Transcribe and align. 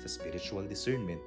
Sa 0.00 0.08
spiritual 0.08 0.64
discernment, 0.64 1.20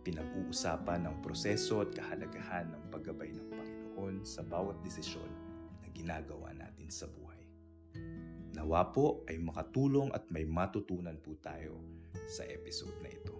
pinag-uusapan 0.00 1.04
ang 1.04 1.20
proseso 1.20 1.84
at 1.84 1.92
kahalagahan 1.92 2.64
ng 2.72 2.82
paggabay 2.88 3.28
ng 3.28 3.44
Panginoon 3.52 4.24
sa 4.24 4.40
bawat 4.40 4.80
desisyon 4.80 5.28
na 5.84 5.92
ginagawa 5.92 6.48
natin 6.56 6.88
sa 6.88 7.04
buhay. 7.12 7.44
Nawa 8.56 8.88
po 8.88 9.20
ay 9.28 9.36
makatulong 9.36 10.08
at 10.16 10.24
may 10.32 10.48
matutunan 10.48 11.20
po 11.20 11.36
tayo 11.44 11.76
sa 12.24 12.48
episode 12.48 12.96
na 13.04 13.12
ito. 13.12 13.36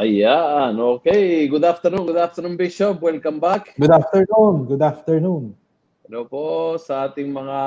Ayan, 0.00 0.72
okay. 0.80 1.52
Good 1.52 1.68
afternoon, 1.68 2.08
good 2.08 2.22
afternoon 2.24 2.56
Bishop. 2.56 2.96
Welcome 3.04 3.44
back. 3.44 3.76
Good 3.76 3.92
afternoon, 3.92 4.64
good 4.72 4.80
afternoon. 4.80 5.52
Ano 6.08 6.24
po 6.24 6.80
sa 6.80 7.12
ating 7.12 7.28
mga 7.28 7.58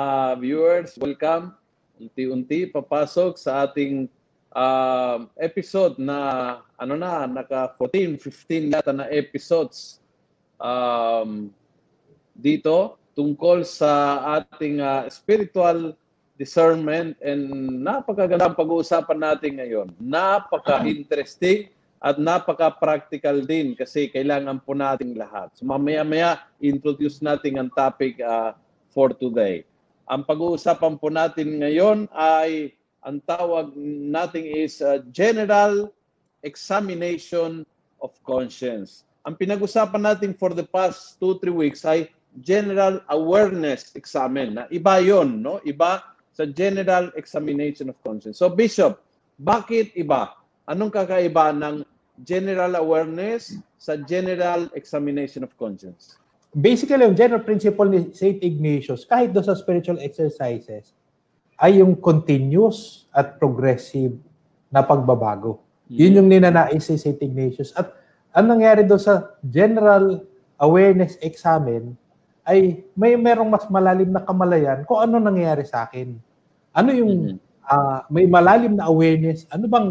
viewers, 0.42 0.98
welcome. 0.98 1.59
Unti-unti 2.00 2.64
papasok 2.72 3.36
sa 3.36 3.68
ating 3.68 4.08
uh, 4.56 5.28
episode 5.36 6.00
na 6.00 6.58
ano 6.80 6.96
na, 6.96 7.28
naka 7.28 7.76
14, 7.76 8.16
15 8.16 8.72
yata 8.72 8.92
na 8.96 9.04
episodes 9.12 10.00
um, 10.56 11.52
dito 12.32 12.96
tungkol 13.12 13.68
sa 13.68 14.24
ating 14.40 14.80
uh, 14.80 15.04
spiritual 15.12 15.92
discernment 16.40 17.20
and 17.20 17.52
napakagandang 17.84 18.56
pag-uusapan 18.56 19.20
natin 19.20 19.60
ngayon. 19.60 19.88
Napaka-interesting 20.00 21.68
at 22.00 22.16
napaka-practical 22.16 23.44
din 23.44 23.76
kasi 23.76 24.08
kailangan 24.08 24.56
po 24.64 24.72
nating 24.72 25.20
lahat. 25.20 25.52
So 25.52 25.68
mamaya-maya 25.68 26.40
introduce 26.56 27.20
natin 27.20 27.60
ang 27.60 27.68
topic 27.76 28.16
uh, 28.24 28.56
for 28.88 29.12
today. 29.12 29.68
Ang 30.10 30.26
pag-uusapan 30.26 30.98
po 30.98 31.06
natin 31.06 31.62
ngayon 31.62 32.10
ay 32.10 32.74
ang 33.06 33.22
tawag 33.22 33.70
natin 34.10 34.42
is 34.42 34.82
uh, 34.82 34.98
General 35.14 35.86
Examination 36.42 37.62
of 38.02 38.10
Conscience. 38.26 39.06
Ang 39.22 39.38
pinag-usapan 39.38 40.02
natin 40.02 40.34
for 40.34 40.50
the 40.50 40.66
past 40.66 41.22
2-3 41.22 41.54
weeks 41.54 41.86
ay 41.86 42.10
General 42.42 42.98
Awareness 43.06 43.94
Examen. 43.94 44.58
Na 44.58 44.62
iba 44.74 44.98
'yon, 44.98 45.46
no? 45.46 45.62
Iba 45.62 46.02
sa 46.34 46.42
General 46.42 47.14
Examination 47.14 47.86
of 47.86 47.96
Conscience. 48.02 48.42
So 48.42 48.50
Bishop, 48.50 48.98
bakit 49.38 49.94
iba? 49.94 50.34
Anong 50.66 50.90
kakaiba 50.90 51.54
ng 51.54 51.86
general 52.26 52.76
awareness 52.76 53.56
sa 53.80 53.96
general 53.96 54.68
examination 54.76 55.46
of 55.46 55.54
conscience? 55.56 56.19
Basically, 56.50 57.06
yung 57.06 57.14
general 57.14 57.46
principle 57.46 57.86
ni 57.86 58.10
St. 58.10 58.42
Ignatius, 58.42 59.06
kahit 59.06 59.30
doon 59.30 59.46
sa 59.46 59.54
spiritual 59.54 60.02
exercises, 60.02 60.90
ay 61.60 61.78
yung 61.78 61.94
continuous 61.94 63.06
at 63.14 63.38
progressive 63.38 64.18
na 64.66 64.82
pagbabago. 64.82 65.62
Mm-hmm. 65.86 65.98
Yun 66.00 66.16
yung 66.18 66.28
ninanais 66.30 66.82
si 66.82 66.98
St. 66.98 67.20
Ignatius. 67.22 67.70
At 67.78 67.94
ang 68.34 68.50
nangyari 68.50 68.82
doon 68.82 68.98
sa 68.98 69.36
general 69.42 70.26
awareness 70.58 71.20
examen 71.22 71.94
ay 72.42 72.82
may 72.98 73.14
merong 73.14 73.46
mas 73.46 73.66
malalim 73.70 74.10
na 74.10 74.24
kamalayan 74.24 74.82
kung 74.88 74.98
ano 74.98 75.22
nangyayari 75.22 75.62
sa 75.62 75.86
akin. 75.86 76.18
Ano 76.74 76.90
yung 76.90 77.12
mm-hmm. 77.36 77.38
uh, 77.66 78.00
may 78.10 78.26
malalim 78.26 78.74
na 78.74 78.90
awareness, 78.90 79.46
ano 79.54 79.70
bang 79.70 79.88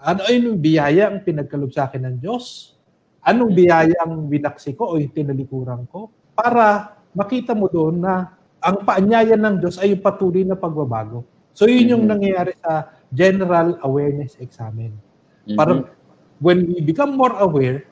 ano 0.00 0.20
yung 0.28 0.60
biyaya 0.60 1.12
ang 1.12 1.20
pinagkalob 1.24 1.72
sa 1.72 1.88
akin 1.88 2.04
ng 2.04 2.16
Diyos? 2.20 2.76
Anong 3.20 3.52
biyaya 3.52 4.00
ang 4.00 4.28
binaksi 4.28 4.72
ko 4.72 4.96
o 4.96 4.98
yung 5.00 5.12
tinalikuran 5.12 5.84
ko? 5.92 6.08
Para 6.32 6.96
makita 7.12 7.52
mo 7.52 7.68
doon 7.68 8.00
na 8.00 8.32
ang 8.60 8.84
paanyaya 8.84 9.36
ng 9.36 9.60
Diyos 9.60 9.76
ay 9.80 9.96
yung 9.96 10.04
patuloy 10.04 10.44
na 10.44 10.56
pagbabago. 10.56 11.24
So 11.56 11.68
yun 11.68 11.92
yung 11.92 12.04
mm-hmm. 12.04 12.12
nangyayari 12.16 12.52
sa 12.60 12.92
general 13.12 13.76
awareness 13.84 14.36
examen. 14.40 14.96
Mm-hmm. 15.44 15.56
Para 15.56 15.84
when 16.40 16.68
we 16.68 16.80
become 16.80 17.16
more 17.16 17.36
aware, 17.40 17.84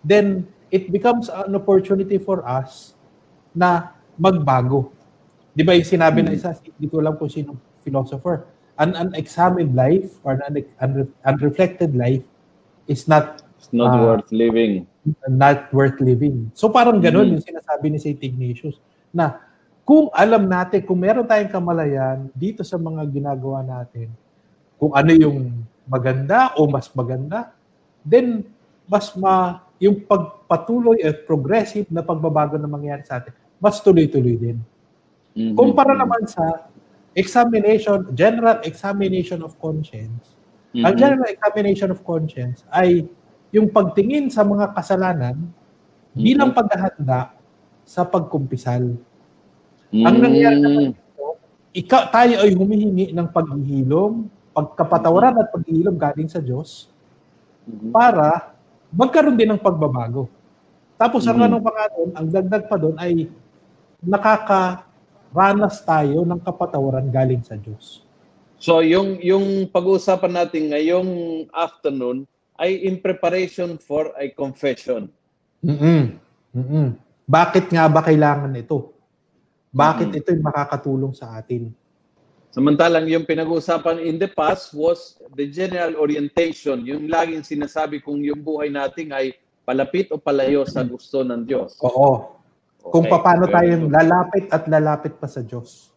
then 0.00 0.48
it 0.72 0.88
becomes 0.88 1.28
an 1.28 1.52
opportunity 1.52 2.16
for 2.16 2.40
us 2.46 2.96
na 3.52 3.92
magbago. 4.16 4.92
Di 5.52 5.66
ba 5.66 5.76
yung 5.76 5.88
sinabi 5.88 6.24
mm-hmm. 6.24 6.32
na 6.32 6.38
isa, 6.38 6.56
hindi 6.56 6.86
ko 6.88 7.04
alam 7.04 7.20
kung 7.20 7.28
sino 7.28 7.58
philosopher, 7.84 8.48
an 8.80 8.96
unexamined 8.96 9.76
life 9.76 10.16
or 10.24 10.40
an 10.40 10.56
unre- 10.80 11.12
unreflected 11.28 11.92
life 11.92 12.24
is 12.88 13.04
not 13.04 13.44
it's 13.60 13.68
not 13.76 14.00
uh, 14.00 14.00
worth 14.00 14.32
living. 14.32 14.88
Not 15.28 15.68
worth 15.76 16.00
living. 16.00 16.48
So 16.56 16.72
parang 16.72 17.04
ganun 17.04 17.28
mm-hmm. 17.28 17.32
yung 17.36 17.44
sinasabi 17.44 17.86
ni 17.92 17.98
St. 18.00 18.20
Ignatius 18.24 18.80
na 19.12 19.36
kung 19.84 20.08
alam 20.16 20.48
natin, 20.48 20.80
kung 20.88 21.04
meron 21.04 21.28
tayong 21.28 21.52
kamalayan 21.52 22.32
dito 22.32 22.64
sa 22.64 22.80
mga 22.80 23.04
ginagawa 23.12 23.60
natin, 23.60 24.08
kung 24.80 24.96
ano 24.96 25.12
yung 25.12 25.60
maganda 25.84 26.56
o 26.56 26.64
mas 26.64 26.88
maganda, 26.96 27.52
then 28.00 28.48
mas 28.88 29.12
ma 29.12 29.66
yung 29.76 30.00
pagpatuloy 30.04 31.00
at 31.04 31.24
progressive 31.28 31.88
na 31.92 32.00
pagbabago 32.00 32.56
na 32.56 32.68
mangyayari 32.68 33.04
sa 33.04 33.20
atin, 33.20 33.32
mas 33.60 33.80
tuloy-tuloy 33.80 34.36
din. 34.36 34.58
Mm-hmm. 35.36 35.56
Kumpara 35.56 35.92
naman 35.96 36.24
sa 36.28 36.68
examination, 37.16 38.08
general 38.16 38.60
examination 38.62 39.40
of 39.42 39.56
conscience, 39.58 40.36
mm-hmm. 40.72 40.84
ang 40.86 40.94
general 40.96 41.28
examination 41.28 41.88
of 41.90 42.00
conscience 42.06 42.62
ay 42.70 43.08
yung 43.50 43.70
pagtingin 43.70 44.30
sa 44.30 44.46
mga 44.46 44.70
kasalanan 44.74 45.36
mm-hmm. 45.36 46.22
bilang 46.22 46.50
paghahanda 46.54 47.34
sa 47.82 48.06
pagkumpisal. 48.06 48.94
Mm-hmm. 49.90 50.06
Ang 50.06 50.16
nangyari 50.22 50.58
naman 50.62 50.82
ito, 50.94 51.26
ikaw, 51.74 52.10
tayo 52.14 52.34
ay 52.46 52.54
humihingi 52.54 53.06
ng 53.10 53.28
paghihilom, 53.30 54.30
pagkapatawaran 54.54 55.42
at 55.42 55.50
paghihilom 55.50 55.98
galing 55.98 56.30
sa 56.30 56.38
Diyos 56.38 56.90
mm-hmm. 57.66 57.90
para 57.90 58.54
magkaroon 58.94 59.38
din 59.38 59.50
ng 59.54 59.62
pagbabago. 59.62 60.30
Tapos 60.94 61.26
mm-hmm. 61.26 61.34
ang 61.34 61.46
ano 61.50 61.56
pa 61.58 61.70
nga 61.74 61.86
doon, 61.94 62.10
ang 62.14 62.26
dagdag 62.30 62.64
pa 62.70 62.76
doon 62.78 62.96
ay 62.98 63.26
nakaka 64.00 64.86
ranas 65.30 65.78
tayo 65.82 66.26
ng 66.26 66.40
kapatawaran 66.42 67.06
galing 67.10 67.42
sa 67.42 67.54
Diyos. 67.54 68.02
So 68.60 68.84
yung 68.84 69.16
yung 69.24 69.70
pag-uusapan 69.72 70.32
natin 70.36 70.68
ngayong 70.68 71.10
afternoon 71.48 72.28
ay 72.60 72.84
in 72.84 73.00
preparation 73.00 73.80
for 73.80 74.12
a 74.20 74.28
confession. 74.36 75.08
Mm-mm. 75.64 76.20
Mm-mm. 76.52 76.88
Bakit 77.24 77.72
nga 77.72 77.88
ba 77.88 78.04
kailangan 78.04 78.52
ito? 78.52 78.92
Bakit 79.72 80.12
mm-hmm. 80.12 80.20
ito 80.20 80.28
yung 80.36 80.46
makakatulong 80.46 81.14
sa 81.16 81.40
atin? 81.40 81.72
Samantalang 82.50 83.06
yung 83.06 83.22
pinag-uusapan 83.22 84.02
in 84.02 84.18
the 84.18 84.26
past 84.26 84.74
was 84.74 85.22
the 85.38 85.46
general 85.46 85.94
orientation, 86.02 86.82
yung 86.82 87.06
laging 87.06 87.46
sinasabi 87.46 88.02
kung 88.02 88.18
yung 88.26 88.42
buhay 88.42 88.66
natin 88.66 89.14
ay 89.14 89.38
palapit 89.62 90.10
o 90.10 90.18
palayo 90.18 90.66
sa 90.66 90.82
gusto 90.82 91.22
ng 91.22 91.46
Diyos. 91.46 91.78
Oo. 91.86 92.34
Okay. 92.82 92.90
Kung 92.90 93.06
paano 93.06 93.46
tayo 93.46 93.86
lalapit 93.86 94.50
at 94.50 94.66
lalapit 94.66 95.14
pa 95.22 95.30
sa 95.30 95.46
Diyos. 95.46 95.94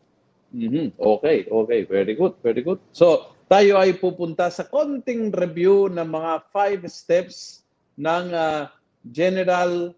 Mm-hmm. 0.53 1.01
Okay, 1.01 1.49
okay. 1.49 1.79
Very 1.89 2.13
good, 2.13 2.37
very 2.45 2.61
good. 2.61 2.77
So, 2.93 3.32
tayo 3.47 3.79
ay 3.79 3.95
pupunta 3.97 4.47
sa 4.47 4.63
konting 4.65 5.33
review 5.33 5.91
ng 5.91 6.07
mga 6.07 6.31
five 6.51 6.81
steps 6.89 7.67
ng 7.99 8.33
uh, 8.33 8.71
general 9.11 9.93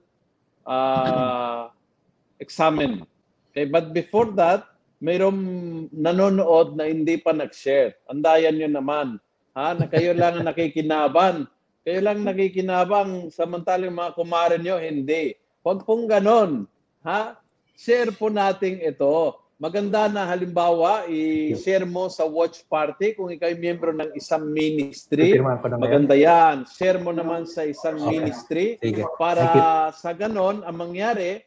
uh, 0.66 1.70
examen. 2.42 3.06
Okay, 3.54 3.70
but 3.70 3.96
before 3.96 4.34
that, 4.36 4.68
mayroong 5.00 5.40
nanonood 5.94 6.76
na 6.76 6.90
hindi 6.90 7.16
pa 7.22 7.32
nag-share. 7.32 7.96
Andayan 8.10 8.58
nyo 8.60 8.70
naman. 8.82 9.08
Ha? 9.56 9.78
Na 9.78 9.88
kayo 9.88 10.12
lang 10.12 10.44
nakikinaban. 10.44 11.48
Kayo 11.86 12.00
lang 12.02 12.26
nakikinabang 12.26 13.30
samantalang 13.32 13.94
mga 13.94 14.12
kumare 14.18 14.58
nyo, 14.60 14.82
hindi. 14.82 15.38
Huwag 15.64 15.86
pong 15.86 16.10
ganon. 16.10 16.66
Ha? 17.06 17.38
Share 17.78 18.12
po 18.12 18.28
natin 18.28 18.82
ito. 18.82 19.40
Maganda 19.56 20.12
na 20.12 20.28
halimbawa, 20.28 21.08
i-share 21.08 21.88
mo 21.88 22.12
sa 22.12 22.28
watch 22.28 22.68
party 22.68 23.16
kung 23.16 23.32
ikaw 23.32 23.48
ay 23.48 23.56
miyembro 23.56 23.96
ng 23.96 24.12
isang 24.12 24.52
ministry. 24.52 25.40
Maganda 25.80 26.12
yan. 26.12 26.68
Share 26.68 27.00
mo 27.00 27.16
naman 27.16 27.48
sa 27.48 27.64
isang 27.64 27.96
okay. 27.96 28.12
ministry 28.12 28.66
Sige. 28.84 29.08
para 29.16 29.48
sa 29.96 30.12
ganon, 30.12 30.60
ang 30.60 30.76
mangyari, 30.76 31.40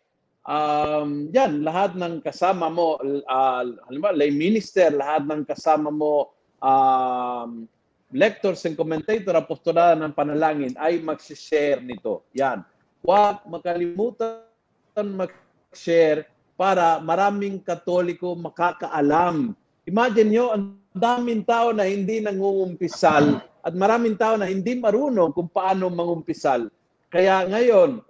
um, 0.49 1.29
yan, 1.29 1.61
lahat 1.61 2.01
ng 2.01 2.25
kasama 2.25 2.73
mo, 2.73 2.97
uh, 3.29 3.63
halimbawa, 3.93 4.17
lay 4.17 4.33
minister, 4.33 4.89
lahat 4.89 5.29
ng 5.29 5.45
kasama 5.45 5.93
mo, 5.93 6.33
um, 6.65 7.69
lectors 8.09 8.65
and 8.65 8.81
commentator, 8.81 9.37
apostolada 9.37 9.93
ng 10.01 10.17
panalangin 10.17 10.73
ay 10.81 10.97
mag-share 11.05 11.85
nito. 11.85 12.25
Yan. 12.33 12.65
Huwag 13.05 13.45
makalimutan 13.45 14.49
mag-share 14.97 16.38
para 16.59 16.99
maraming 16.99 17.63
katoliko 17.63 18.35
makakaalam. 18.35 19.55
Imagine 19.87 20.29
nyo, 20.35 20.47
ang 20.51 20.75
daming 20.91 21.47
tao 21.47 21.71
na 21.71 21.87
hindi 21.87 22.19
nangungumpisal 22.19 23.39
at 23.63 23.73
maraming 23.79 24.19
tao 24.19 24.35
na 24.35 24.51
hindi 24.51 24.75
marunong 24.75 25.31
kung 25.31 25.47
paano 25.47 25.87
mangumpisal. 25.87 26.67
Kaya 27.15 27.47
ngayon, 27.47 28.03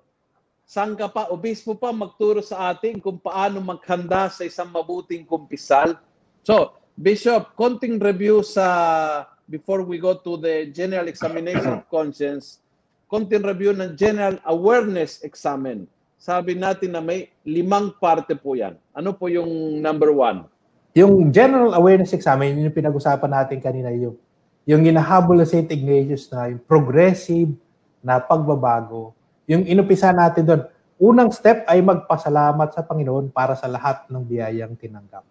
saan 0.65 0.97
ka 0.97 1.13
pa, 1.13 1.29
obispo 1.29 1.77
pa 1.77 1.93
magturo 1.93 2.41
sa 2.41 2.73
atin 2.73 3.05
kung 3.05 3.21
paano 3.21 3.61
maghanda 3.61 4.33
sa 4.33 4.49
isang 4.49 4.73
mabuting 4.73 5.29
kumpisal? 5.29 6.01
So, 6.41 6.73
Bishop, 6.97 7.53
konting 7.55 8.01
review 8.01 8.41
sa 8.41 9.29
before 9.47 9.85
we 9.85 10.01
go 10.01 10.17
to 10.17 10.41
the 10.41 10.73
general 10.73 11.07
examination 11.07 11.79
of 11.79 11.87
conscience, 11.93 12.65
konting 13.13 13.45
review 13.45 13.77
ng 13.77 13.93
general 13.95 14.41
awareness 14.49 15.21
examen 15.21 15.85
sabi 16.19 16.59
natin 16.59 16.91
na 16.91 16.99
may 16.99 17.31
limang 17.47 17.95
parte 17.95 18.35
po 18.35 18.59
yan. 18.59 18.75
Ano 18.91 19.15
po 19.15 19.31
yung 19.31 19.79
number 19.79 20.11
one? 20.11 20.51
Yung 20.99 21.31
general 21.31 21.79
awareness 21.79 22.11
exam, 22.11 22.43
yun 22.43 22.67
yung 22.67 22.75
pinag-usapan 22.75 23.31
natin 23.31 23.63
kanina, 23.63 23.95
yung, 23.95 24.19
yung 24.67 24.83
inahabol 24.83 25.39
na 25.39 25.47
St. 25.47 25.71
Ignatius 25.71 26.27
na 26.35 26.51
yung 26.51 26.59
progressive 26.67 27.55
na 28.03 28.19
pagbabago. 28.19 29.15
Yung 29.47 29.63
inupisa 29.63 30.11
natin 30.11 30.43
doon, 30.43 30.63
unang 30.99 31.31
step 31.31 31.63
ay 31.71 31.79
magpasalamat 31.87 32.75
sa 32.75 32.83
Panginoon 32.83 33.31
para 33.31 33.55
sa 33.55 33.71
lahat 33.71 34.11
ng 34.11 34.19
biyayang 34.27 34.75
tinanggap. 34.75 35.23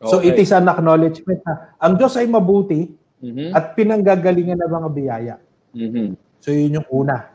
Okay. 0.00 0.08
So 0.08 0.24
it 0.24 0.40
is 0.40 0.50
an 0.56 0.72
acknowledgement 0.72 1.44
na 1.44 1.76
ang 1.76 2.00
Diyos 2.00 2.16
ay 2.16 2.24
mabuti 2.24 2.88
mm-hmm. 3.20 3.52
at 3.52 3.76
pinanggagalingan 3.76 4.56
ng 4.56 4.72
mga 4.72 4.88
biyaya. 4.88 5.36
Mm-hmm. 5.76 6.08
So 6.40 6.48
yun 6.48 6.80
yung 6.80 6.88
una. 6.88 7.28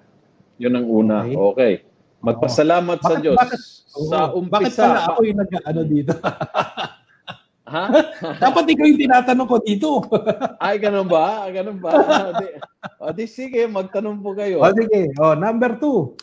Yun 0.58 0.74
ang 0.74 0.88
una. 0.90 1.16
Okay. 1.30 1.38
okay. 1.38 1.74
Magpasalamat 2.20 3.00
sa 3.00 3.16
Diyos. 3.20 3.40
Bakit, 3.40 3.60
sa 3.90 4.20
umpisa. 4.36 4.54
Bakit 4.60 4.74
pala 4.76 5.00
ako 5.08 5.20
yung 5.24 5.40
nag-ano 5.40 5.82
dito? 5.88 6.14
ha? 7.70 7.86
Dapat 8.44 8.64
ikaw 8.76 8.86
yung 8.86 9.02
tinatanong 9.02 9.48
ko 9.48 9.58
dito. 9.64 9.90
Ay, 10.64 10.82
ganun 10.82 11.08
ba? 11.08 11.48
Ganun 11.48 11.80
ba? 11.80 11.92
o, 13.00 13.14
di, 13.14 13.30
sige, 13.30 13.64
magtanong 13.70 14.20
po 14.20 14.36
kayo. 14.36 14.60
O, 14.60 14.74
sige. 14.74 15.14
O, 15.22 15.38
number 15.38 15.78
two. 15.80 16.18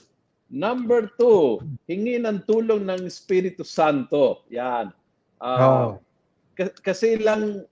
Number 0.47 1.11
two, 1.19 1.59
hingi 1.91 2.23
ng 2.23 2.47
tulong 2.47 2.87
ng 2.87 3.03
Espiritu 3.11 3.67
Santo. 3.67 4.47
Yan. 4.55 4.95
Uh, 5.43 5.59
oh. 5.59 5.89
kasi 6.87 7.19
lang, 7.19 7.67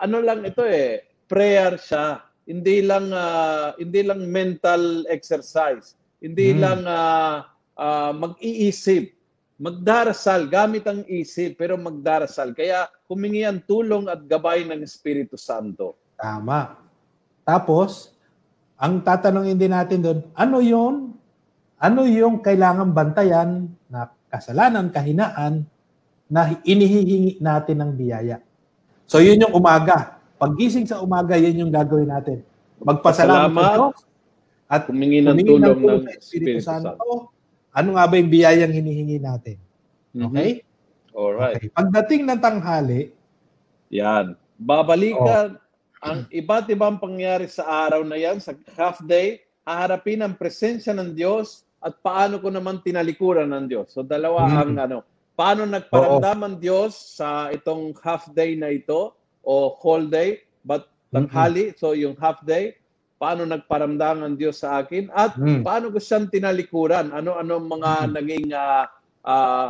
ano 0.00 0.16
lang 0.24 0.40
ito 0.48 0.64
eh, 0.64 1.04
prayer 1.28 1.76
siya. 1.76 2.24
Hindi 2.48 2.80
lang, 2.80 3.12
uh, 3.12 3.76
hindi 3.76 4.00
lang 4.08 4.24
mental 4.24 5.04
exercise 5.12 5.97
hindi 6.18 6.54
hmm. 6.54 6.58
lang 6.58 6.80
uh, 6.82 7.36
uh, 7.78 8.12
mag-iisip, 8.14 9.14
magdarasal, 9.58 10.50
gamit 10.50 10.86
ang 10.86 11.02
isip, 11.06 11.58
pero 11.58 11.78
magdarasal. 11.78 12.54
Kaya 12.54 12.86
humingi 13.10 13.46
ang 13.46 13.62
tulong 13.62 14.06
at 14.10 14.22
gabay 14.26 14.66
ng 14.66 14.82
Espiritu 14.82 15.38
Santo. 15.38 15.98
Tama. 16.18 16.78
Tapos, 17.46 18.14
ang 18.78 19.02
tatanungin 19.02 19.58
din 19.58 19.74
natin 19.74 19.98
doon, 20.02 20.18
ano 20.34 20.58
yon? 20.62 20.94
Ano 21.78 22.06
yung 22.10 22.42
kailangan 22.42 22.90
bantayan 22.90 23.70
na 23.86 24.10
kasalanan, 24.30 24.90
kahinaan 24.90 25.62
na 26.26 26.58
inihihingi 26.66 27.38
natin 27.38 27.78
ng 27.82 27.92
biyaya? 27.94 28.42
So, 29.06 29.22
yun 29.22 29.42
yung 29.42 29.54
umaga. 29.54 30.18
Paggising 30.38 30.86
sa 30.86 31.02
umaga, 31.02 31.38
yun 31.38 31.66
yung 31.66 31.72
gagawin 31.72 32.10
natin. 32.10 32.42
Magpasalamat 32.78 33.50
sa 33.50 33.74
Diyos, 33.74 33.98
at 34.68 34.84
humingi 34.86 35.24
ng 35.24 35.36
tulong, 35.40 35.64
ng, 35.64 35.80
tulong 35.80 36.02
ng 36.04 36.16
Espiritu 36.20 36.60
Santo. 36.60 36.92
Santo. 36.94 37.32
Ano 37.72 37.96
nga 37.96 38.04
ba 38.04 38.14
yung 38.20 38.28
biyayang 38.28 38.72
hinihingi 38.72 39.18
natin? 39.18 39.56
Mhm. 40.12 40.24
Okay? 40.28 40.50
Mm-hmm. 40.60 41.18
Alright. 41.18 41.56
Okay. 41.58 41.70
Pagdating 41.74 42.22
ng 42.30 42.38
tanghali, 42.38 43.00
yan. 43.88 44.36
Babalikan 44.60 45.56
oh. 45.56 46.06
ang 46.06 46.18
iba't 46.30 46.68
ibang 46.70 47.00
pangyari 47.00 47.48
sa 47.48 47.66
araw 47.88 48.04
na 48.04 48.14
yan, 48.14 48.38
sa 48.38 48.54
half 48.76 49.00
day, 49.02 49.42
haharapin 49.64 50.22
ang 50.22 50.36
presensya 50.36 50.92
ng 50.94 51.16
Diyos 51.16 51.66
at 51.82 51.98
paano 52.04 52.38
ko 52.38 52.52
naman 52.52 52.84
tinalikuran 52.84 53.50
ng 53.50 53.66
Diyos. 53.66 53.90
So 53.90 54.04
dalawa 54.04 54.46
mm-hmm. 54.46 54.62
ang 54.62 54.72
ano, 54.78 54.98
paano 55.34 55.66
nagparamdam 55.66 56.38
ang 56.44 56.56
Diyos 56.58 56.94
sa 57.18 57.50
itong 57.50 57.94
half 58.02 58.30
day 58.34 58.54
na 58.54 58.70
ito 58.70 59.14
o 59.42 59.74
whole 59.78 60.06
day, 60.06 60.42
but 60.62 60.90
tanghali, 61.10 61.72
mm-hmm. 61.72 61.80
so 61.80 61.94
yung 61.94 62.14
half 62.18 62.38
day, 62.46 62.77
paano 63.18 63.42
nagparamdam 63.44 64.22
ang 64.22 64.34
Diyos 64.38 64.62
sa 64.62 64.78
akin 64.80 65.10
at 65.10 65.34
mm. 65.34 65.66
paano 65.66 65.90
ko 65.90 65.98
siyang 65.98 66.30
tinalikuran. 66.30 67.10
Ano-ano 67.10 67.58
mga 67.58 67.92
mm. 68.06 68.10
naging 68.14 68.46
uh, 68.54 68.84
uh, 69.26 69.68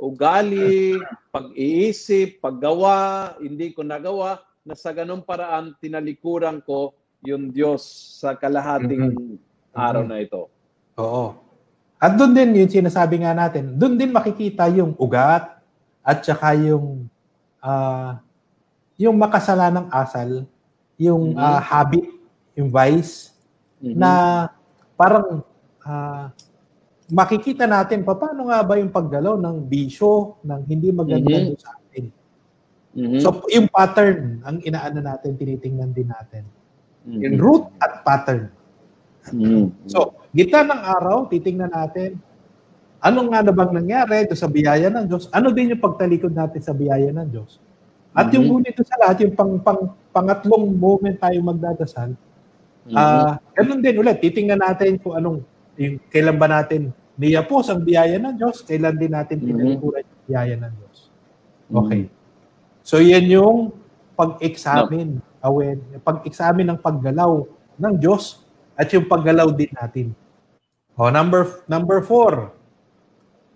ugali, 0.00 0.96
pag-iisip, 1.28 2.40
paggawa, 2.40 3.36
hindi 3.40 3.72
ko 3.76 3.84
nagawa, 3.84 4.40
na 4.64 4.72
sa 4.76 4.92
ganung 4.92 5.24
paraan 5.24 5.76
tinalikuran 5.80 6.60
ko 6.64 6.96
yung 7.24 7.52
Diyos 7.52 7.84
sa 8.20 8.32
kalahating 8.36 9.12
mm-hmm. 9.12 9.36
araw 9.76 10.04
na 10.08 10.20
ito. 10.20 10.48
Oo. 10.96 11.36
At 12.00 12.16
doon 12.16 12.32
din 12.32 12.64
yung 12.64 12.72
sinasabi 12.72 13.20
nga 13.20 13.36
natin, 13.36 13.76
doon 13.76 14.00
din 14.00 14.08
makikita 14.08 14.72
yung 14.72 14.96
ugat 14.96 15.60
at 16.00 16.18
saka 16.24 16.56
yung 16.56 17.08
uh, 17.60 18.16
yung 18.96 19.16
makasalanang 19.20 19.88
asal, 19.92 20.48
yung 20.96 21.36
mm-hmm. 21.36 21.44
uh, 21.44 21.60
habit 21.60 22.08
yung 22.60 22.70
vice, 22.70 23.32
mm-hmm. 23.80 23.96
na 23.96 24.10
parang 24.94 25.42
uh, 25.82 26.24
makikita 27.10 27.66
natin 27.66 28.06
pa 28.06 28.14
paano 28.14 28.52
nga 28.52 28.62
ba 28.62 28.78
yung 28.78 28.92
paggalaw 28.92 29.34
ng 29.40 29.56
bisyo 29.66 30.38
ng 30.44 30.60
hindi 30.68 30.94
maganda 30.94 31.26
mm-hmm. 31.26 31.58
sa 31.58 31.74
atin. 31.74 32.04
Mm-hmm. 32.94 33.20
So 33.24 33.28
yung 33.50 33.66
pattern 33.66 34.44
ang 34.46 34.62
inaano 34.62 35.00
natin, 35.02 35.34
tinitingnan 35.34 35.90
din 35.90 36.08
natin. 36.12 36.44
Mm-hmm. 37.08 37.20
Yung 37.24 37.36
root 37.40 37.64
at 37.80 38.04
pattern. 38.04 38.52
Mm-hmm. 39.28 39.88
So, 39.88 40.16
gitna 40.32 40.64
ng 40.64 40.80
araw, 40.80 41.28
titingnan 41.28 41.72
natin 41.72 42.16
anong 43.00 43.28
nga 43.32 43.40
na 43.44 43.52
bang 43.52 43.72
nangyari 43.72 44.28
do 44.28 44.36
sa 44.36 44.48
biyaya 44.48 44.92
ng 44.92 45.04
Diyos? 45.08 45.28
Ano 45.32 45.52
din 45.52 45.72
yung 45.72 45.82
pagtalikod 45.82 46.32
natin 46.32 46.60
sa 46.60 46.76
biyaya 46.76 47.08
ng 47.12 47.28
Diyos? 47.28 47.56
At 48.12 48.28
mm-hmm. 48.28 48.34
yung 48.36 48.46
huli 48.52 48.70
sa 48.76 48.96
lahat, 49.00 49.16
yung 49.24 49.34
pang, 49.34 49.56
pang, 49.60 49.96
pangatlong 50.12 50.68
moment 50.76 51.16
tayo 51.16 51.38
magdadasal, 51.40 52.12
Mm-hmm. 52.88 52.96
Uh, 52.96 53.32
ganun 53.56 53.80
din 53.84 53.96
ulit, 54.00 54.18
titingnan 54.20 54.60
natin 54.60 54.96
kung 54.96 55.14
anong, 55.16 55.38
yung, 55.76 56.00
kailan 56.08 56.36
ba 56.40 56.48
natin 56.48 56.94
niyapos 57.20 57.68
ang 57.68 57.84
biyaya 57.84 58.16
ng 58.16 58.34
Diyos, 58.40 58.64
kailan 58.64 58.96
din 58.96 59.12
natin 59.12 59.36
mm-hmm. 59.40 59.50
tinalikuran 59.52 60.04
yung 60.04 60.22
biyaya 60.24 60.54
ng 60.56 60.72
Diyos. 60.72 60.98
Okay. 61.68 62.02
Mm-hmm. 62.08 62.18
So 62.80 62.96
yan 62.98 63.26
yung 63.28 63.76
pag-examine, 64.16 65.20
no. 65.20 65.44
aware, 65.44 65.80
pag-examine 66.00 66.68
ng 66.72 66.80
paggalaw 66.80 67.44
ng 67.76 67.94
Diyos 68.00 68.44
at 68.76 68.88
yung 68.92 69.04
paggalaw 69.04 69.52
din 69.52 69.72
natin. 69.76 70.16
Oh, 70.96 71.08
number 71.08 71.64
number 71.68 72.04
four. 72.04 72.52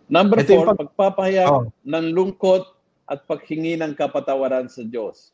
Number 0.09 0.41
Ito 0.41 0.53
four, 0.53 0.67
pag- 0.73 0.81
pagpapahayag 0.85 1.49
oh. 1.49 1.69
ng 1.85 2.07
lungkot 2.13 2.65
at 3.09 3.25
paghingi 3.25 3.77
ng 3.81 3.93
kapatawaran 3.97 4.69
sa 4.69 4.85
Diyos. 4.85 5.33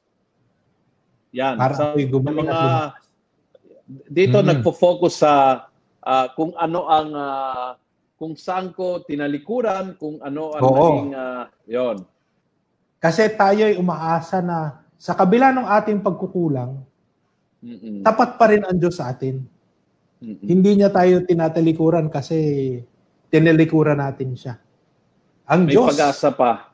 Yan. 1.34 1.58
Para 1.58 1.74
sa 1.74 1.94
mga 1.94 2.58
dito 4.06 4.38
mm-hmm. 4.38 4.50
nagfo-focus 4.54 5.14
sa 5.26 5.32
uh, 6.06 6.26
kung 6.38 6.54
ano 6.54 6.86
ang 6.86 7.10
uh, 7.10 7.68
kung 8.20 8.36
saan 8.36 8.70
ko 8.76 9.02
tinalikuran, 9.02 9.96
kung 9.96 10.20
ano 10.22 10.54
ang 10.54 10.62
Oo. 10.62 10.74
naging 10.76 11.10
uh, 11.16 11.44
'yon. 11.66 11.96
Kasi 13.00 13.32
tayo 13.32 13.64
ay 13.64 13.80
umaasa 13.80 14.44
na 14.44 14.84
sa 15.00 15.16
kabila 15.16 15.50
ng 15.56 15.64
ating 15.64 16.04
pagkukulang, 16.04 16.84
Mm-mm. 17.64 18.04
tapat 18.04 18.36
pa 18.36 18.52
rin 18.52 18.62
ang 18.62 18.76
Diyos 18.76 19.00
sa 19.00 19.08
atin. 19.08 19.40
Mm-mm. 20.20 20.44
Hindi 20.44 20.70
niya 20.76 20.92
tayo 20.92 21.24
tinatalikuran 21.24 22.12
kasi 22.12 22.36
tinalikuran 23.32 23.96
natin 23.96 24.36
siya. 24.36 24.60
Ang 25.48 25.64
may 25.64 25.72
Diyos, 25.72 25.96
pag-asa 25.96 26.28
pa. 26.36 26.68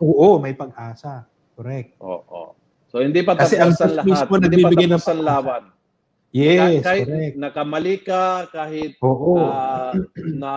Oo, 0.00 0.40
may 0.40 0.56
pag-asa. 0.56 1.28
Correct. 1.52 2.00
Oo. 2.00 2.56
So 2.88 3.04
hindi 3.04 3.20
pa 3.20 3.36
tapos 3.36 3.52
ang 3.52 3.76
lahat. 3.76 4.08
Mismo 4.08 4.32
hindi 4.40 4.64
pa 4.64 4.70
tapos 4.72 5.08
ang 5.12 5.20
laban. 5.20 5.62
Yes, 6.36 6.84
kahit 6.84 7.08
correct. 7.08 7.36
nakamali 7.40 7.96
ka, 8.04 8.52
kahit 8.52 9.00
Oo. 9.00 9.40
uh, 9.40 9.96
na 10.36 10.52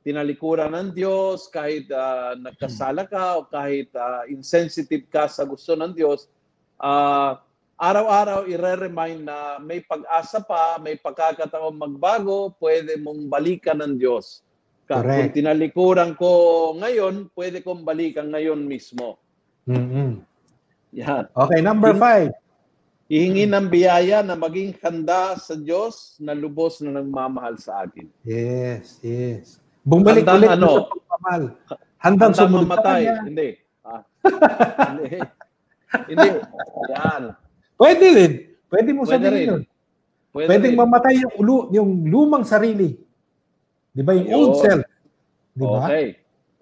tinalikuran 0.00 0.72
ng 0.72 0.96
Diyos, 0.96 1.52
kahit 1.52 1.92
uh, 1.92 2.32
nagkasala 2.40 3.04
ka, 3.04 3.36
o 3.36 3.44
kahit 3.44 3.92
uh, 3.92 4.24
insensitive 4.32 5.04
ka 5.12 5.28
sa 5.28 5.44
gusto 5.44 5.76
ng 5.76 5.92
Diyos, 5.92 6.24
uh, 6.80 7.36
araw-araw 7.76 8.48
i-remind 8.48 9.28
na 9.28 9.60
may 9.60 9.84
pag-asa 9.84 10.40
pa, 10.40 10.80
may 10.80 10.96
pagkakataon 10.96 11.76
magbago, 11.76 12.56
pwede 12.56 12.96
mong 12.96 13.28
balikan 13.28 13.84
ng 13.84 14.00
Diyos. 14.00 14.40
ka. 14.88 15.00
Kung 15.00 15.04
Correct. 15.04 15.36
tinalikuran 15.36 16.12
ko 16.16 16.30
ngayon, 16.80 17.28
pwede 17.36 17.60
kong 17.64 17.84
balikan 17.84 18.32
ngayon 18.32 18.60
mismo. 18.64 19.20
Mm-mm. 19.68 20.20
Yan. 20.92 21.28
Okay, 21.32 21.60
number 21.64 21.96
five. 21.96 22.30
Hihingi 23.04 23.44
ng 23.44 23.68
biyaya 23.68 24.24
na 24.24 24.32
maging 24.32 24.72
handa 24.80 25.36
sa 25.36 25.52
Diyos 25.52 26.16
na 26.16 26.32
lubos 26.32 26.80
na 26.80 26.96
nagmamahal 26.96 27.60
sa 27.60 27.84
akin. 27.84 28.08
Yes, 28.24 28.96
yes. 29.04 29.60
Bumalik 29.84 30.24
Handang 30.24 30.40
ulit 30.40 30.50
ano? 30.56 30.68
sa 30.72 30.82
pagmamahal. 30.88 31.42
Handang 31.44 31.76
Handang 32.00 32.32
sumunod 32.34 32.64
mamatay. 32.64 33.00
kanya. 33.04 33.14
Hindi. 33.22 33.48
Ah. 33.84 34.00
hindi. 34.88 35.08
Hindi. 36.08 36.28
Yan. 36.90 37.22
Pwede 37.76 38.06
rin. 38.08 38.32
Pwede 38.66 38.90
mo 38.90 39.02
Pwede 39.04 39.12
sabihin 39.12 39.34
rin. 39.36 39.46
yun. 39.52 39.62
Pwede 40.32 40.48
Pwedeng 40.48 40.74
rin. 40.74 40.80
mamatay 40.80 41.14
yung, 41.20 41.34
ulu, 41.36 41.56
yung 41.70 41.90
lumang 42.08 42.42
sarili. 42.42 42.96
Di 43.92 44.00
ba? 44.00 44.16
Yung 44.16 44.26
Ayun. 44.26 44.38
old 44.40 44.54
self. 44.58 44.82
Di 45.52 45.62
ba? 45.62 45.78
Okay. 45.84 46.06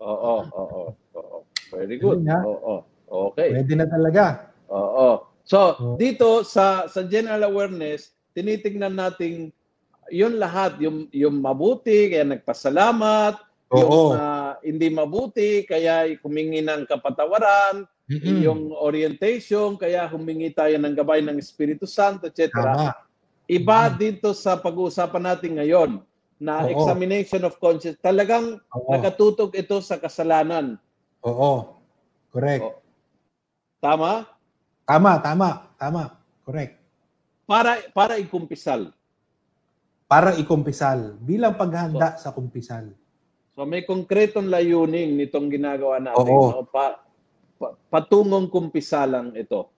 Oo, 0.03 0.35
oo, 0.51 0.81
oo. 1.15 1.37
Very 1.71 1.97
good. 1.97 2.27
Ha? 2.27 2.43
Oo, 2.43 2.83
okay. 3.31 3.55
Pwede 3.55 3.73
na 3.73 3.87
talaga. 3.87 4.51
Oo. 4.69 5.31
So, 5.43 5.75
Oo. 5.77 5.95
dito 5.99 6.47
sa 6.47 6.87
sa 6.87 7.03
general 7.07 7.47
awareness, 7.47 8.15
tinitingnan 8.35 8.95
nating 8.95 9.51
yun 10.11 10.39
lahat, 10.39 10.79
yung 10.79 11.07
yung 11.11 11.43
mabuti 11.43 12.11
kaya 12.11 12.27
nagpasalamat, 12.27 13.39
yung 13.75 13.91
Oo. 13.91 14.15
ah, 14.15 14.59
hindi 14.63 14.91
mabuti 14.93 15.67
kaya 15.67 16.07
humingi 16.23 16.63
ng 16.63 16.87
kapatawaran, 16.87 17.87
Mm-mm. 18.11 18.39
yung 18.45 18.61
orientation 18.77 19.75
kaya 19.79 20.07
humingi 20.11 20.53
tayo 20.55 20.75
ng 20.79 20.95
gabay 20.95 21.23
ng 21.25 21.39
Espiritu 21.39 21.87
Santo, 21.87 22.29
etc. 22.29 22.51
Tama. 22.53 22.93
Iba 23.51 23.91
dito 23.93 24.33
sa 24.33 24.55
pag-uusapan 24.57 25.23
natin 25.27 25.59
ngayon 25.59 25.91
na 26.43 26.67
Oo. 26.67 26.71
examination 26.75 27.43
of 27.47 27.59
conscience. 27.63 27.99
Talagang 28.03 28.59
Oo. 28.75 28.91
nakatutok 28.91 29.55
ito 29.55 29.79
sa 29.83 29.99
kasalanan. 29.99 30.79
Oo. 31.27 31.79
Correct. 32.35 32.63
Oo. 32.63 32.79
Tama? 33.83 34.32
Tama, 34.83 35.23
tama, 35.23 35.71
tama. 35.79 36.05
Correct. 36.43 36.75
Para 37.47 37.79
para 37.95 38.19
ikumpisal. 38.19 38.91
Para 40.11 40.35
ikumpisal. 40.37 41.17
Bilang 41.23 41.55
paghanda 41.55 42.19
sa 42.19 42.35
kumpisal. 42.35 42.91
So 43.53 43.69
may 43.69 43.85
konkretong 43.85 44.49
layunin 44.49 45.15
nitong 45.15 45.53
ginagawa 45.53 46.01
natin. 46.01 46.25
Oo. 46.25 46.61
No? 46.61 46.65
Pa, 46.67 47.05
pa- 47.61 47.77
patungong 47.93 48.49
kumpisalang 48.49 49.37
ito. 49.37 49.69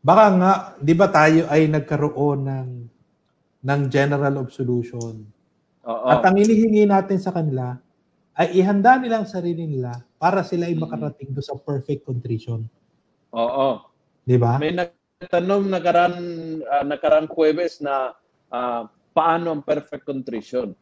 Baka 0.00 0.24
nga, 0.40 0.52
di 0.80 0.94
ba 0.96 1.12
tayo 1.12 1.44
ay 1.52 1.68
nagkaroon 1.68 2.40
ng 2.48 2.70
ng 3.60 3.80
general 3.92 4.40
absolution. 4.40 5.20
Oo. 5.84 6.06
At 6.08 6.24
ang 6.24 6.40
inihingi 6.40 6.88
natin 6.88 7.20
sa 7.20 7.34
kanila 7.34 7.76
ay 8.38 8.56
ihanda 8.56 8.96
nilang 8.96 9.28
sarili 9.28 9.68
nila 9.68 10.00
para 10.16 10.40
sila 10.40 10.70
ay 10.70 10.78
makarating 10.78 11.34
do 11.34 11.44
sa 11.44 11.58
perfect 11.60 12.08
contrition. 12.08 12.64
Oo. 13.36 13.89
Di 14.22 14.36
ba? 14.36 14.56
May 14.56 14.72
nagtanong 14.72 15.64
nakaraan 15.68 16.16
uh, 16.62 16.84
nakaraan 16.84 17.28
Huwebes 17.28 17.80
na 17.80 18.14
ah, 18.50 18.86
paano 19.10 19.54
ang 19.54 19.62
perfect 19.62 20.04
contrition. 20.04 20.72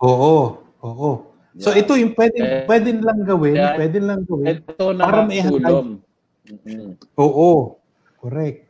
Oo. 0.00 0.60
Oo. 0.82 1.10
So 1.56 1.70
Yeah. 1.70 1.86
ito 1.86 1.94
yung 1.94 2.12
pwede, 2.18 2.38
Eh, 2.42 2.62
pwede 2.66 2.88
nilang 2.90 3.22
gawin, 3.22 3.54
kaya- 3.54 3.78
pwede 3.78 3.96
nilang 4.02 4.24
gawin. 4.26 4.46
Ito 4.58 4.84
na 4.90 5.02
Para 5.06 5.22
may 5.22 5.40
tulong. 5.40 5.88
Mhm. 6.44 6.98
Oo. 7.14 7.78
Correct. 8.18 8.66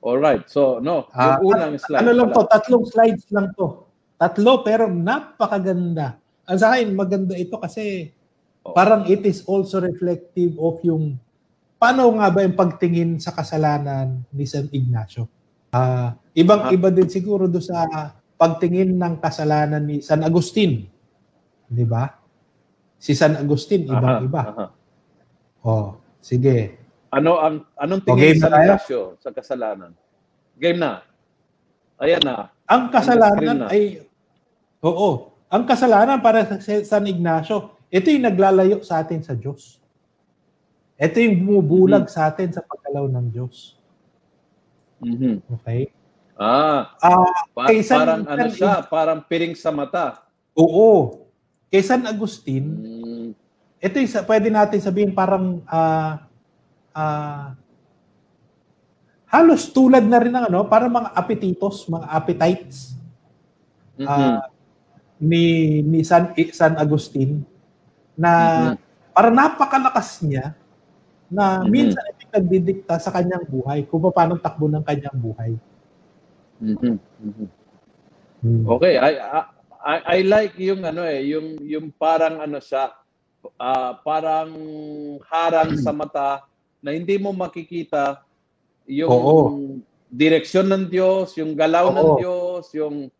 Alright. 0.00 0.48
So, 0.48 0.80
no. 0.80 1.12
Ah, 1.12 1.36
yung 1.44 1.52
unang 1.52 1.76
slide. 1.76 2.00
ano 2.00 2.10
lang 2.16 2.28
pala. 2.32 2.40
to, 2.40 2.50
tatlong 2.56 2.84
slides 2.88 3.24
lang 3.28 3.52
to. 3.52 3.84
Tatlo 4.16 4.64
pero 4.64 4.88
napakaganda. 4.88 6.16
Ang 6.48 6.56
sa 6.56 6.72
akin, 6.72 6.96
maganda 6.96 7.36
ito 7.36 7.60
kasi 7.60 8.08
Oo. 8.64 8.72
parang 8.72 9.04
it 9.04 9.20
is 9.28 9.44
also 9.44 9.76
reflective 9.76 10.56
of 10.56 10.80
yung 10.80 11.20
paano 11.80 12.12
nga 12.12 12.28
ba 12.28 12.44
yung 12.44 12.52
pagtingin 12.52 13.16
sa 13.16 13.32
kasalanan 13.32 14.20
ni 14.30 14.44
San 14.44 14.68
Ignacio. 14.68 15.24
Ah, 15.72 16.12
ibang 16.32 16.68
Ah. 16.68 16.70
iba 16.70 16.92
din 16.92 17.08
siguro 17.08 17.48
do 17.48 17.56
sa 17.56 17.88
pagtingin 18.36 18.92
ng 18.92 19.16
kasalanan 19.16 19.80
ni 19.80 19.98
San 19.98 20.20
Agustin. 20.20 20.84
'Di 21.66 21.84
ba? 21.84 22.20
Si 22.94 23.16
San 23.16 23.32
Agustin 23.34 23.88
Aha, 23.88 23.96
ibang 23.96 24.16
iba. 24.22 24.42
aha. 24.44 24.66
Oh, 25.62 25.88
sige. 26.20 26.76
Ano 27.08 27.40
ang 27.40 27.64
anong 27.74 28.04
O, 28.04 28.06
tingin 28.12 28.36
sa 28.36 28.52
tayo? 28.52 28.76
Ignacio 28.76 29.00
sa 29.16 29.32
kasalanan? 29.32 29.96
Game 30.54 30.76
na. 30.76 31.00
Ayan 31.96 32.20
na. 32.20 32.52
Ang 32.66 32.92
kasalanan 32.92 33.56
na. 33.56 33.66
ay 33.68 34.04
Oo, 34.80 35.32
ang 35.46 35.64
kasalanan 35.64 36.20
para 36.20 36.44
sa 36.46 36.60
San 36.82 37.04
Ignacio, 37.04 37.72
ito 37.88 38.06
yung 38.06 38.24
naglalayo 38.24 38.80
sa 38.80 39.00
atin 39.00 39.20
sa 39.20 39.32
Diyos. 39.32 39.79
Ito 41.00 41.16
yung 41.16 41.36
bumubulag 41.40 42.04
Mm-hmm. 42.04 42.12
sa 42.14 42.28
atin 42.28 42.52
sa 42.52 42.60
pagkalaw 42.60 43.08
ng 43.08 43.26
Diyos. 43.30 43.80
Mhm. 45.00 45.40
Okay? 45.50 45.88
Ah, 46.36 46.92
Ah, 46.98 47.24
pa- 47.50 47.68
Kay 47.68 47.80
San- 47.80 48.00
parang 48.00 48.22
ano 48.22 48.46
siya, 48.50 48.84
parang 48.84 49.20
piring 49.20 49.56
sa 49.56 49.72
mata. 49.72 50.28
oo. 50.52 51.24
Kay 51.66 51.80
San 51.80 52.04
Agustin, 52.04 52.64
Mm, 52.66 53.26
ito 53.78 53.96
yung 53.96 54.12
pwede 54.26 54.48
natin 54.50 54.76
sabihin 54.78 55.08
parang 55.10 55.64
ah 55.64 56.26
ah, 56.90 57.54
halos 59.26 59.70
tulad 59.70 60.02
na 60.02 60.18
rin 60.18 60.34
ng 60.34 60.46
ano, 60.48 60.66
parang 60.66 60.90
mga 60.90 61.14
appetitos, 61.14 61.86
mga 61.86 62.06
appetites 62.10 62.92
mhm. 63.96 64.04
ah, 64.04 64.42
ni 65.16 65.44
ni 65.80 66.02
San 66.02 66.28
San 66.50 66.74
Agustin 66.74 67.40
na 68.12 68.30
Mhm. 68.68 68.74
parang 69.12 69.34
napakalakas 69.34 70.20
niya 70.20 70.52
na 71.30 71.62
minsan 71.62 72.02
ito 72.10 72.26
nagdidikta 72.26 72.98
sa 72.98 73.14
kanyang 73.14 73.46
buhay 73.46 73.86
kung 73.86 74.02
paano 74.10 74.34
takbo 74.36 74.66
ng 74.66 74.82
kanyang 74.82 75.14
buhay. 75.14 75.52
Mhm. 76.58 76.98
Mhm. 76.98 77.46
Hmm. 78.40 78.64
Okay, 78.66 78.96
I, 78.98 79.10
I 79.80 79.96
I 80.04 80.18
like 80.26 80.58
yung 80.58 80.82
ano 80.82 81.06
eh, 81.06 81.22
yung 81.28 81.60
yung 81.62 81.86
parang 81.94 82.42
ano 82.42 82.58
siya, 82.58 82.90
ah, 83.56 83.94
parang 84.02 84.50
harang 85.28 85.76
sa 85.78 85.94
mata 85.94 86.44
na 86.82 86.90
hindi 86.96 87.16
mo 87.20 87.30
makikita 87.30 88.24
yung 88.90 89.12
Oo. 89.12 89.36
direksyon 90.10 90.66
ng 90.66 90.84
Diyos, 90.90 91.36
yung 91.38 91.54
galaw 91.54 91.92
ng 91.94 92.00
Oo. 92.00 92.16
Diyos, 92.18 92.64
yung 92.74 93.12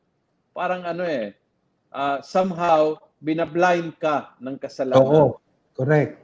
parang 0.50 0.82
ano 0.82 1.06
eh, 1.06 1.36
ah, 1.94 2.18
somehow 2.24 2.96
binablind 3.20 3.94
ka 4.00 4.34
ng 4.40 4.56
kasalanan. 4.56 5.04
Oo. 5.04 5.24
Correct. 5.76 6.18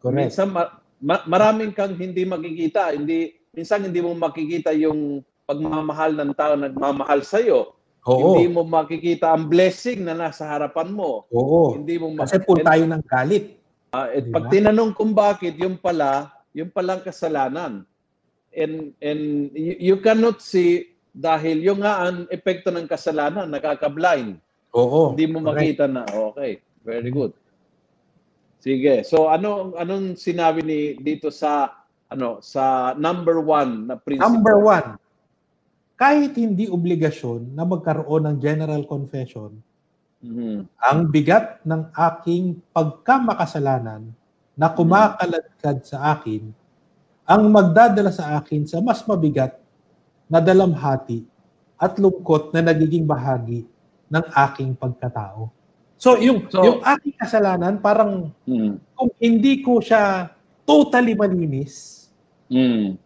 Correct. 0.00 0.16
Minsan 0.16 0.54
ma- 0.54 0.79
ma- 1.00 1.24
maraming 1.26 1.72
kang 1.72 1.96
hindi 1.96 2.22
makikita, 2.28 2.92
hindi 2.94 3.34
minsan 3.50 3.82
hindi 3.82 3.98
mo 3.98 4.14
makikita 4.14 4.70
yung 4.76 5.24
pagmamahal 5.48 6.14
ng 6.14 6.30
tao 6.38 6.54
na 6.54 6.70
nagmamahal 6.70 7.26
sa 7.26 7.42
iyo. 7.42 7.74
Oo. 8.06 8.38
Hindi 8.38 8.48
mo 8.48 8.64
makikita 8.64 9.34
ang 9.34 9.50
blessing 9.50 10.06
na 10.06 10.14
nasa 10.16 10.46
harapan 10.46 10.88
mo. 10.94 11.26
Oo. 11.34 11.74
Hindi 11.76 11.98
mo 12.00 12.14
ma- 12.14 12.24
Kasi 12.24 12.40
full 12.46 12.62
tayo 12.62 12.86
ng 12.86 13.02
galit. 13.04 13.58
Ah, 13.90 14.06
at 14.06 14.22
Diba? 14.22 14.38
pag 14.38 14.46
tinanong 14.54 14.94
kung 14.94 15.12
bakit, 15.12 15.58
yung 15.58 15.74
pala, 15.74 16.30
yung 16.54 16.70
palang 16.70 17.02
kasalanan. 17.02 17.82
And 18.54 18.94
and 19.02 19.50
you, 19.54 19.94
you 19.94 19.96
cannot 19.98 20.38
see 20.38 20.94
dahil 21.10 21.58
yung 21.62 21.82
nga 21.82 22.06
ang 22.06 22.26
epekto 22.30 22.70
ng 22.70 22.86
kasalanan 22.86 23.50
nakaka-blind. 23.50 24.38
Oo. 24.74 25.14
Hindi 25.14 25.26
mo 25.26 25.42
makita 25.42 25.90
na 25.90 26.06
okay, 26.06 26.62
very 26.86 27.10
good. 27.10 27.34
Sige. 28.60 29.00
So 29.08 29.32
ano 29.32 29.72
anong 29.74 30.20
sinabi 30.20 30.60
ni 30.60 30.78
dito 31.00 31.32
sa 31.32 31.72
ano 32.12 32.44
sa 32.44 32.92
number 32.94 33.40
one 33.40 33.88
na 33.88 33.94
principle? 33.96 34.28
Number 34.28 34.56
one, 34.60 34.88
kahit 35.96 36.36
hindi 36.36 36.68
obligasyon 36.68 37.56
na 37.56 37.64
magkaroon 37.64 38.28
ng 38.28 38.36
general 38.36 38.84
confession, 38.84 39.56
Mhm. 40.20 40.68
ang 40.76 41.08
bigat 41.08 41.64
ng 41.64 41.88
aking 41.96 42.60
pagkamakasalanan 42.76 44.12
na 44.52 44.68
kumakaladkad 44.68 45.80
sa 45.88 46.12
akin 46.12 46.52
ang 47.24 47.46
magdadala 47.48 48.10
sa 48.10 48.36
akin 48.42 48.66
sa 48.66 48.82
mas 48.82 49.00
mabigat 49.06 49.54
na 50.26 50.42
dalamhati 50.42 51.22
at 51.78 51.94
lungkot 51.94 52.50
na 52.50 52.60
nagiging 52.60 53.06
bahagi 53.06 53.64
ng 54.10 54.24
aking 54.50 54.74
pagkatao. 54.74 55.48
So 56.00 56.16
yung 56.16 56.48
So- 56.48 56.64
yung 56.64 56.80
aking 56.80 57.12
kasalanan 57.20 57.76
parang 57.76 58.32
Mhm. 58.48 58.80
kung 58.96 59.10
hindi 59.20 59.60
ko 59.60 59.84
siya 59.84 60.32
totally 60.64 61.12
malinis, 61.12 62.08
Mhm. 62.48 62.96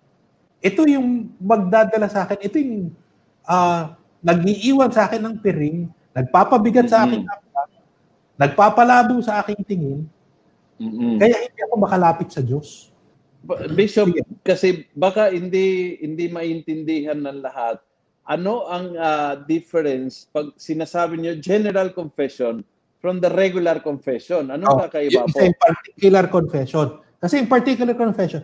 ito 0.62 0.80
yung 0.86 1.34
magdadala 1.42 2.06
sa 2.06 2.22
akin, 2.24 2.38
ito 2.38 2.56
yung 2.56 2.94
ah, 3.44 3.92
nag-iiwan 4.24 4.88
sa 4.88 5.04
akin 5.04 5.20
ng 5.20 5.36
piring, 5.36 5.84
nagpapabigat 6.16 6.88
sa 6.88 7.04
aking 7.04 7.20
Mhm. 7.20 7.28
kapwa, 7.28 7.62
nagpapalabo 8.40 9.20
sa 9.20 9.44
aking 9.44 9.60
tingin, 9.68 10.00
Mhm. 10.80 11.20
kaya 11.20 11.36
hindi 11.44 11.60
ako 11.60 11.74
makalapit 11.76 12.32
sa 12.32 12.40
Diyos. 12.40 12.88
Bishop, 13.76 14.08
kasi 14.40 14.88
baka 14.96 15.28
hindi 15.28 15.98
hindi 16.00 16.32
maintindihan 16.32 17.20
ng 17.20 17.44
lahat. 17.44 17.84
Ano 18.24 18.64
ang 18.64 18.96
ah, 18.96 19.36
difference 19.36 20.24
pag 20.32 20.56
sinasabi 20.56 21.20
niyo 21.20 21.36
general 21.36 21.92
confession 21.92 22.64
from 23.04 23.20
the 23.20 23.28
regular 23.28 23.84
confession? 23.84 24.49
Anong 24.49 24.64
Oh, 24.64 24.80
kakaiba 24.88 25.12
yung 25.12 25.28
po? 25.28 25.44
yung 25.44 25.61
particular 25.61 26.25
confession. 26.32 26.87
Kasi 27.20 27.44
yung 27.44 27.52
particular 27.52 27.92
confession, 27.92 28.40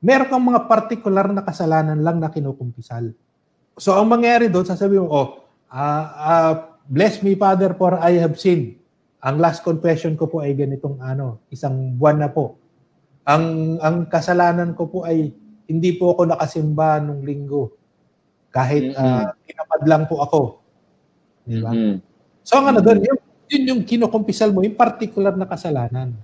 meron 0.00 0.32
kang 0.32 0.40
mga 0.40 0.64
particular 0.64 1.28
na 1.28 1.44
kasalanan 1.44 2.00
lang 2.00 2.16
na 2.16 2.32
kinukumpisal. 2.32 3.12
So 3.76 3.92
ang 3.92 4.08
mangyayari 4.08 4.48
doon, 4.48 4.64
sasabihin 4.64 5.04
mo, 5.04 5.12
oh, 5.12 5.28
ah, 5.68 6.04
ah, 6.16 6.52
bless 6.88 7.20
me 7.20 7.36
Father 7.36 7.76
for 7.76 8.00
I 8.00 8.16
have 8.16 8.40
sinned. 8.40 8.80
Ang 9.20 9.36
last 9.36 9.60
confession 9.60 10.16
ko 10.16 10.32
po 10.32 10.40
ay 10.40 10.56
ganitong 10.56 10.96
ano, 11.04 11.44
isang 11.52 11.92
buwan 12.00 12.24
na 12.24 12.32
po. 12.32 12.56
Ang 13.28 13.76
ang 13.84 14.08
kasalanan 14.08 14.72
ko 14.72 14.88
po 14.88 15.04
ay 15.04 15.28
hindi 15.68 15.92
po 16.00 16.16
ako 16.16 16.24
nakasimba 16.24 17.04
nung 17.04 17.20
linggo. 17.20 17.76
Kahit 18.48 18.96
ah, 18.96 19.36
tinapad 19.44 19.84
lang 19.84 20.08
po 20.08 20.24
ako. 20.24 20.40
Di 21.44 21.60
ba? 21.60 21.68
Mhm. 21.68 21.96
So 22.40 22.56
ang 22.56 22.72
ano 22.72 22.80
doon, 22.80 23.04
yun, 23.04 23.19
yun 23.50 23.62
yung 23.74 23.82
kinukumpisal 23.82 24.54
mo, 24.54 24.62
yung 24.62 24.78
particular 24.78 25.34
na 25.34 25.44
kasalanan. 25.44 26.14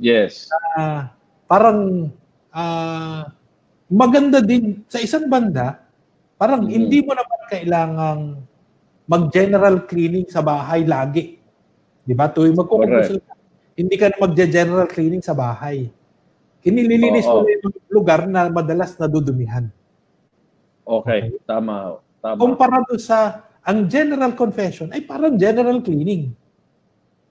Yes. 0.00 0.48
Ah, 0.74 1.12
parang 1.44 2.08
ah, 2.50 3.28
maganda 3.90 4.40
din 4.40 4.82
sa 4.88 4.98
isang 4.98 5.28
banda, 5.28 5.82
parang 6.40 6.64
Mhm. 6.64 6.70
hindi 6.72 6.98
mo 7.04 7.12
naman 7.12 7.40
kailangang 7.50 8.22
mag-general 9.04 9.84
cleaning 9.84 10.24
sa 10.30 10.40
bahay 10.40 10.88
lagi. 10.88 11.36
Di 12.00 12.14
ba? 12.16 12.32
Tuwing 12.32 12.56
magkukumpisal 12.56 13.20
ka, 13.20 13.32
hindi 13.76 13.94
ka 14.00 14.08
na 14.08 14.18
mag-general 14.24 14.86
cleaning 14.88 15.20
sa 15.20 15.36
bahay. 15.36 15.92
Kinililinis 16.64 17.28
mo 17.28 17.44
yung 17.44 17.76
lugar 17.92 18.24
na 18.24 18.48
madalas 18.48 18.96
nadudumihan. 18.96 19.68
Okay. 20.84 21.36
Tama. 21.44 22.00
Tama. 22.24 22.40
Kumpara 22.40 22.80
doon 22.88 23.00
sa 23.00 23.44
ang 23.64 23.84
general 23.88 24.32
confession 24.32 24.88
ay 24.92 25.04
parang 25.04 25.36
general 25.36 25.80
cleaning. 25.84 26.32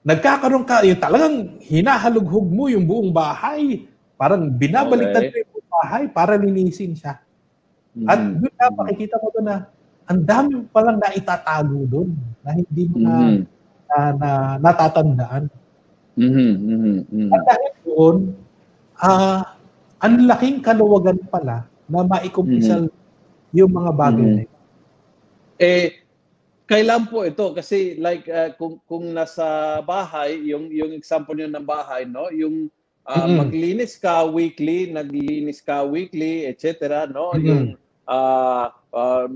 Nagkakaroon 0.04 0.68
ka, 0.68 0.84
yung 0.84 1.00
talagang 1.00 1.56
hinahalughog 1.64 2.44
mo 2.44 2.68
yung 2.68 2.84
buong 2.84 3.08
bahay. 3.08 3.88
Parang 4.20 4.52
binabaliktad 4.52 5.24
Okay. 5.24 5.32
mo 5.32 5.36
yung 5.40 5.50
buong 5.56 5.70
bahay 5.80 6.02
para 6.12 6.36
linisin 6.36 6.92
siya. 6.92 7.24
At 8.04 8.20
Mhm. 8.20 8.36
doon 8.44 8.54
na 8.60 8.66
makikita 8.84 9.16
mo 9.16 9.32
doon 9.32 9.46
na 9.48 9.56
ang 10.04 10.20
dami 10.20 10.52
palang 10.68 11.00
naitatago 11.00 11.88
doon 11.88 12.12
na 12.44 12.50
hindi 12.52 12.84
mo 12.92 12.96
na, 13.00 13.14
Mhm. 13.16 13.40
na, 13.88 13.98
na 14.12 14.30
natatandaan. 14.60 15.44
Mhm. 16.20 16.52
Mhm. 16.52 16.96
Mhm. 17.08 17.30
At 17.32 17.40
dahil 17.48 17.72
doon, 17.88 18.16
ah, 19.00 19.40
ang 20.04 20.14
laking 20.28 20.60
kaluwagan 20.60 21.16
pala 21.32 21.64
na 21.88 21.98
maikumpisal 22.04 22.92
yung 23.56 23.72
mga 23.72 23.90
bagay 23.96 24.20
Mhm. 24.28 24.34
na 24.36 24.42
ito. 24.44 24.58
Eh, 25.56 26.03
kailan 26.64 27.08
po 27.08 27.28
ito? 27.28 27.52
Kasi 27.52 28.00
like 28.00 28.24
uh, 28.28 28.56
kung 28.56 28.80
kung 28.88 29.12
nasa 29.12 29.80
bahay, 29.84 30.40
yung 30.48 30.72
yung 30.72 30.96
example 30.96 31.36
niyo 31.36 31.52
ng 31.52 31.66
bahay, 31.66 32.08
no? 32.08 32.32
Yung 32.32 32.72
uh, 33.04 33.28
Mm-mm. 33.28 33.44
maglinis 33.44 34.00
ka 34.00 34.24
weekly, 34.24 34.88
naglilinis 34.88 35.60
ka 35.60 35.84
weekly, 35.84 36.48
etc., 36.48 37.04
no? 37.08 37.36
Mm-mm. 37.36 37.44
Yung 37.44 37.64
uh, 38.08 38.66
um, 38.92 39.34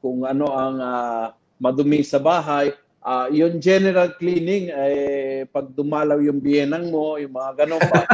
kung 0.00 0.24
ano 0.24 0.46
ang 0.52 0.76
uh, 0.80 1.26
madumi 1.60 2.00
sa 2.00 2.22
bahay, 2.22 2.72
uh, 3.04 3.28
yung 3.28 3.60
general 3.60 4.16
cleaning 4.16 4.72
eh 4.72 5.44
pag 5.52 5.68
dumalaw 5.76 6.16
yung 6.22 6.40
biyenang 6.40 6.88
mo, 6.88 7.20
yung 7.20 7.36
mga 7.36 7.64
ganon 7.64 7.82
pa. 7.82 8.00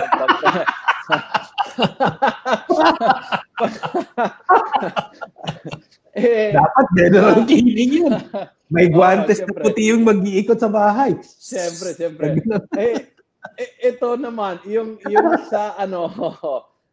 eh, 6.14 6.54
Dapat 6.54 6.86
general 6.94 7.42
cleaning 7.42 7.92
yun. 8.06 8.14
May 8.70 8.86
guantes 8.94 9.42
na 9.42 9.50
syempre. 9.50 9.62
puti 9.66 9.82
yung 9.90 10.02
mag-iikot 10.06 10.58
sa 10.58 10.70
bahay. 10.70 11.18
Siyempre, 11.22 11.88
siyempre. 11.98 12.26
Eh, 12.78 13.10
eh, 13.58 13.70
ito 13.92 14.14
naman, 14.14 14.62
yung 14.64 14.96
yung 15.10 15.30
sa 15.52 15.74
ano, 15.76 16.08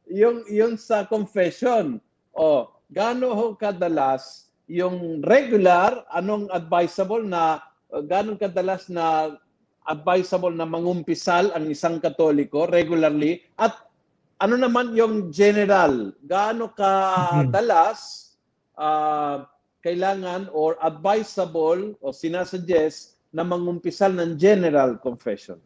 yung 0.10 0.44
yung 0.50 0.74
sa 0.76 1.06
confession. 1.06 2.02
Oh, 2.34 2.74
gaano 2.90 3.32
ho 3.32 3.46
kadalas 3.56 4.52
yung 4.72 5.20
regular, 5.28 6.08
anong 6.16 6.48
advisable 6.48 7.28
na 7.28 7.60
gaano 8.08 8.40
kadalas 8.40 8.88
na 8.88 9.36
advisable 9.84 10.56
na 10.56 10.64
mangumpisal 10.64 11.52
ang 11.52 11.68
isang 11.68 12.00
Katoliko 12.00 12.72
regularly 12.72 13.44
at 13.60 13.76
ano 14.40 14.56
naman 14.56 14.96
yung 14.96 15.28
general, 15.30 16.16
gaano 16.24 16.72
kadalas 16.72 18.31
ah, 18.82 19.46
kailangan 19.86 20.50
or 20.50 20.74
advisable 20.82 21.94
o 22.02 22.10
sinasuggest 22.10 23.22
na 23.30 23.46
mangumpisal 23.46 24.10
ng 24.12 24.36
general 24.36 24.98
confession. 24.98 25.62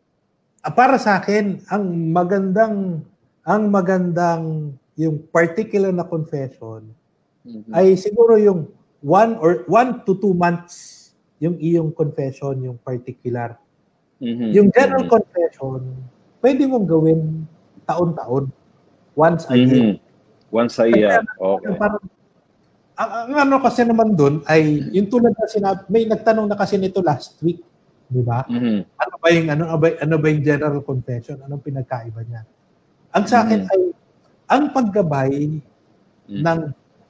Ah, 0.60 0.72
Para 0.72 1.00
sa 1.00 1.24
akin, 1.24 1.64
ang 1.72 1.84
magandang 2.12 3.00
ang 3.46 3.70
magandang 3.70 4.74
yung 4.98 5.22
particular 5.30 5.94
na 5.94 6.04
confession 6.04 6.82
Mhm. 7.46 7.70
ay 7.78 7.94
siguro 7.94 8.42
yung 8.42 8.66
one 9.06 9.38
or 9.38 9.62
one 9.70 10.02
to 10.02 10.18
two 10.18 10.34
months 10.34 11.06
yung 11.38 11.60
iyong 11.60 11.92
confession, 11.92 12.58
yung 12.64 12.80
particular. 12.80 13.60
Mhm. 14.18 14.50
Yung 14.56 14.68
general 14.72 15.06
Mhm. 15.06 15.12
confession, 15.12 15.80
pwede 16.42 16.64
mong 16.64 16.88
gawin 16.88 17.22
taon-taon. 17.86 18.50
Once 19.14 19.44
a 19.52 19.56
year. 19.56 19.94
Mhm. 19.94 19.96
Once 20.50 20.80
a 20.80 20.88
year. 20.88 21.22
Okay. 21.38 21.76
Parang, 21.76 22.02
ang, 22.96 23.12
ang 23.28 23.36
ano 23.44 23.56
kasi 23.60 23.84
naman 23.84 24.16
doon 24.16 24.40
ay 24.48 24.88
yung 24.92 25.08
tulad 25.08 25.36
na 25.36 25.48
sinabi, 25.48 25.80
may 25.88 26.04
nagtanong 26.08 26.48
na 26.48 26.56
kasi 26.56 26.80
nito 26.80 27.04
last 27.04 27.36
week, 27.44 27.60
di 28.08 28.22
ba? 28.24 28.48
Mhm. 28.48 28.88
Ano 28.96 29.16
ba 29.20 29.28
yung 29.32 29.48
ano, 29.52 29.64
ano 29.70 29.78
ba, 29.78 29.88
ano 30.00 30.16
ba 30.16 30.28
yung 30.32 30.44
general 30.44 30.80
confession? 30.82 31.38
Anong 31.44 31.64
pinagkaiba 31.64 32.22
niya? 32.24 32.42
Ang 33.12 33.26
sa 33.28 33.44
akin 33.44 33.62
Mm. 33.64 33.72
ay 33.72 33.82
ang 34.46 34.64
paggabay 34.72 35.34
Mhm. 36.32 36.42
ng 36.44 36.60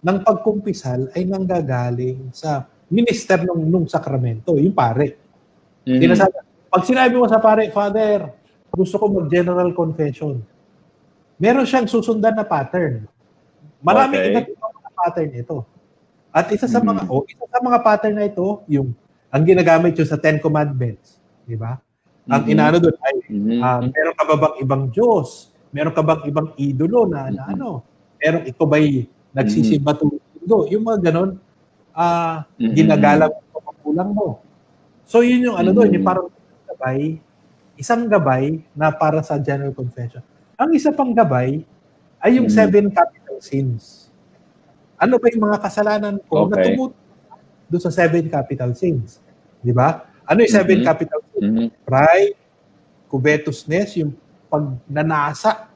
ng 0.05 0.17
pagkumpisal 0.21 1.09
ay 1.17 1.25
nanggagaling 1.25 2.29
sa 2.29 2.61
minister 2.87 3.41
nung 3.41 3.65
nung 3.65 3.87
sakramento, 3.89 4.53
yung 4.57 4.73
pare. 4.73 5.17
Mhm. 5.85 5.97
Sinasabi, 6.01 6.33
pag 6.69 6.83
sinabi 6.85 7.13
mo 7.17 7.25
sa 7.25 7.41
pare, 7.41 7.69
Father, 7.69 8.29
gusto 8.69 8.97
ko 8.97 9.05
mag-general 9.09 9.73
confession. 9.73 10.41
Meron 11.37 11.65
siyang 11.65 11.89
susundan 11.89 12.37
na 12.37 12.45
pattern. 12.45 13.05
Maraming 13.81 14.21
Okay. 14.21 14.31
iba't 14.33 14.47
pattern 14.95 15.31
ito. 15.33 15.57
At 16.35 16.51
isa 16.51 16.67
sa 16.67 16.83
mga 16.83 17.07
oh, 17.07 17.23
isa 17.23 17.47
sa 17.47 17.59
mga 17.63 17.79
pattern 17.79 18.19
na 18.19 18.27
ito, 18.27 18.59
yung 18.67 18.91
ang 19.31 19.43
ginagamit 19.47 19.95
yung 19.95 20.09
sa 20.09 20.19
Ten 20.19 20.43
Commandments, 20.43 21.15
di 21.47 21.55
ba? 21.55 21.79
Ang 22.27 22.43
Mhm. 22.43 22.51
inaano 22.51 22.77
doon 22.83 22.97
ay 22.99 23.15
Mhm. 23.31 23.59
ah, 23.63 23.79
meron 23.87 24.15
ka 24.19 24.23
ba 24.27 24.35
bang 24.35 24.55
ibang 24.59 24.83
Diyos? 24.91 25.27
Meron 25.71 25.93
ka 25.95 26.03
bang 26.03 26.21
ibang 26.27 26.47
idolo 26.59 27.07
na, 27.07 27.31
na 27.31 27.43
Mhm. 27.47 27.51
ano? 27.55 27.69
Meron 28.19 28.43
ito 28.43 28.63
ba'y 28.67 29.07
nagsisimba 29.31 29.95
tuwing 29.95 30.19
linggo? 30.35 30.59
Yung 30.75 30.83
mga 30.83 30.99
ganon, 31.07 31.39
ah, 31.95 32.43
Mhm. 32.59 32.73
ginagalang 32.75 33.31
mo 33.31 33.43
sa 33.55 33.59
magulang 33.71 34.09
mo. 34.11 34.27
So 35.07 35.23
yun 35.23 35.39
yung 35.47 35.55
ano 35.55 35.71
doon, 35.71 35.87
Mhm. 35.87 35.95
yung 36.01 36.05
parang 36.05 36.27
gabay, 36.67 36.99
isang 37.79 38.11
gabay 38.11 38.59
na 38.75 38.91
para 38.91 39.23
sa 39.23 39.39
general 39.39 39.71
confession. 39.71 40.19
Ang 40.59 40.75
isa 40.75 40.91
pang 40.91 41.15
gabay 41.15 41.63
ay 42.19 42.31
yung 42.35 42.51
Mhm. 42.51 42.55
seven 42.59 42.85
capital 42.91 43.39
sins. 43.39 44.04
Ano 44.95 45.19
ba 45.19 45.27
yung 45.27 45.43
mga 45.43 45.59
kasalanan 45.59 46.15
ko 46.31 46.47
na 46.47 46.55
Okay. 46.55 46.71
tumututok 46.71 47.03
doon 47.67 47.81
sa 47.83 47.91
seven 47.91 48.25
capital 48.31 48.71
sins? 48.71 49.19
Di 49.59 49.75
ba? 49.75 50.07
Ano 50.23 50.39
yung 50.41 50.53
seven 50.55 50.79
Mhm. 50.81 50.87
capital 50.87 51.19
sins? 51.35 51.43
Mhm. 51.43 51.67
Pride, 51.83 52.35
covetousness, 53.11 53.89
yung 53.99 54.15
pagnanasa 54.47 55.67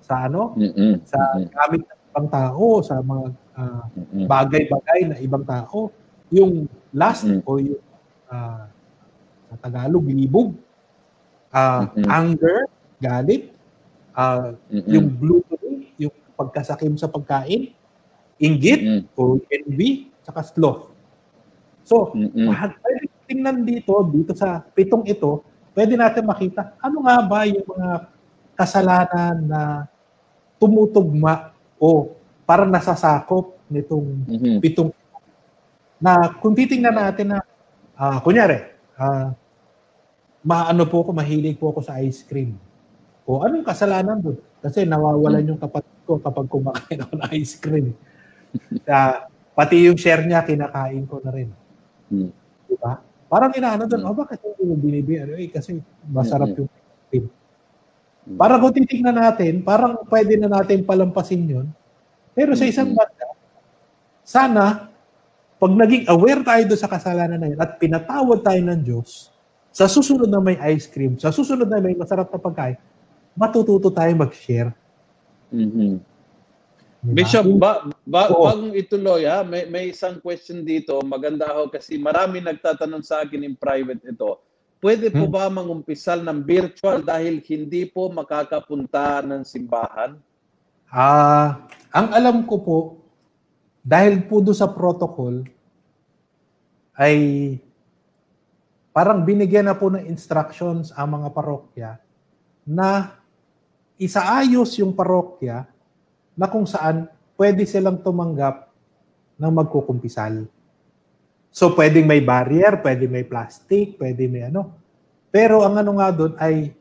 sa 0.00 0.14
ano, 0.24 0.56
Mhm. 0.56 1.04
sa 1.04 1.18
Mhm. 1.36 1.48
gamit 1.52 1.80
ng 1.84 2.00
ibang 2.08 2.28
tao, 2.32 2.64
sa 2.80 2.94
mga 3.04 3.26
Mhm. 3.92 4.24
bagay-bagay 4.24 5.00
na 5.12 5.16
ibang 5.20 5.44
tao. 5.44 5.92
Yung 6.32 6.64
lust 6.92 7.24
Mhm. 7.28 7.40
o 7.44 7.50
yung 7.60 7.82
ah, 8.28 8.68
sa 9.48 9.56
Tagalog, 9.56 10.04
libog, 10.04 10.52
ah, 11.48 11.88
Mhm. 11.96 12.04
anger, 12.04 12.58
galit, 13.00 13.56
ah, 14.12 14.52
Mhm. 14.68 14.84
yung 14.84 15.06
gluttony, 15.16 15.96
yung 15.96 16.12
pagkasakim 16.36 16.92
sa 17.00 17.08
pagkain, 17.08 17.72
inggit 18.38 18.80
Mhm. 18.80 19.00
o 19.18 19.38
envy, 19.50 20.10
saka 20.22 20.42
sloth. 20.46 20.90
So, 21.82 22.14
Mhm. 22.14 22.48
lahat 22.48 22.70
pwede 22.80 23.02
tingnan 23.28 23.56
dito, 23.62 23.92
dito 24.08 24.32
sa 24.32 24.62
pitong 24.72 25.04
ito, 25.04 25.42
pwede 25.74 25.94
natin 25.94 26.24
makita 26.24 26.74
ano 26.80 27.06
nga 27.06 27.22
ba 27.22 27.46
yung 27.46 27.62
mga 27.62 27.90
kasalanan 28.54 29.36
na 29.46 29.62
tumutugma 30.58 31.54
o 31.78 32.10
parang 32.42 32.66
nasasakop 32.66 33.54
nitong 33.70 34.26
Mhm. 34.26 34.58
pitong 34.58 34.90
na 36.02 36.34
kung 36.42 36.54
titingnan 36.54 36.94
natin 36.94 37.36
na 37.36 37.38
ah 37.94 38.18
kunyari 38.18 38.58
ah 38.98 39.34
maano 40.42 40.82
po 40.86 41.02
ako 41.06 41.10
mahilig 41.14 41.58
po 41.58 41.70
ako 41.70 41.82
sa 41.82 41.98
ice 42.02 42.22
cream 42.26 42.54
o 43.22 43.42
anong 43.42 43.66
kasalanan 43.66 44.18
doon 44.18 44.38
kasi 44.58 44.82
nawawalan 44.82 45.54
yung 45.54 45.60
kapatid 45.60 45.94
ko 46.02 46.18
kapag 46.18 46.46
kumakain 46.50 46.98
ako 47.02 47.12
ng 47.18 47.30
ice 47.38 47.54
cream 47.58 47.94
Ah, 48.88 49.28
pati 49.52 49.84
yung 49.88 49.98
share 49.98 50.24
niya 50.24 50.42
kinakain 50.42 51.04
ko 51.04 51.20
na 51.20 51.30
rin 51.30 51.50
Hmm. 52.08 52.32
di 52.64 52.74
ba 52.80 53.04
Parang 53.28 53.52
inaano 53.52 53.84
doon, 53.84 54.00
Mm. 54.00 54.08
oh, 54.08 54.16
bakit 54.16 54.40
hindi 54.40 54.62
mo 54.64 54.74
binibigyan? 54.80 55.36
Eh, 55.36 55.52
kasi 55.52 55.76
masarap 56.08 56.48
Mm-mm. 56.48 56.64
yung 56.64 56.70
cream. 57.12 57.24
Mm. 58.24 58.36
Parang 58.40 58.58
kung 58.64 58.72
titignan 58.72 59.20
natin, 59.20 59.60
parang 59.60 60.00
pwede 60.08 60.40
na 60.40 60.48
natin 60.48 60.80
palampasin 60.80 61.44
yun. 61.44 61.68
Pero 62.32 62.56
sa 62.56 62.64
isang 62.64 62.88
Mm-mm. 62.88 62.96
banda, 62.96 63.26
sana, 64.24 64.88
pag 65.60 65.72
naging 65.76 66.08
aware 66.08 66.40
tayo 66.40 66.72
doon 66.72 66.80
sa 66.80 66.88
kasalanan 66.88 67.36
na 67.36 67.52
yun 67.52 67.60
at 67.60 67.76
pinatawad 67.76 68.40
tayo 68.40 68.60
ng 68.64 68.80
Diyos, 68.80 69.28
sa 69.76 69.84
susunod 69.84 70.24
na 70.24 70.40
may 70.40 70.56
ice 70.72 70.88
cream, 70.88 71.20
sa 71.20 71.28
susunod 71.28 71.68
na 71.68 71.84
may 71.84 71.92
masarap 71.92 72.32
na 72.32 72.40
pagkain, 72.40 72.80
matututo 73.36 73.92
tayo 73.92 74.08
mag-share. 74.16 74.72
Mhm. 75.52 76.00
Diba? 77.04 77.12
Bishop, 77.12 77.44
ba, 77.60 77.84
ba, 78.08 78.32
bagong 78.32 78.72
ituloy 78.72 79.28
ha, 79.28 79.44
may, 79.44 79.68
may 79.68 79.92
isang 79.92 80.16
question 80.16 80.64
dito, 80.64 80.96
maganda 81.04 81.52
ho 81.52 81.68
kasi 81.68 82.00
marami 82.00 82.40
nagtatanong 82.40 83.04
sa 83.04 83.20
akin 83.20 83.44
in 83.44 83.52
private 83.52 84.00
ito. 84.00 84.40
Pwede 84.80 85.12
po 85.12 85.28
Hmm. 85.28 85.34
ba 85.34 85.50
mangumpisal 85.52 86.24
ng 86.24 86.40
virtual 86.40 87.04
dahil 87.04 87.44
hindi 87.44 87.84
po 87.84 88.08
makakapunta 88.08 89.20
ng 89.26 89.44
simbahan? 89.44 90.16
Ah, 90.88 91.68
ang 91.92 92.08
alam 92.16 92.48
ko 92.48 92.56
po, 92.64 92.78
dahil 93.84 94.24
po 94.24 94.40
doon 94.40 94.56
sa 94.56 94.70
protocol, 94.72 95.44
ay 96.96 97.18
parang 98.94 99.22
binigyan 99.22 99.68
na 99.68 99.76
po 99.76 99.92
ng 99.92 100.08
instructions 100.08 100.90
ang 100.96 101.20
mga 101.20 101.28
parokya 101.30 101.90
na 102.64 103.18
isaayos 104.00 104.78
yung 104.80 104.94
parokya 104.94 105.66
na 106.38 106.46
kung 106.46 106.64
saan 106.64 107.10
pwede 107.38 107.62
silang 107.62 108.02
tumanggap 108.02 108.66
ng 109.38 109.52
magkukumpisal. 109.54 110.50
So 111.54 111.72
pwedeng 111.78 112.04
may 112.04 112.18
barrier, 112.18 112.82
pwede 112.82 113.06
may 113.06 113.22
plastic, 113.22 113.94
pwede 113.96 114.26
may 114.26 114.50
ano. 114.50 114.74
Pero 115.30 115.62
ang 115.62 115.78
ano 115.78 115.96
nga 116.02 116.10
doon 116.10 116.34
ay 116.36 116.74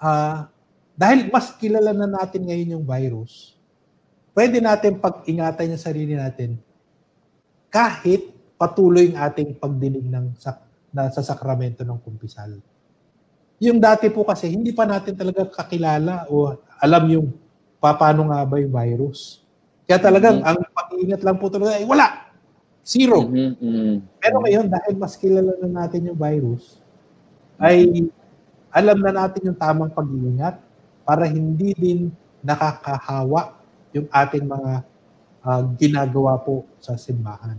ah, 0.00 0.48
dahil 0.96 1.28
mas 1.28 1.52
kilala 1.60 1.92
na 1.92 2.08
natin 2.08 2.48
ngayon 2.48 2.74
yung 2.80 2.86
virus, 2.88 3.54
pwede 4.32 4.58
natin 4.64 4.96
pag-ingatan 4.96 5.76
yung 5.76 5.82
sarili 5.82 6.16
natin 6.16 6.56
kahit 7.68 8.32
patuloy 8.56 9.12
ang 9.12 9.28
ating 9.28 9.56
pagdinig 9.56 10.08
ng 10.08 10.36
sak 10.40 10.60
na 10.92 11.08
sa 11.08 11.24
sakramento 11.24 11.82
ng 11.82 11.98
kumpisal. 12.04 12.60
Yung 13.62 13.80
dati 13.80 14.12
po 14.12 14.22
kasi 14.28 14.52
hindi 14.52 14.76
pa 14.76 14.84
natin 14.84 15.16
talaga 15.16 15.48
kakilala 15.48 16.28
o 16.28 16.52
alam 16.76 17.04
yung 17.08 17.26
pa- 17.80 17.96
paano 17.96 18.28
nga 18.28 18.44
ba 18.44 18.60
yung 18.60 18.70
virus. 18.70 19.41
Kaya 19.88 19.98
talagang 19.98 20.38
Mhm. 20.40 20.46
ang 20.46 20.58
pag-iingat 20.72 21.20
lang 21.26 21.36
po 21.42 21.46
talaga 21.50 21.76
ay 21.78 21.84
wala. 21.86 22.06
Zero. 22.82 23.26
Mhm, 23.30 23.52
mhm. 23.62 23.94
Pero 24.18 24.36
ngayon, 24.42 24.66
dahil 24.70 24.94
mas 24.98 25.14
kilala 25.18 25.54
na 25.62 25.86
natin 25.86 26.10
yung 26.10 26.18
virus, 26.18 26.82
ay 27.62 28.06
alam 28.74 28.98
na 29.02 29.12
natin 29.14 29.52
yung 29.52 29.58
tamang 29.58 29.92
pag-iingat 29.94 30.58
para 31.06 31.26
hindi 31.30 31.74
din 31.78 32.00
nakakahawa 32.42 33.54
yung 33.94 34.08
ating 34.10 34.46
mga 34.46 34.72
ah, 35.42 35.62
ginagawa 35.78 36.38
po 36.38 36.62
sa 36.78 36.94
simbahan. 36.94 37.58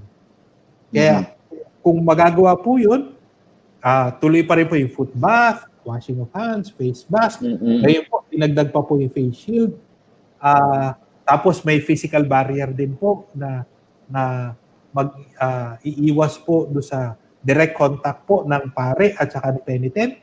Kaya 0.91 1.35
kung 1.83 1.99
magagawa 2.03 2.55
po 2.55 2.79
yun, 2.79 3.11
ah, 3.83 4.11
tuloy 4.15 4.43
pa 4.47 4.55
rin 4.55 4.67
po 4.71 4.75
yung 4.79 4.91
foot 4.91 5.11
bath, 5.15 5.67
washing 5.83 6.19
of 6.23 6.31
hands, 6.31 6.71
face 6.71 7.03
mask, 7.11 7.43
Mhm. 7.43 7.83
ngayon 7.83 8.03
po, 8.07 8.23
dinagdag 8.31 8.71
pa 8.71 8.79
po 8.83 8.95
yung 8.99 9.11
face 9.11 9.35
shield. 9.35 9.75
Ah, 10.39 10.95
tapos 11.23 11.63
may 11.63 11.79
physical 11.79 12.27
barrier 12.27 12.69
din 12.71 12.95
po 12.99 13.27
na 13.35 13.63
na 14.11 14.53
mag 14.93 15.09
ah, 15.39 15.79
iiwas 15.81 16.37
po 16.43 16.67
do 16.69 16.83
sa 16.83 17.15
direct 17.43 17.75
contact 17.75 18.23
po 18.23 18.43
ng 18.47 18.71
pare 18.71 19.15
at 19.17 19.31
saka 19.31 19.55
ng 19.55 19.63
penitent. 19.65 20.19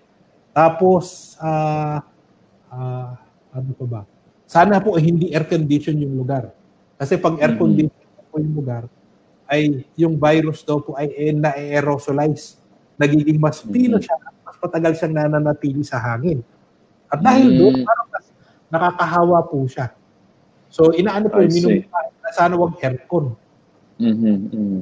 Tapos 0.53 1.35
ah 1.41 2.01
ah, 2.71 3.13
ano 3.51 3.71
pa 3.77 3.87
ba? 3.89 4.01
Sana 4.47 4.79
po 4.79 4.95
hindi 5.01 5.33
air 5.33 5.47
condition 5.49 5.97
yung 5.99 6.15
lugar. 6.21 6.53
Kasi 7.01 7.17
pag 7.17 7.41
air 7.41 7.57
condition 7.57 7.93
po 8.31 8.39
yung 8.39 8.55
lugar 8.55 8.85
ay 9.51 9.83
yung 9.99 10.15
virus 10.15 10.63
daw 10.63 10.79
po 10.79 10.95
ay 10.95 11.11
eh, 11.17 11.35
na-aerosolize. 11.35 12.61
Nagiging 12.95 13.41
mas 13.43 13.65
pino 13.65 13.99
siya 13.99 14.15
at 14.23 14.35
mas 14.47 14.57
matagal 14.63 14.93
siyang 14.95 15.15
nananatili 15.17 15.83
sa 15.83 15.99
hangin. 15.99 16.45
At 17.11 17.19
dahil 17.19 17.51
Mm. 17.51 17.59
doon, 17.59 17.75
parang 17.83 18.09
nakakahawa 18.71 19.39
po 19.51 19.67
siya. 19.67 19.91
So, 20.71 20.95
inaano 20.95 21.27
po, 21.29 21.43
minum 21.43 21.83
sana 22.31 22.55
wag 22.55 22.79
aircon. 22.81 23.35
Mhm, 23.99 24.37
mhm. 24.55 24.81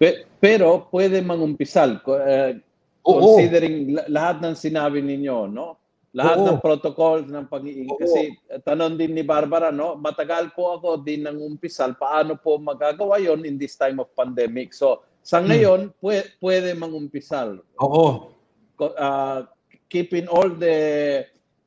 Pe- 0.00 0.24
Pero 0.38 0.86
pwede 0.94 1.18
mangumpisal 1.20 1.98
ko- 2.00 2.16
eh, 2.16 2.54
Oo. 3.02 3.18
considering 3.36 3.90
la- 3.92 4.06
lahat 4.08 4.36
ng 4.40 4.54
sinabi 4.54 5.02
ninyo, 5.02 5.50
no? 5.50 5.74
Lahat 6.14 6.40
Oo. 6.40 6.46
ng 6.48 6.58
protocol 6.62 7.26
ng 7.26 7.46
pag-iing 7.50 7.90
kasi 7.92 8.32
eh, 8.48 8.62
tanong 8.62 8.96
din 8.96 9.12
ni 9.12 9.26
Barbara, 9.26 9.68
no? 9.68 9.98
Matagal 9.98 10.54
po 10.54 10.78
ako 10.78 11.02
din 11.02 11.26
ng 11.26 11.36
umpisal, 11.42 11.98
paano 11.98 12.38
po 12.38 12.56
magagawa 12.56 13.18
'yon 13.20 13.44
in 13.44 13.58
this 13.58 13.74
time 13.74 13.98
of 13.98 14.08
pandemic? 14.14 14.72
So, 14.72 15.02
sa 15.20 15.42
Hmm. 15.42 15.50
ngayon 15.52 15.80
pwede, 16.00 16.26
pwede 16.40 16.68
mangumpisal. 16.72 17.60
Oo. 17.82 18.32
Uh, 18.78 19.42
keeping 19.90 20.30
all 20.30 20.48
the 20.48 20.76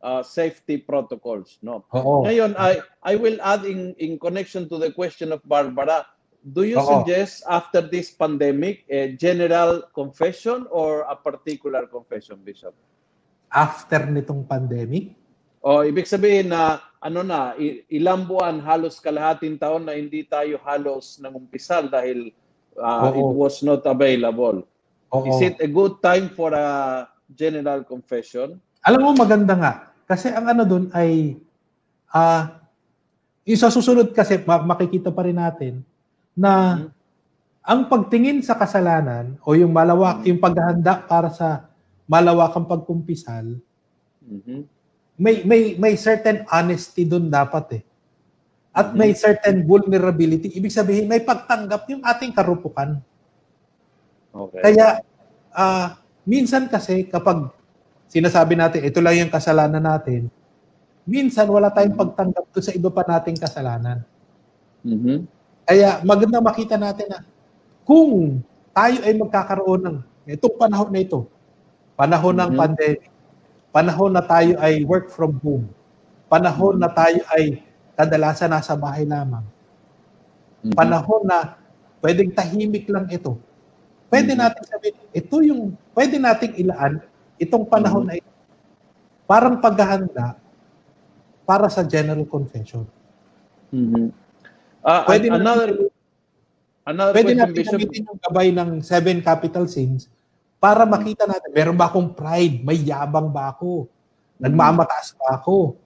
uh, 0.04 0.22
safety 0.22 0.78
protocols, 0.78 1.58
no? 1.62 1.86
Oo. 1.94 2.26
Ngayon, 2.26 2.58
I, 2.58 2.82
I 3.06 3.14
will 3.16 3.38
add 3.42 3.66
in, 3.66 3.94
in 3.98 4.18
connection 4.18 4.68
to 4.70 4.78
the 4.78 4.92
question 4.92 5.32
of 5.32 5.42
Barbara, 5.48 6.06
do 6.42 6.66
you 6.66 6.82
Oo. 6.82 6.86
suggest 7.02 7.46
after 7.46 7.82
this 7.82 8.10
pandemic 8.10 8.86
a 8.90 9.14
general 9.16 9.86
confession 9.94 10.66
or 10.74 11.06
a 11.06 11.16
particular 11.16 11.86
confession, 11.86 12.42
Bishop? 12.42 12.74
After 13.52 14.08
nitong 14.08 14.48
pandemic, 14.48 15.22
O 15.62 15.86
ibig 15.86 16.10
sabihin 16.10 16.50
na 16.50 16.82
ano 16.98 17.22
na, 17.22 17.54
ilang 17.90 18.26
buwan, 18.26 18.58
halos 18.66 18.98
kalahating 18.98 19.62
taon 19.62 19.86
na 19.86 19.94
hindi 19.94 20.26
tayo 20.26 20.58
halos 20.66 21.22
nang 21.22 21.38
umpisal 21.38 21.86
dahil 21.86 22.34
uh, 22.78 23.14
it 23.14 23.22
Oo. 23.22 23.38
was 23.38 23.62
not 23.62 23.86
available. 23.86 24.66
oo. 25.14 25.26
Is 25.30 25.54
it 25.54 25.58
a 25.62 25.70
good 25.70 26.02
time 26.02 26.34
for 26.34 26.54
a 26.54 27.06
general 27.34 27.86
confession? 27.86 28.58
Alam 28.86 29.14
mo, 29.14 29.22
maganda 29.22 29.54
nga. 29.54 29.74
Kasi 30.12 30.28
ang 30.28 30.44
ano 30.44 30.68
doon 30.68 30.92
ay, 30.92 31.40
ah, 32.12 32.60
yung 33.48 33.56
sa 33.56 33.72
susunod 33.72 34.12
kasi, 34.12 34.44
ma- 34.44 34.60
makikita 34.60 35.08
pa 35.08 35.24
rin 35.24 35.40
natin 35.40 35.88
na 36.36 36.52
Mhm. 36.52 36.88
ang 37.64 37.82
pagtingin 37.88 38.44
sa 38.44 38.60
kasalanan 38.60 39.40
o 39.48 39.56
yung 39.56 39.72
malawak, 39.72 40.28
yung 40.28 40.36
paghahanda 40.36 41.00
para 41.08 41.32
sa 41.32 41.72
malawakang 42.12 42.68
pagkumpisal, 42.68 43.56
Mhm. 44.20 44.68
may 45.16 45.48
may 45.48 45.80
may 45.80 45.96
certain 45.96 46.44
honesty 46.52 47.08
doon 47.08 47.32
dapat 47.32 47.80
eh. 47.80 47.84
At 48.76 48.92
Mhm. 48.92 48.98
may 49.00 49.12
certain 49.16 49.64
vulnerability. 49.64 50.52
Ibig 50.60 50.76
sabihin, 50.76 51.08
may 51.08 51.24
pagtanggap 51.24 51.88
yung 51.88 52.04
ating 52.04 52.36
karupukan. 52.36 53.00
Okay. 54.36 54.60
Kaya, 54.60 55.00
ah, 55.56 56.04
minsan 56.28 56.68
kasi 56.68 57.08
kapag 57.08 57.48
sinasabi 58.12 58.60
natin, 58.60 58.84
ito 58.84 59.00
lang 59.00 59.16
yung 59.16 59.32
kasalanan 59.32 59.80
natin, 59.80 60.28
minsan 61.08 61.48
wala 61.48 61.72
tayong 61.72 61.96
Mhm. 61.96 62.02
pagtanggap 62.04 62.46
doon 62.52 62.66
sa 62.66 62.76
iba 62.76 62.90
pa 62.92 63.04
nating 63.08 63.40
kasalanan. 63.40 64.04
Mhm. 64.84 65.24
Kaya 65.64 66.04
maganda 66.04 66.44
makita 66.44 66.76
natin 66.76 67.08
na 67.08 67.20
kung 67.88 68.44
tayo 68.76 68.98
ay 69.04 69.14
magkakaroon 69.16 69.82
ng 69.88 69.98
itong 70.36 70.56
panahon 70.60 70.92
na 70.92 71.00
ito, 71.02 71.28
panahon 71.96 72.36
ng 72.36 72.52
Mhm. 72.52 72.60
pandemic, 72.60 73.08
panahon 73.72 74.12
na 74.12 74.24
tayo 74.24 74.54
ay 74.60 74.84
work 74.84 75.08
from 75.12 75.40
home, 75.40 75.72
panahon 76.28 76.76
Mhm. 76.76 76.84
na 76.84 76.90
tayo 76.92 77.22
ay 77.32 77.64
kadalasan 77.96 78.52
nasa 78.52 78.76
bahay 78.76 79.08
lamang, 79.08 79.44
Mhm. 80.68 80.76
panahon 80.76 81.24
na 81.24 81.56
pwedeng 82.04 82.32
tahimik 82.36 82.90
lang 82.92 83.08
ito. 83.08 83.40
Pwede 84.12 84.36
Mhm. 84.36 84.40
natin 84.44 84.64
sabihin, 84.68 84.98
ito 85.16 85.36
yung, 85.46 85.62
pwede 85.96 86.20
nating 86.20 86.54
ilaan 86.60 87.00
itong 87.42 87.66
panahon 87.66 88.06
Mhm. 88.06 88.10
na 88.10 88.16
ito. 88.16 88.32
Parang 89.26 89.58
paghahanda 89.58 90.38
para 91.42 91.66
sa 91.68 91.82
general 91.82 92.24
confession. 92.24 92.86
Mhm. 93.74 94.14
Ah, 94.80 95.04
Pwede 95.04 95.28
an- 95.28 95.42
another 95.42 95.70
natin, 95.74 95.90
another 96.86 97.14
pwede 97.18 97.34
natin 97.34 97.56
Bishop. 97.58 97.74
gamitin 97.74 98.02
yung 98.06 98.20
gabay 98.22 98.48
ng 98.54 98.70
seven 98.82 99.18
capital 99.20 99.66
sins 99.66 100.06
para 100.58 100.86
makita 100.86 101.26
natin, 101.26 101.50
meron 101.50 101.74
ba 101.74 101.90
akong 101.90 102.14
pride? 102.14 102.62
May 102.62 102.78
yabang 102.78 103.34
ba 103.34 103.50
ako? 103.50 103.90
Nagmamataas 104.38 105.18
ba 105.18 105.38
ako? 105.38 105.78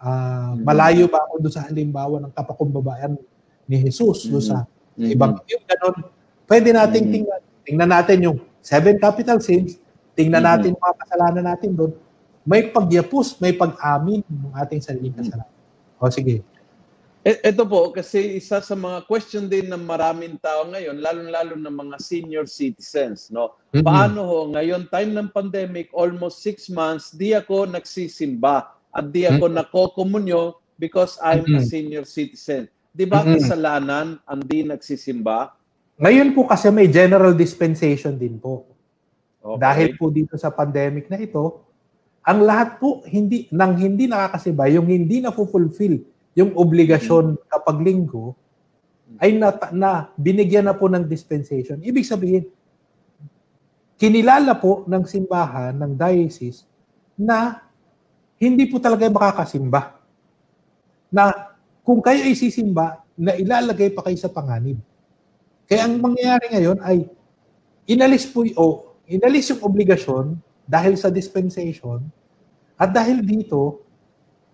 Mhm. 0.00 0.60
Malayo 0.60 1.04
ba 1.08 1.24
ako 1.24 1.34
doon 1.40 1.52
sa 1.52 1.64
halimbawa 1.64 2.20
ng 2.20 2.32
kapakumbabaan 2.32 3.16
ni 3.64 3.76
Jesus 3.80 4.28
doon 4.28 4.44
sa 4.44 4.68
Mhm. 4.94 5.08
ibang 5.10 5.32
yung 5.44 5.64
ganun. 5.64 5.96
Pwede 6.44 6.68
nating 6.70 7.04
Mhm. 7.08 7.12
tingnan, 7.12 7.40
tingnan 7.64 7.90
natin 7.90 8.18
yung 8.20 8.38
seven 8.60 9.00
capital 9.00 9.40
sins, 9.40 9.80
tingnan 10.14 10.42
natin 10.42 10.72
yung 10.74 10.82
mga 10.82 10.98
kasalanan 11.04 11.44
natin 11.44 11.70
doon. 11.74 11.92
May 12.44 12.70
pagyapos, 12.70 13.38
may 13.40 13.52
pag-amin 13.52 14.22
ng 14.22 14.54
ating 14.54 14.80
sariling 14.80 15.14
kasalanan. 15.14 15.50
O 15.98 16.10
sige. 16.10 16.44
E- 17.24 17.40
Ito 17.40 17.64
po, 17.64 17.88
kasi 17.88 18.36
isa 18.36 18.60
sa 18.60 18.76
mga 18.76 19.08
question 19.08 19.48
din 19.48 19.72
ng 19.72 19.80
maraming 19.80 20.36
tao 20.36 20.68
ngayon, 20.68 21.00
lalo-lalo 21.00 21.56
ng 21.56 21.72
mga 21.72 21.96
senior 21.96 22.44
citizens, 22.44 23.32
no? 23.32 23.56
Mhm. 23.72 23.80
Paano 23.80 24.20
ho, 24.28 24.38
ngayon, 24.52 24.92
time 24.92 25.16
ng 25.16 25.32
pandemic, 25.32 25.88
almost 25.96 26.44
six 26.44 26.68
months, 26.68 27.16
di 27.16 27.32
ako 27.32 27.64
nagsisimba 27.64 28.76
at 28.92 29.08
di 29.08 29.24
ako 29.24 29.48
Mhm. 29.48 29.56
nakokomunyo 29.56 30.52
because 30.76 31.16
I'm 31.24 31.48
a 31.48 31.64
Mhm. 31.64 31.64
senior 31.64 32.04
citizen. 32.04 32.68
Di 32.92 33.08
ba 33.08 33.24
Mhm. 33.24 33.40
kasalanan 33.40 34.20
ang 34.28 34.40
di 34.44 34.60
nagsisimba? 34.60 35.56
Ngayon 35.96 36.36
po 36.36 36.44
kasi 36.44 36.68
may 36.68 36.92
general 36.92 37.32
dispensation 37.32 38.20
din 38.20 38.36
po. 38.36 38.68
Okay. 39.44 39.60
Dahil 39.60 39.88
po 40.00 40.08
dito 40.08 40.40
sa 40.40 40.48
pandemic 40.48 41.12
na 41.12 41.20
ito, 41.20 41.60
ang 42.24 42.40
lahat 42.40 42.80
po 42.80 43.04
hindi 43.04 43.44
nang 43.52 43.76
hindi 43.76 44.08
nakakasiba, 44.08 44.72
yung 44.72 44.88
hindi 44.88 45.20
na 45.20 45.28
fulfill 45.28 46.00
yung 46.34 46.56
obligasyon 46.56 47.38
kapag 47.46 47.84
linggo 47.84 48.34
ay 49.22 49.36
na, 49.36 49.54
na 49.70 49.90
binigyan 50.18 50.66
na 50.66 50.74
po 50.74 50.88
ng 50.90 51.06
dispensation. 51.06 51.78
Ibig 51.78 52.02
sabihin, 52.02 52.44
kinilala 54.00 54.58
po 54.58 54.82
ng 54.88 55.04
simbahan, 55.06 55.76
ng 55.76 55.92
diocese, 55.94 56.66
na 57.14 57.62
hindi 58.40 58.66
po 58.66 58.82
talaga 58.82 59.06
makakasimba. 59.06 59.94
Na 61.14 61.54
kung 61.86 62.02
kayo 62.02 62.26
ay 62.26 62.34
sisimba, 62.34 63.04
na 63.14 63.38
ilalagay 63.38 63.94
pa 63.94 64.02
kayo 64.02 64.18
sa 64.18 64.32
panganib. 64.32 64.82
Kaya 65.70 65.86
ang 65.86 66.02
mangyayari 66.02 66.50
ngayon 66.50 66.78
ay 66.82 67.06
inalis 67.86 68.26
po 68.26 68.42
o 68.58 68.93
inalis 69.06 69.52
yung 69.52 69.60
obligasyon 69.62 70.36
dahil 70.64 70.96
sa 70.96 71.12
dispensation 71.12 72.00
at 72.76 72.90
dahil 72.90 73.20
dito 73.20 73.84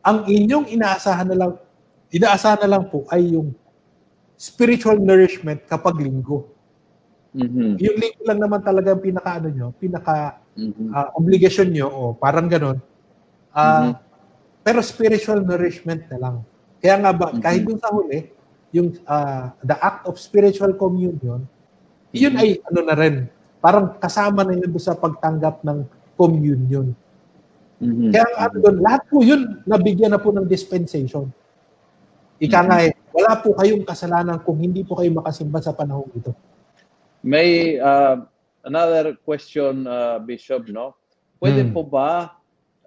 ang 0.02 0.26
inyong 0.26 0.66
inaasahan 0.72 1.28
na 1.30 1.36
lang 1.36 1.52
inaasahan 2.10 2.60
na 2.66 2.70
lang 2.78 2.84
po 2.90 3.06
ay 3.12 3.36
yung 3.38 3.54
spiritual 4.34 4.98
nourishment 4.98 5.62
kapag 5.68 6.00
linggo. 6.00 6.48
Mhm. 7.30 7.78
Yung 7.78 7.96
linggo 8.00 8.22
lang 8.26 8.40
naman 8.42 8.58
talaga 8.64 8.96
ang 8.96 9.02
pinaka 9.04 9.38
ano 9.38 9.48
nyo, 9.52 9.68
pinaka 9.78 10.40
Mhm. 10.58 10.90
ah, 10.90 11.08
obligation 11.14 11.68
nyo 11.70 11.86
o 11.86 12.00
parang 12.16 12.50
ganun. 12.50 12.78
Ah, 13.54 13.94
Mhm. 13.94 13.94
Pero 14.60 14.84
spiritual 14.84 15.40
nourishment 15.40 16.04
na 16.12 16.18
lang. 16.20 16.36
Kaya 16.84 17.00
nga 17.00 17.10
ba, 17.16 17.26
Mhm. 17.32 17.40
kahit 17.40 17.62
dun 17.64 17.80
sa 17.80 17.88
huli, 17.88 18.28
yung 18.74 18.92
ah, 19.08 19.54
the 19.62 19.72
act 19.78 20.04
of 20.04 20.18
spiritual 20.20 20.74
communion, 20.76 21.46
yun 22.12 22.34
Mhm. 22.36 22.40
ay 22.42 22.48
ano 22.66 22.80
na 22.84 22.94
rin, 22.98 23.16
parang 23.60 23.94
kasama 24.00 24.42
na 24.42 24.56
yun 24.56 24.72
sa 24.80 24.96
pagtanggap 24.96 25.60
ng 25.62 25.84
communion. 26.16 26.96
Mhm. 27.80 28.12
Kaya 28.12 28.26
ano 28.36 28.56
doon, 28.60 28.76
lahat 28.80 29.02
po 29.08 29.24
yun 29.24 29.60
nabigyan 29.64 30.12
na 30.12 30.20
po 30.20 30.32
ng 30.32 30.44
dispensation. 30.44 31.28
Ika 32.40 32.60
nga 32.64 32.76
eh, 32.84 32.92
wala 33.12 33.36
po 33.40 33.52
kayong 33.52 33.84
kasalanan 33.84 34.40
kung 34.40 34.56
hindi 34.60 34.80
po 34.80 34.96
kayo 34.96 35.12
makasimba 35.12 35.60
sa 35.60 35.76
panahon 35.76 36.08
ito. 36.16 36.32
May 37.20 37.76
uh, 37.76 38.24
another 38.64 39.12
question, 39.20 39.84
uh, 39.84 40.16
Bishop, 40.20 40.68
no? 40.72 40.96
Pwede 41.36 41.68
Hmm. 41.68 41.72
po 41.72 41.84
ba 41.84 42.36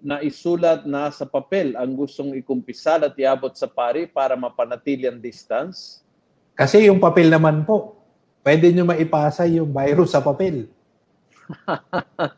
na 0.02 0.20
isulat 0.22 0.86
na 0.90 1.10
sa 1.14 1.26
papel 1.26 1.78
ang 1.78 1.94
gustong 1.94 2.34
ikumpisal 2.34 3.06
at 3.06 3.14
iabot 3.16 3.54
sa 3.54 3.70
pari 3.70 4.10
para 4.10 4.34
mapanatili 4.34 5.06
ang 5.06 5.22
distance? 5.22 6.02
Kasi 6.54 6.86
yung 6.86 7.02
papel 7.02 7.30
naman 7.34 7.66
po, 7.66 8.03
pwede 8.44 8.70
nyo 8.70 8.84
maipasa 8.86 9.48
yung 9.48 9.72
virus 9.72 10.12
sa 10.14 10.22
papel. 10.22 10.68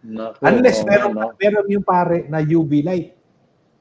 Naku, 0.00 0.40
Unless 0.40 0.78
meron, 0.88 1.12
no? 1.12 1.32
meron 1.36 1.66
yung 1.68 1.84
pare 1.84 2.24
na 2.28 2.40
UV 2.40 2.72
light. 2.80 3.12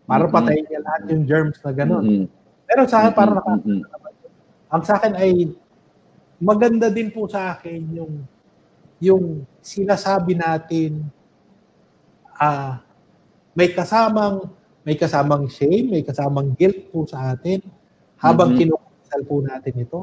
Para 0.03 0.27
Mhm. 0.27 0.33
patayin 0.33 0.65
niya 0.67 0.81
lahat 0.83 1.01
yung 1.13 1.23
germs 1.23 1.57
na 1.63 1.71
gano'n. 1.71 2.03
Mhm. 2.03 2.25
Pero 2.67 2.81
sa 2.89 2.97
akin, 3.05 3.13
parang 3.15 3.35
naka, 3.39 3.51
Mhm. 3.63 3.81
ang 4.69 4.83
sa 4.83 4.93
akin 4.99 5.13
ay 5.15 5.31
maganda 6.39 6.87
din 6.91 7.11
po 7.11 7.27
sa 7.27 7.55
akin 7.55 7.81
yung 7.95 8.13
yung 8.99 9.47
sinasabi 9.63 10.35
natin 10.35 11.07
ah 12.35 12.83
may 13.55 13.71
kasamang 13.71 14.43
may 14.83 14.95
kasamang 14.99 15.47
shame, 15.47 15.87
may 15.91 16.03
kasamang 16.03 16.51
guilt 16.55 16.91
po 16.91 17.07
sa 17.07 17.31
atin 17.31 17.63
habang 18.19 18.55
Mhm. 18.55 18.59
Kinukusal 19.09 19.21
po 19.25 19.41
natin 19.41 19.73
ito. 19.81 19.99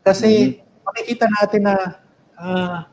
Kasi 0.00 0.56
makikita 0.80 1.28
natin 1.28 1.60
na 1.68 1.74
ah, 2.38 2.88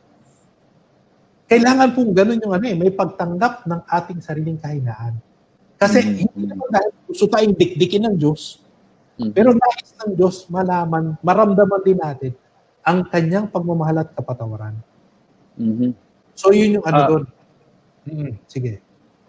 kailangan 1.48 1.96
pong 1.96 2.12
ganun 2.12 2.42
yung 2.44 2.54
ano 2.54 2.66
eh, 2.68 2.76
may 2.76 2.92
pagtanggap 2.92 3.64
ng 3.64 3.82
ating 3.88 4.20
sariling 4.20 4.60
kahinaan. 4.60 5.16
Kasi 5.80 6.02
Mhm. 6.04 6.16
hindi 6.28 6.44
naman 6.50 6.68
dahil 6.72 6.92
gusto 7.08 7.26
tayong 7.30 7.56
dikdikin 7.56 8.04
ng 8.10 8.16
Diyos, 8.18 8.60
Mhm. 9.16 9.32
pero 9.32 9.54
nais 9.56 9.90
ng 10.04 10.12
Diyos 10.18 10.50
malaman, 10.52 11.16
maramdaman 11.24 11.82
din 11.86 12.00
natin 12.00 12.32
ang 12.84 13.06
kanyang 13.08 13.48
pagmamahal 13.48 14.04
at 14.04 14.10
kapatawaran. 14.12 14.76
Mhm. 15.56 15.94
So 16.36 16.52
yun 16.52 16.82
yung 16.82 16.86
ano 16.86 17.00
Ah. 17.00 17.08
doon. 17.08 17.24
Mm, 18.06 18.34
sige. 18.46 18.85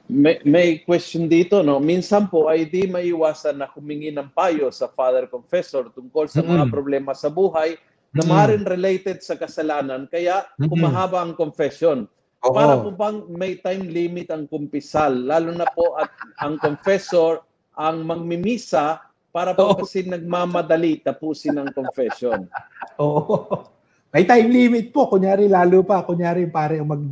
May, 0.06 0.38
may 0.46 0.68
question 0.86 1.26
dito, 1.26 1.66
no? 1.66 1.82
Minsan 1.82 2.30
po 2.30 2.46
ay 2.46 2.70
di 2.70 2.86
maiwasan 2.86 3.58
na 3.58 3.66
humingi 3.66 4.14
ng 4.14 4.30
payo 4.30 4.70
sa 4.70 4.86
Father 4.86 5.26
Confessor 5.26 5.90
tungkol 5.90 6.30
sa 6.30 6.46
mga 6.46 6.70
Mm-mm. 6.70 6.74
problema 6.74 7.10
sa 7.10 7.26
buhay 7.26 7.74
na 8.14 8.22
Mm-mm. 8.22 8.30
maaaring 8.30 8.66
related 8.70 9.18
sa 9.26 9.34
kasalanan, 9.34 10.06
kaya 10.06 10.46
kumahaba 10.62 11.26
ang 11.26 11.34
confession. 11.34 12.06
Oo. 12.46 12.54
Para 12.54 12.78
po 12.78 12.94
bang 12.94 13.26
may 13.34 13.58
time 13.58 13.90
limit 13.90 14.30
ang 14.30 14.46
kumpisal, 14.46 15.10
lalo 15.10 15.50
na 15.50 15.66
po 15.66 15.98
at 15.98 16.14
ang 16.38 16.54
confessor 16.62 17.42
ang 17.74 18.06
magmimisa 18.06 19.02
para 19.34 19.58
po 19.58 19.74
Oo. 19.74 19.82
kasi 19.82 20.06
nagmamadali 20.06 21.02
tapusin 21.02 21.58
ang 21.58 21.74
confession. 21.74 22.46
Oo. 23.02 23.66
May 24.14 24.22
time 24.22 24.48
limit 24.48 24.94
po. 24.94 25.10
Kunyari, 25.10 25.50
lalo 25.50 25.82
pa, 25.82 26.06
kunyari 26.06 26.46
pare 26.46 26.78
ang 26.78 26.88
mag, 26.88 27.02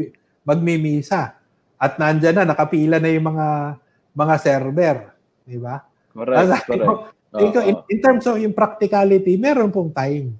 magmimisa. 0.46 1.36
At 1.84 2.00
nandyan 2.00 2.32
na, 2.32 2.48
nakapila 2.48 2.96
na 2.96 3.12
yung 3.12 3.28
mga 3.28 3.76
mga 4.16 4.34
server. 4.40 4.96
Di 5.44 5.60
ba? 5.60 5.84
Correct, 6.16 6.64
correct. 6.64 6.88
ko, 6.88 6.92
ikaw, 7.34 7.62
in, 7.66 7.76
Oo. 7.76 7.84
in 7.90 7.98
terms 8.00 8.24
of 8.30 8.40
yung 8.40 8.56
practicality, 8.56 9.36
meron 9.36 9.68
pong 9.68 9.90
time. 9.92 10.32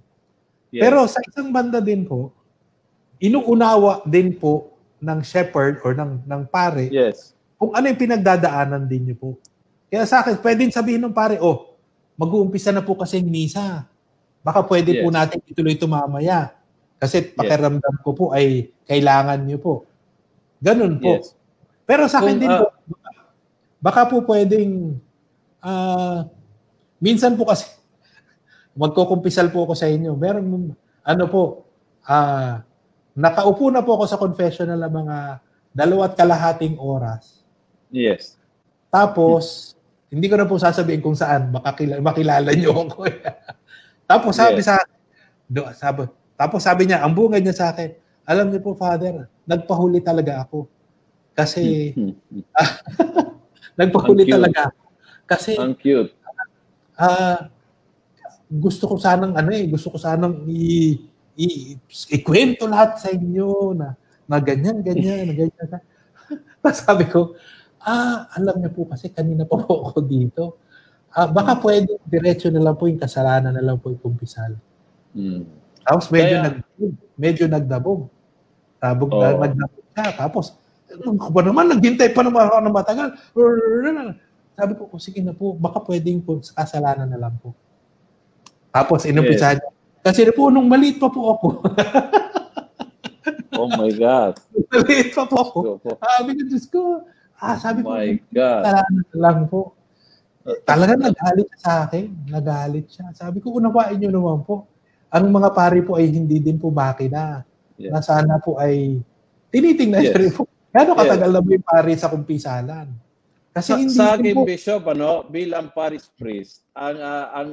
Yes. 0.73 0.81
Pero 0.89 1.05
sa 1.05 1.21
isang 1.21 1.51
banda 1.53 1.83
din 1.83 2.07
po, 2.07 2.31
inuunawa 3.19 4.07
din 4.07 4.33
po 4.33 4.73
ng 5.03 5.21
shepherd 5.21 5.83
or 5.85 5.93
ng, 5.93 6.25
ng 6.25 6.43
pare 6.49 6.89
yes. 6.89 7.37
kung 7.61 7.75
ano 7.77 7.85
yung 7.91 8.01
pinagdadaanan 8.01 8.89
din 8.89 9.13
niyo 9.13 9.17
po. 9.21 9.31
Kaya 9.91 10.09
sa 10.09 10.25
akin, 10.25 10.41
pwedeng 10.41 10.73
sabihin 10.73 11.03
ng 11.05 11.15
pare, 11.15 11.37
oh, 11.43 11.77
mag-uumpisa 12.17 12.71
na 12.73 12.81
po 12.81 12.97
kasi 12.97 13.21
yung 13.21 13.31
misa. 13.31 13.85
Baka 14.41 14.63
pwede 14.65 15.03
po 15.03 15.11
Yes. 15.11 15.17
natin 15.19 15.39
ituloy 15.45 15.75
ito 15.75 15.87
mamaya. 15.91 16.55
Kasi 16.99 17.35
pakiramdam 17.35 18.01
ko 18.01 18.11
po 18.15 18.25
ay 18.31 18.71
kailangan 18.87 19.43
niyo 19.43 19.59
po. 19.59 19.75
Ganun 20.65 20.97
po. 20.97 21.21
Yes. 21.21 21.37
Pero 21.85 22.09
sa 22.09 22.25
akin 22.25 22.41
Kung, 22.41 22.43
din 22.43 22.49
ah, 22.49 22.61
po, 22.65 22.67
baka 23.85 24.09
po 24.09 24.25
pwedeng, 24.25 24.97
ah, 25.61 26.25
minsan 26.97 27.37
po 27.37 27.45
kasi, 27.45 27.69
magkukumpisal 28.81 29.53
po 29.53 29.69
ako 29.69 29.77
sa 29.77 29.93
inyo. 29.93 30.17
Meron, 30.17 30.73
ano 31.05 31.25
po, 31.29 31.69
ah, 32.09 32.65
nakaupo 33.13 33.69
na 33.69 33.85
po 33.85 34.01
ako 34.01 34.05
sa 34.09 34.17
confessional 34.17 34.81
ng 34.81 34.95
mga 35.05 35.17
dalawat 35.77 36.17
kalahating 36.17 36.81
oras. 36.81 37.45
Yes. 37.93 38.41
Tapos, 38.89 39.75
hindi 40.09 40.31
ko 40.31 40.39
na 40.39 40.49
po 40.49 40.57
sasabihin 40.57 41.05
kung 41.05 41.19
saan, 41.19 41.53
baka 41.53 41.77
kila- 41.77 42.01
makilala 42.01 42.51
niyo 42.57 42.73
ako. 42.73 43.05
tapos 44.11 44.33
sabi 44.39 44.63
Yes. 44.63 44.69
sa 44.71 44.75
do, 45.45 45.67
sabi, 45.75 46.07
tapos 46.39 46.61
sabi 46.65 46.87
niya, 46.89 47.03
ang 47.05 47.13
bungad 47.13 47.43
niya 47.43 47.53
sa 47.53 47.67
akin, 47.75 47.93
alam 48.25 48.49
niyo 48.49 48.61
po, 48.61 48.73
Father, 48.75 49.29
nagpahuli 49.45 50.01
talaga 50.01 50.45
ako. 50.45 50.69
Kasi, 51.33 51.93
nagpahuli 53.81 54.25
Ang 54.25 54.29
cute. 54.29 54.37
talaga. 54.37 54.63
Kasi, 55.25 55.51
Ang 55.57 55.75
cute. 55.77 56.13
ah, 56.97 57.49
gusto 58.49 58.87
ko 58.87 58.95
sanang, 59.01 59.35
ano 59.35 59.51
eh, 59.51 59.67
gusto 59.67 59.91
ko 59.91 59.99
sanang 59.99 60.47
i, 60.47 60.95
i, 61.35 61.75
ikwento 62.13 62.69
lahat 62.69 63.01
sa 63.01 63.09
inyo 63.11 63.75
na, 63.75 63.97
na 64.25 64.37
ganyan, 64.39 64.79
ganyan, 64.85 65.27
na 65.29 65.35
ganyan. 65.35 65.69
Tapos 66.63 66.79
sabi 66.81 67.05
ko, 67.09 67.35
ah, 67.83 68.29
alam 68.37 68.61
niyo 68.61 68.71
po 68.73 68.87
kasi 68.89 69.11
kanina 69.11 69.45
pa 69.45 69.59
po 69.59 69.91
ako 69.91 69.99
dito. 70.05 70.45
Ah, 71.15 71.31
baka 71.31 71.59
pwede 71.63 71.99
diretso 72.07 72.51
na 72.51 72.59
lang 72.63 72.75
po 72.75 72.91
yung 72.91 72.99
kasalanan 72.99 73.55
na 73.55 73.63
lang 73.63 73.79
po 73.79 73.91
yung 73.91 74.03
kumpisal. 74.03 74.55
Mm. 75.15 75.47
Tapos 75.85 76.11
medyo 76.11 76.37
Kaya- 76.39 76.45
nag 76.49 76.57
medyo 77.15 77.45
nagdabog. 77.47 78.11
Sabog 78.85 79.09
Oo. 79.17 79.25
na 79.25 79.49
nagdabog 79.49 79.85
siya. 79.97 80.07
Tapos 80.13 80.53
ano 80.93 81.17
ko 81.17 81.29
ba 81.33 81.41
naman 81.41 81.73
naghintay 81.73 82.13
pa 82.13 82.21
naman 82.21 82.45
ako 82.45 82.61
ng 82.61 82.77
matagal. 82.77 83.09
Sabi 84.55 84.73
ko, 84.77 84.93
oh, 84.93 85.01
sige 85.01 85.25
na 85.25 85.33
po, 85.33 85.57
baka 85.57 85.81
pwedeng 85.89 86.21
po 86.21 86.39
sa 86.45 86.63
kasalanan 86.63 87.09
na 87.09 87.17
lang 87.17 87.35
po. 87.41 87.57
Tapos 88.69 89.09
inumpisahan 89.09 89.57
niya. 89.57 89.73
Kasi 90.05 90.29
po 90.37 90.53
nung 90.53 90.69
maliit 90.69 91.01
pa 91.01 91.09
po 91.09 91.33
ako. 91.33 91.47
Oh 93.57 93.71
my 93.73 93.89
God. 93.97 94.37
maliit 94.77 95.17
pa 95.17 95.25
po 95.25 95.37
ako. 95.41 95.59
Sabi 95.97 96.31
ko, 96.37 96.41
Diyos 96.45 96.67
ko, 96.69 96.81
ah, 97.41 97.57
sabi 97.57 97.81
ko, 97.81 97.97
My 97.97 98.13
God. 98.29 98.61
kasalanan 98.61 99.05
na 99.09 99.19
lang 99.19 99.39
po. 99.49 99.61
Talaga 100.69 100.93
nagalit 101.01 101.49
siya 101.49 101.61
sa 101.65 101.73
akin. 101.89 102.05
Nagalit 102.29 102.87
siya. 102.93 103.07
Sabi 103.17 103.41
ko, 103.41 103.57
unawain 103.57 103.97
nyo 103.97 104.11
naman 104.13 104.45
po. 104.45 104.69
Ang 105.09 105.33
mga 105.33 105.51
pari 105.57 105.81
po 105.81 105.97
ay 105.97 106.13
hindi 106.13 106.37
din 106.37 106.61
po 106.61 106.69
makina. 106.69 107.49
Yeah. 107.77 107.93
Na 107.95 108.01
sana 108.01 108.39
po 108.39 108.57
ay 108.59 109.03
tinitingnan 109.51 110.03
Yes. 110.03 110.11
yes. 110.15 110.19
rin 110.19 110.31
po. 110.35 110.43
Gano'ng 110.75 110.97
Yes. 110.99 111.03
katagal 111.07 111.31
na 111.31 111.41
ba 111.43 111.51
yung 111.55 111.67
pari 111.67 111.95
sa 111.95 112.11
kumpisalan? 112.11 112.89
Kasi 113.55 113.71
Sa, 113.71 113.79
hindi 113.79 113.95
sa 113.95 114.19
akin, 114.19 114.35
po, 114.35 114.43
Bishop, 114.43 114.83
ano, 114.91 115.23
bilang 115.31 115.71
Paris 115.71 116.11
priest, 116.11 116.67
ang, 116.75 116.99
ah, 116.99 117.31
ang, 117.39 117.51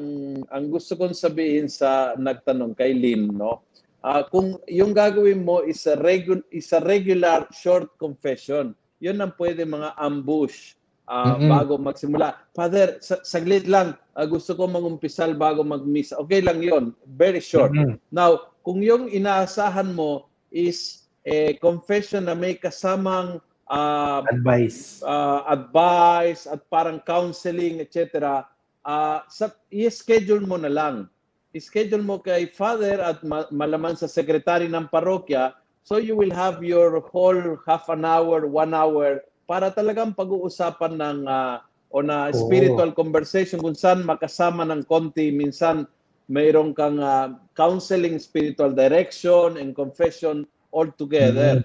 ang 0.50 0.66
gusto 0.74 0.98
kong 0.98 1.14
sabihin 1.14 1.70
sa 1.70 2.18
nagtanong 2.18 2.74
kay 2.74 2.98
Lynn, 2.98 3.30
no, 3.30 3.62
ah, 4.02 4.26
kung 4.26 4.58
yung 4.66 4.98
gagawin 4.98 5.46
mo 5.46 5.62
is 5.62 5.86
a, 5.86 5.94
regu- 5.94 6.42
is 6.50 6.74
a 6.74 6.82
regular 6.82 7.46
short 7.54 7.94
confession, 8.02 8.74
yun 8.98 9.22
ang 9.22 9.30
pwede 9.38 9.62
mga 9.62 9.94
ambush 9.94 10.74
ah, 11.12 11.36
Mhm. 11.36 11.52
bago 11.52 11.74
magsimula. 11.76 12.40
Father, 12.56 13.04
sa- 13.04 13.20
saglit 13.28 13.68
lang, 13.68 14.00
ah, 14.16 14.24
gusto 14.24 14.56
ko 14.56 14.64
mangumpisal 14.72 15.36
bago 15.36 15.60
mag-miss. 15.60 16.16
Okay 16.16 16.40
lang 16.40 16.64
yon 16.64 16.96
very 17.04 17.44
short. 17.44 17.76
Mhm. 17.76 18.00
Now, 18.08 18.56
kung 18.64 18.80
yung 18.80 19.12
inaasahan 19.12 19.92
mo 19.92 20.32
is 20.48 21.04
a 21.28 21.60
confession 21.60 22.32
na 22.32 22.34
may 22.34 22.56
kasamang 22.56 23.44
ah, 23.68 24.24
advice. 24.28 25.00
uh, 25.00 25.48
advice 25.48 26.44
at 26.44 26.64
parang 26.68 27.00
counseling, 27.04 27.80
etc. 27.80 28.44
Uh, 28.84 29.24
sa, 29.28 29.48
i-schedule 29.72 30.44
mo 30.44 30.60
na 30.60 30.68
lang. 30.68 31.08
I-schedule 31.52 32.04
mo 32.04 32.20
kay 32.20 32.48
father 32.48 33.00
at 33.00 33.24
ma- 33.24 33.48
malaman 33.48 33.96
sa 33.96 34.08
secretary 34.08 34.68
ng 34.68 34.88
parokya 34.88 35.56
so 35.84 36.00
you 36.00 36.16
will 36.16 36.32
have 36.32 36.60
your 36.64 37.00
whole 37.12 37.56
half 37.64 37.88
an 37.88 38.04
hour, 38.04 38.44
one 38.44 38.72
hour 38.72 39.24
para 39.52 39.68
talagang 39.68 40.16
pag-uusapan 40.16 40.96
ng 40.96 41.20
uh, 41.28 41.60
o 41.92 42.00
na 42.00 42.32
spiritual 42.32 42.96
conversation 42.96 43.60
kung 43.60 43.76
saan 43.76 44.08
makasama 44.08 44.64
ng 44.64 44.88
konti 44.88 45.28
minsan 45.28 45.84
mayroon 46.32 46.72
kang 46.72 47.04
uh, 47.04 47.36
counseling, 47.52 48.16
spiritual 48.16 48.72
direction, 48.72 49.60
and 49.60 49.76
confession 49.76 50.48
all 50.72 50.88
together. 50.96 51.60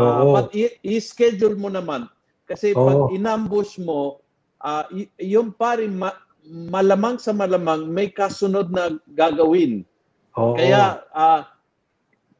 Ah, 0.00 0.24
Oo. 0.24 0.32
but 0.32 0.48
i- 0.56 0.80
i-schedule 0.80 1.60
mo 1.60 1.68
naman. 1.68 2.08
Kasi 2.48 2.72
Oo. 2.72 2.80
pag 2.88 3.00
inambush 3.12 3.76
mo, 3.76 4.24
ah, 4.64 4.88
y- 4.88 5.12
yung 5.20 5.52
pare 5.52 5.84
ma- 5.92 6.16
malamang 6.48 7.20
sa 7.20 7.36
malamang 7.36 7.84
may 7.84 8.08
kasunod 8.08 8.72
na 8.72 8.96
gagawin. 9.12 9.84
Oo. 10.40 10.56
Kaya 10.56 11.04
ah, 11.12 11.52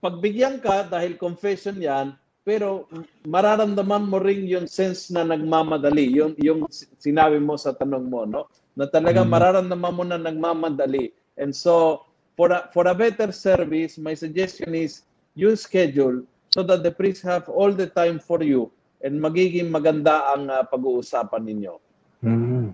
pagbigyan 0.00 0.56
ka 0.56 0.88
dahil 0.88 1.20
confession 1.20 1.76
'yan, 1.76 2.16
pero 2.46 2.86
mararamdaman 3.26 4.06
mo 4.06 4.22
ring 4.22 4.46
yung 4.46 4.70
sense 4.70 5.10
na 5.10 5.26
nagmamadali, 5.26 6.14
yung 6.14 6.38
yung 6.38 6.62
sinabi 7.02 7.42
mo 7.42 7.58
sa 7.58 7.74
tanong 7.74 8.06
mo, 8.06 8.22
no? 8.22 8.46
Na 8.78 8.86
talaga 8.86 9.26
Mm. 9.26 9.30
mararamdaman 9.34 9.96
mo 9.98 10.04
na 10.06 10.14
nagmamadali. 10.14 11.10
And 11.34 11.50
so 11.50 12.06
for 12.38 12.54
a, 12.54 12.70
for 12.70 12.86
a 12.86 12.94
better 12.94 13.34
service, 13.34 13.98
my 13.98 14.14
suggestion 14.14 14.78
is 14.78 15.02
you 15.34 15.58
schedule 15.58 16.22
so 16.54 16.62
that 16.62 16.86
the 16.86 16.94
priest 16.94 17.26
have 17.26 17.50
all 17.50 17.74
the 17.74 17.90
time 17.90 18.22
for 18.22 18.38
you 18.46 18.70
and 19.02 19.18
magiging 19.18 19.66
maganda 19.74 20.30
ang 20.30 20.46
ah, 20.46 20.62
pag-uusapan 20.62 21.42
ninyo. 21.42 21.74
Mhm. 22.22 22.70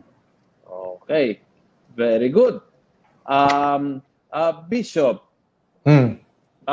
Okay. 0.69 1.41
Very 1.97 2.29
good. 2.29 2.61
Um, 3.25 4.05
ah, 4.29 4.53
Bishop, 4.69 5.25
Hmm. 5.83 6.23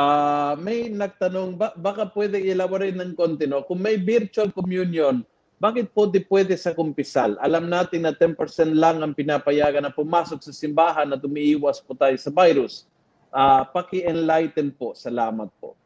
Ah, 0.00 0.56
may 0.56 0.88
nagtanong, 0.88 1.60
ba, 1.60 1.76
baka 1.76 2.08
pwede 2.16 2.40
elaborate 2.40 2.96
ng 2.96 3.12
konti, 3.12 3.44
no? 3.44 3.60
Kung 3.68 3.84
may 3.84 4.00
virtual 4.00 4.48
communion, 4.48 5.20
bakit 5.60 5.92
po 5.92 6.08
di 6.08 6.24
pwede 6.24 6.56
sa 6.56 6.72
kumpisal? 6.72 7.36
Alam 7.36 7.68
natin 7.68 8.08
na 8.08 8.16
10% 8.16 8.32
lang 8.72 9.04
ang 9.04 9.12
pinapayagan 9.12 9.84
na 9.84 9.92
pumasok 9.92 10.40
sa 10.40 10.56
simbahan 10.56 11.12
at 11.12 11.20
umiiwas 11.20 11.84
po 11.84 11.92
tayo 11.92 12.16
sa 12.16 12.32
virus. 12.32 12.88
Ah, 13.28 13.68
paki-enlighten 13.68 14.72
po. 14.72 14.96
Salamat 14.96 15.52
po. 15.60 15.76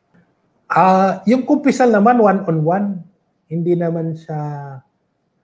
Ah, 0.71 1.19
yung 1.27 1.43
kumpisal 1.43 1.91
naman 1.91 2.23
one-on-one, 2.23 3.03
hindi 3.51 3.75
naman 3.75 4.15
siya 4.15 4.79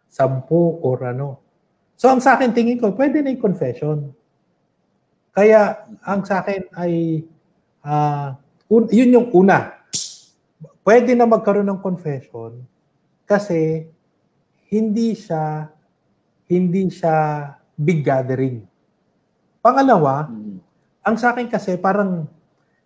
sampu 0.07 0.79
or 0.79 1.03
ano. 1.03 1.43
So 1.99 2.07
ang 2.07 2.23
sa 2.23 2.39
akin 2.39 2.55
tingin 2.55 2.79
ko, 2.79 2.95
pwede 2.95 3.19
na 3.19 3.35
yung 3.35 3.43
confession. 3.43 4.15
Kaya 5.35 5.91
ang 6.07 6.23
sa 6.23 6.47
akin 6.47 6.71
ay 6.79 7.27
ah, 7.83 8.39
un- 8.71 8.89
yun 8.89 9.11
yung 9.11 9.29
una. 9.35 9.83
Pwede 10.81 11.13
na 11.13 11.27
magkaroon 11.27 11.67
ng 11.67 11.83
confession 11.83 12.63
kasi 13.27 13.85
hindi 14.71 15.13
siya 15.13 15.69
hindi 16.47 16.87
siya 16.89 17.47
big 17.75 18.03
gathering. 18.03 18.65
Pangalawa, 19.61 20.27
Mm. 20.27 20.59
ang 21.05 21.17
sa 21.17 21.31
akin 21.31 21.47
kasi 21.47 21.77
parang 21.77 22.27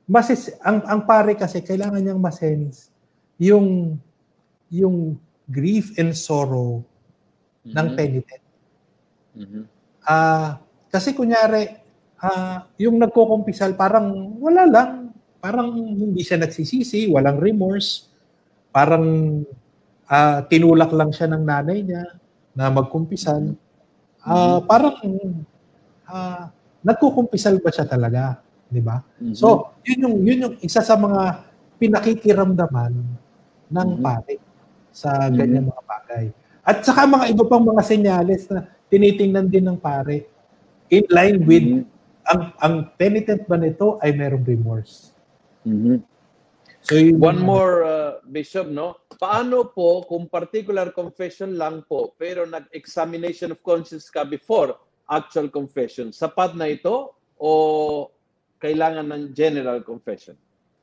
masis 0.04 0.52
ang 0.60 0.84
ang 0.84 1.00
pare 1.04 1.32
kasi 1.32 1.64
kailangan 1.64 2.00
niyang 2.00 2.20
masense 2.20 2.92
yung 3.40 3.96
yung 4.68 5.16
grief 5.48 5.96
and 5.96 6.12
sorrow 6.12 6.84
ng 7.64 7.88
Mhm. 7.88 7.96
penitent. 7.96 8.44
Mhm. 9.32 9.62
Ah, 10.02 10.60
kasi 10.88 11.16
kunyari 11.16 11.72
ah 12.20 12.68
yung 12.76 13.00
nagkokumpisal 13.00 13.72
parang 13.74 14.12
wala 14.36 14.64
lang, 14.64 14.90
parang 15.44 15.76
hindi 15.76 16.24
siya 16.24 16.40
nagsisisi, 16.40 17.04
walang 17.12 17.36
remorse, 17.36 18.08
parang 18.72 19.44
ah, 20.08 20.40
tinulak 20.48 20.88
lang 20.96 21.12
siya 21.12 21.28
ng 21.28 21.44
nanay 21.44 21.84
niya 21.84 22.04
na 22.56 22.72
magkumpisal. 22.72 23.52
Ah, 24.24 24.64
parang 24.64 24.96
ah, 26.08 26.48
nagkukumpisal 26.80 27.60
ba 27.60 27.68
siya 27.68 27.84
talaga, 27.84 28.40
'di 28.72 28.80
ba? 28.80 29.04
Mhm. 29.20 29.36
So, 29.36 29.76
yun 29.84 30.08
yung 30.08 30.16
yun 30.24 30.38
yung 30.48 30.54
isa 30.64 30.80
sa 30.80 30.96
mga 30.96 31.44
pinakikiramdaman 31.76 32.92
ng 33.68 33.88
Mhm. 33.96 34.00
pare 34.00 34.40
sa 34.96 35.28
ganyan 35.28 35.68
mga 35.68 35.82
bagay. 35.84 36.24
At 36.64 36.80
saka 36.80 37.04
mga 37.04 37.36
iba 37.36 37.44
pang 37.44 37.64
mga 37.64 37.84
senyales 37.84 38.48
na 38.48 38.64
tinitingnan 38.88 39.52
din 39.52 39.68
ng 39.68 39.76
pare 39.76 40.24
in 40.88 41.04
line 41.12 41.38
with 41.44 41.64
Mhm. 41.64 41.84
ang 42.24 42.42
ang 42.60 42.74
penitent 42.96 43.44
ba 43.44 43.60
nito 43.60 44.00
ay 44.00 44.16
merong 44.16 44.44
remorse. 44.44 45.13
Mhm. 45.64 46.04
So 46.84 47.00
yun 47.00 47.16
One 47.16 47.40
more, 47.40 47.80
uh, 47.80 48.12
Bishop, 48.28 48.68
no? 48.68 49.00
Paano 49.16 49.72
po 49.72 50.04
kung 50.04 50.28
particular 50.28 50.92
confession 50.92 51.56
lang 51.56 51.80
po, 51.88 52.12
pero 52.20 52.44
nag-examination 52.44 53.56
of 53.56 53.64
conscience 53.64 54.12
ka 54.12 54.20
before 54.20 54.76
actual 55.08 55.48
confession? 55.48 56.12
Sapat 56.12 56.52
na 56.60 56.68
ito 56.68 57.16
o 57.40 57.50
kailangan 58.60 59.08
ng 59.08 59.24
general 59.32 59.80
confession? 59.80 60.36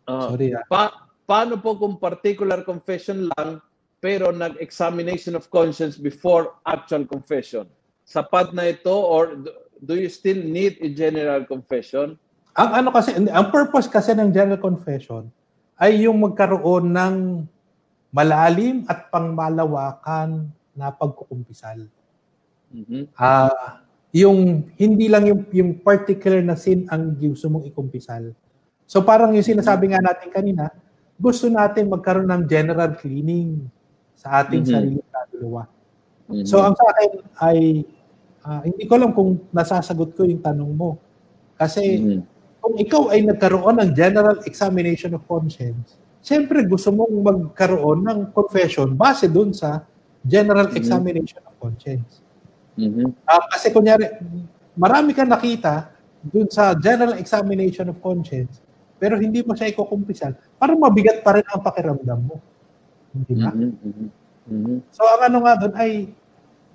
Ah, 0.09 0.33
Sorry 0.33 0.57
ah. 0.57 0.65
pa- 0.65 1.05
paano 1.29 1.61
po 1.61 1.77
kung 1.77 2.01
particular 2.01 2.65
confession 2.65 3.29
lang, 3.37 3.61
pero 4.01 4.33
nag-examination 4.33 5.37
of 5.37 5.53
conscience 5.53 6.01
before 6.01 6.57
actual 6.65 7.05
confession? 7.05 7.69
Sapat 8.09 8.57
na 8.57 8.73
ito 8.73 8.89
or 8.89 9.37
do 9.85 9.93
you 9.93 10.09
still 10.09 10.41
need 10.41 10.81
a 10.81 10.89
general 10.89 11.45
confession? 11.45 12.17
Ang 12.51 12.69
ano 12.83 12.89
kasi 12.91 13.15
ang 13.15 13.47
purpose 13.47 13.87
kasi 13.87 14.11
ng 14.11 14.27
general 14.31 14.59
confession 14.59 15.31
ay 15.79 16.03
yung 16.03 16.19
magkaroon 16.19 16.91
ng 16.91 17.15
malalim 18.11 18.83
at 18.91 19.07
pangmalawakan 19.07 20.51
na 20.75 20.91
pagkukumpisal. 20.91 21.87
Mhm. 22.75 23.07
Ah, 23.15 23.79
yung 24.11 24.67
hindi 24.75 25.07
lang 25.07 25.23
yung 25.31 25.41
yung 25.55 25.71
particular 25.79 26.43
na 26.43 26.59
sin 26.59 26.83
ang 26.91 27.15
gusto 27.15 27.47
mong 27.47 27.63
ikumpisal. 27.71 28.35
So 28.83 28.99
parang 28.99 29.31
yung 29.31 29.47
sinasabi 29.47 29.95
nga 29.95 30.03
natin 30.03 30.27
kanina, 30.27 30.67
gusto 31.15 31.47
natin 31.47 31.87
magkaroon 31.87 32.27
ng 32.27 32.43
general 32.51 32.99
cleaning 32.99 33.63
sa 34.19 34.43
ating 34.43 34.67
Mhm. 34.67 34.71
sariling 34.75 35.07
kaluluwa. 35.07 35.63
Mhm. 36.27 36.43
So 36.43 36.59
ang 36.59 36.75
sa 36.75 36.83
akin 36.91 37.11
ay 37.47 37.59
ah, 38.43 38.61
hindi 38.67 38.83
ko 38.83 38.99
alam 38.99 39.15
kung 39.15 39.39
nasasagot 39.55 40.19
ko 40.19 40.27
yung 40.27 40.43
tanong 40.43 40.71
mo. 40.75 40.99
Kasi 41.55 41.83
Mhm. 41.95 42.21
Kung 42.61 42.77
ikaw 42.77 43.09
ay 43.09 43.25
nagkaroon 43.25 43.81
ng 43.81 43.91
general 43.97 44.37
examination 44.45 45.17
of 45.17 45.25
conscience, 45.25 45.97
siyempre 46.21 46.61
gusto 46.69 46.93
mong 46.93 47.09
magkaroon 47.25 48.05
ng 48.05 48.19
confession 48.31 48.93
base 48.93 49.25
dun 49.25 49.49
sa 49.49 49.81
general 50.21 50.69
Mhm. 50.69 50.77
examination 50.77 51.41
of 51.41 51.57
conscience. 51.57 52.21
Mhm. 52.77 53.17
Ah, 53.25 53.41
kasi 53.49 53.73
kunyari, 53.73 54.05
marami 54.77 55.17
kang 55.17 55.27
nakita 55.27 55.89
dun 56.21 56.45
sa 56.53 56.77
general 56.77 57.17
examination 57.17 57.89
of 57.89 57.97
conscience, 57.97 58.61
pero 59.01 59.17
hindi 59.17 59.41
mo 59.41 59.57
siya 59.57 59.73
ikukumpisal, 59.73 60.37
parang 60.61 60.77
mabigat 60.77 61.25
pa 61.25 61.33
rin 61.33 61.45
ang 61.49 61.65
pakiramdam 61.65 62.19
mo. 62.21 62.37
Hindi 63.11 63.33
ba? 63.41 63.49
Mhm, 63.51 63.71
mhm, 63.81 64.07
mhm. 64.53 64.75
So 64.93 65.01
ang 65.09 65.21
ano 65.33 65.37
nga 65.43 65.53
doon 65.65 65.73
ay, 65.73 65.91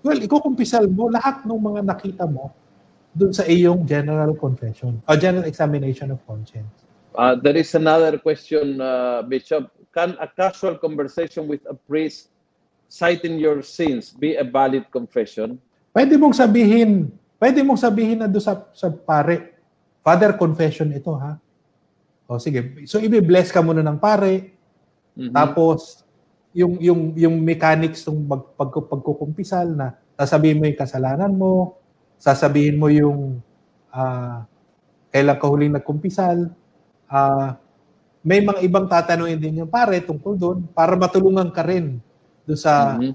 well, 0.02 0.18
ikukumpisal 0.18 0.90
mo 0.90 1.06
lahat 1.08 1.46
ng 1.46 1.54
mga 1.62 1.80
nakita 1.86 2.26
mo 2.26 2.50
dun 3.16 3.32
sa 3.32 3.48
iyong 3.48 3.88
general 3.88 4.36
confession 4.36 5.00
o 5.08 5.16
general 5.16 5.48
examination 5.48 6.12
of 6.12 6.20
conscience. 6.28 6.84
Uh, 7.16 7.32
there 7.32 7.56
is 7.56 7.72
another 7.72 8.20
question, 8.20 8.76
uh, 8.76 9.24
Bishop. 9.24 9.72
Can 9.96 10.12
a 10.20 10.28
casual 10.28 10.76
conversation 10.76 11.48
with 11.48 11.64
a 11.64 11.72
priest 11.72 12.28
citing 12.92 13.40
your 13.40 13.64
sins 13.64 14.12
be 14.12 14.36
a 14.36 14.44
valid 14.44 14.84
confession? 14.92 15.56
Pwede 15.96 16.20
mong 16.20 16.36
sabihin, 16.36 17.08
pwede 17.40 17.64
mong 17.64 17.80
sabihin 17.80 18.20
na 18.20 18.28
do 18.28 18.36
sa, 18.36 18.60
sa 18.76 18.92
pare, 18.92 19.56
Father, 20.04 20.36
confession 20.36 20.92
ito 20.92 21.16
ha. 21.16 21.40
O 22.28 22.36
sige, 22.36 22.84
so 22.84 23.00
i-bless 23.00 23.48
ka 23.48 23.64
muna 23.64 23.80
ng 23.80 23.96
pare, 23.96 24.52
Mhm. 25.16 25.32
tapos 25.32 26.04
yung 26.52 26.76
yung 26.76 27.00
yung 27.16 27.36
mechanics 27.40 28.04
ng 28.04 28.28
pag, 28.28 28.44
pag, 28.60 28.70
pagkukumpisal 28.92 29.72
na 29.72 29.96
sasabihin 30.20 30.60
mo 30.60 30.68
yung 30.68 30.76
kasalanan 30.76 31.32
mo, 31.32 31.80
sasabihin 32.18 32.76
mo 32.80 32.88
yung 32.88 33.40
ah 33.92 34.44
kailan 35.12 35.38
ka 35.40 35.46
huling 35.48 35.72
nagkumpisal, 35.72 36.50
ah 37.08 37.56
may 38.26 38.42
mga 38.42 38.60
ibang 38.66 38.90
tatanungin 38.90 39.38
din 39.38 39.60
yung 39.62 39.70
pare 39.70 40.02
tungkol 40.02 40.34
doon 40.34 40.58
para 40.74 40.98
matulungan 40.98 41.46
ka 41.54 41.62
rin 41.62 42.02
doon 42.42 42.58
sa 42.58 42.98
Mhm. 42.98 43.14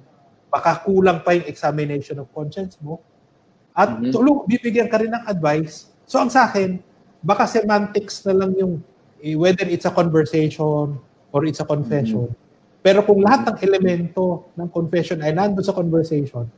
baka 0.52 0.84
kulang 0.84 1.20
pa 1.24 1.36
yung 1.36 1.48
examination 1.48 2.20
of 2.20 2.28
conscience 2.32 2.76
mo. 2.80 3.00
At 3.76 4.00
Mhm. 4.00 4.12
tulong, 4.12 4.40
bibigyan 4.48 4.88
ka 4.92 5.00
rin 5.00 5.12
ng 5.12 5.24
advice. 5.28 5.92
So 6.04 6.20
ang 6.20 6.32
sa 6.32 6.48
akin, 6.48 6.80
baka 7.24 7.48
semantics 7.48 8.24
na 8.28 8.36
lang 8.36 8.52
yung 8.60 8.84
eh, 9.22 9.38
whether 9.38 9.70
it's 9.70 9.86
a 9.86 9.94
conversation 9.94 10.98
or 11.30 11.40
it's 11.46 11.62
a 11.62 11.68
confession. 11.68 12.34
Pero 12.82 13.06
kung 13.06 13.22
lahat 13.22 13.54
ng 13.54 13.58
elemento 13.62 14.50
ng 14.58 14.66
confession 14.74 15.22
ay 15.22 15.30
nandun 15.32 15.62
sa 15.62 15.72
conversation, 15.78 16.50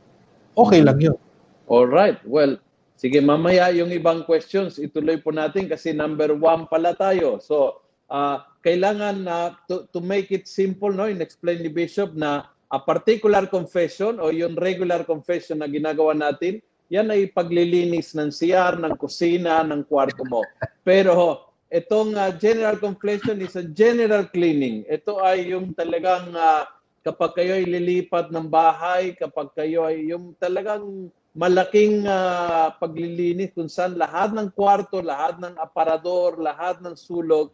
okay 0.56 0.80
lang 0.80 0.96
yun. 0.96 1.18
All 1.64 1.88
right. 1.88 2.20
Well, 2.28 2.60
sige 3.00 3.24
mamaya 3.24 3.72
yung 3.72 3.90
ibang 3.90 4.22
questions 4.28 4.76
ituloy 4.76 5.16
po 5.18 5.32
natin 5.32 5.64
kasi 5.64 5.96
number 5.96 6.36
one 6.36 6.68
pala 6.68 6.92
tayo. 6.92 7.40
So, 7.40 7.80
ah, 8.12 8.44
kailangan 8.60 9.24
na 9.24 9.56
to, 9.68 9.88
to 9.88 10.00
make 10.04 10.28
it 10.28 10.44
simple, 10.44 10.92
no, 10.92 11.08
in-explain 11.08 11.64
ni 11.64 11.72
Bishop 11.72 12.12
na 12.12 12.52
a 12.68 12.76
particular 12.80 13.48
confession 13.48 14.20
o 14.20 14.28
yung 14.28 14.56
regular 14.60 15.04
confession 15.08 15.64
na 15.64 15.68
ginagawa 15.68 16.12
natin, 16.12 16.60
yan 16.92 17.08
ay 17.08 17.32
paglilinis 17.32 18.12
ng 18.12 18.28
CR, 18.28 18.76
ng 18.76 18.94
kusina, 19.00 19.64
ng 19.64 19.88
kwarto 19.88 20.20
mo. 20.28 20.44
Pero 20.84 21.48
itong 21.72 22.12
ah, 22.20 22.28
general 22.28 22.76
confession 22.76 23.40
is 23.40 23.56
a 23.56 23.64
general 23.64 24.28
cleaning. 24.28 24.84
Ito 24.84 25.24
ay 25.24 25.56
yung 25.56 25.72
talagang 25.72 26.28
ah, 26.36 26.68
kapag 27.00 27.40
kayo 27.40 27.56
ay 27.56 27.64
lilipat 27.64 28.28
ng 28.28 28.52
bahay, 28.52 29.16
kapag 29.16 29.48
kayo 29.56 29.88
ay 29.88 30.12
yung 30.12 30.36
talagang 30.36 31.08
malaking 31.34 32.06
ah, 32.06 32.70
paglilinis 32.78 33.50
kung 33.52 33.66
saan 33.66 33.98
lahat 33.98 34.30
ng 34.30 34.54
kwarto, 34.54 35.02
lahat 35.02 35.42
ng 35.42 35.58
aparador, 35.58 36.38
lahat 36.38 36.78
ng 36.78 36.94
sulog, 36.94 37.50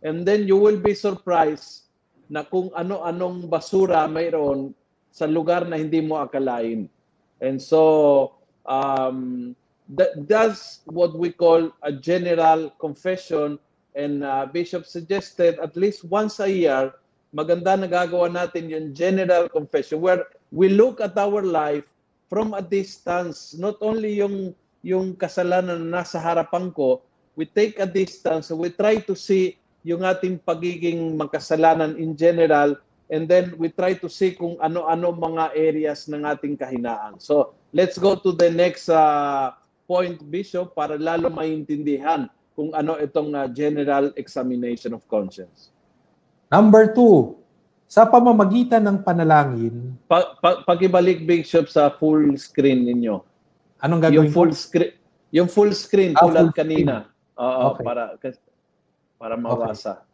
and 0.00 0.24
then 0.24 0.48
you 0.48 0.56
will 0.56 0.80
be 0.80 0.96
surprised 0.96 1.92
na 2.32 2.40
kung 2.40 2.72
ano-anong 2.72 3.44
basura 3.44 4.08
mayroon 4.08 4.72
sa 5.12 5.28
lugar 5.28 5.68
na 5.68 5.76
hindi 5.76 6.00
mo 6.00 6.20
akalain. 6.24 6.88
And 7.44 7.60
so, 7.60 8.32
um, 8.64 9.52
that, 9.92 10.12
that's 10.28 10.80
what 10.88 11.16
we 11.16 11.32
call 11.32 11.72
a 11.84 11.92
general 11.92 12.72
confession. 12.80 13.60
And 13.96 14.24
uh, 14.24 14.48
Bishop 14.48 14.84
suggested 14.84 15.60
at 15.60 15.76
least 15.76 16.04
once 16.04 16.40
a 16.40 16.48
year, 16.48 16.92
maganda 17.32 17.76
na 17.76 17.88
gagawa 17.88 18.28
natin 18.32 18.72
yung 18.72 18.96
general 18.96 19.48
confession 19.48 20.00
where 20.00 20.24
we 20.52 20.68
look 20.72 21.00
at 21.00 21.16
our 21.16 21.44
life 21.44 21.84
from 22.28 22.52
a 22.52 22.62
distance. 22.62 23.56
Not 23.56 23.80
only 23.80 24.20
yung, 24.20 24.54
yung 24.84 25.16
kasalanan 25.16 25.88
na 25.88 26.04
nasa 26.04 26.20
harapan 26.20 26.70
ko, 26.70 27.02
we 27.34 27.48
take 27.48 27.80
a 27.80 27.88
distance, 27.88 28.52
we 28.52 28.70
try 28.70 29.00
to 29.02 29.16
see 29.16 29.56
yung 29.82 30.04
ating 30.04 30.38
pagiging 30.44 31.16
magkasalanan 31.16 31.96
in 31.96 32.12
general, 32.12 32.76
and 33.08 33.24
then 33.24 33.56
we 33.56 33.72
try 33.72 33.96
to 33.96 34.06
see 34.10 34.36
kung 34.36 34.60
ano-ano 34.60 35.14
mga 35.16 35.56
areas 35.56 36.10
ng 36.12 36.28
ating 36.28 36.60
kahinaan. 36.60 37.16
So, 37.16 37.56
let's 37.72 37.96
go 37.96 38.18
to 38.20 38.36
the 38.36 38.52
next 38.52 38.92
uh, 38.92 39.56
point, 39.88 40.20
Bishop, 40.28 40.76
para 40.76 41.00
lalo 41.00 41.32
maintindihan 41.32 42.28
kung 42.52 42.74
ano 42.74 42.98
itong 43.00 43.32
uh, 43.32 43.48
general 43.48 44.12
examination 44.18 44.92
of 44.92 45.06
conscience. 45.06 45.70
Number 46.50 46.92
two, 46.92 47.38
sa 47.88 48.04
pamamagitan 48.04 48.84
ng 48.84 49.00
panalangin, 49.00 49.96
Pa, 50.04 50.36
pa, 50.36 50.60
pakibalik, 50.60 51.24
Bishop, 51.24 51.72
sa 51.72 51.88
full 51.88 52.36
screen 52.36 52.84
ninyo. 52.84 53.24
anong 53.80 54.00
Yung 54.12 54.28
gagawin 54.28 54.32
full 54.36 54.52
ko? 54.52 54.60
screen, 54.60 54.92
yung 55.32 55.48
full 55.48 55.72
screen 55.72 56.12
Ah, 56.12 56.28
tulad 56.28 56.52
full 56.52 56.54
kanina. 56.54 57.08
Oo, 57.40 57.72
Okay. 57.72 57.84
para 57.88 58.02
para 59.16 59.34
mawasa. 59.40 60.04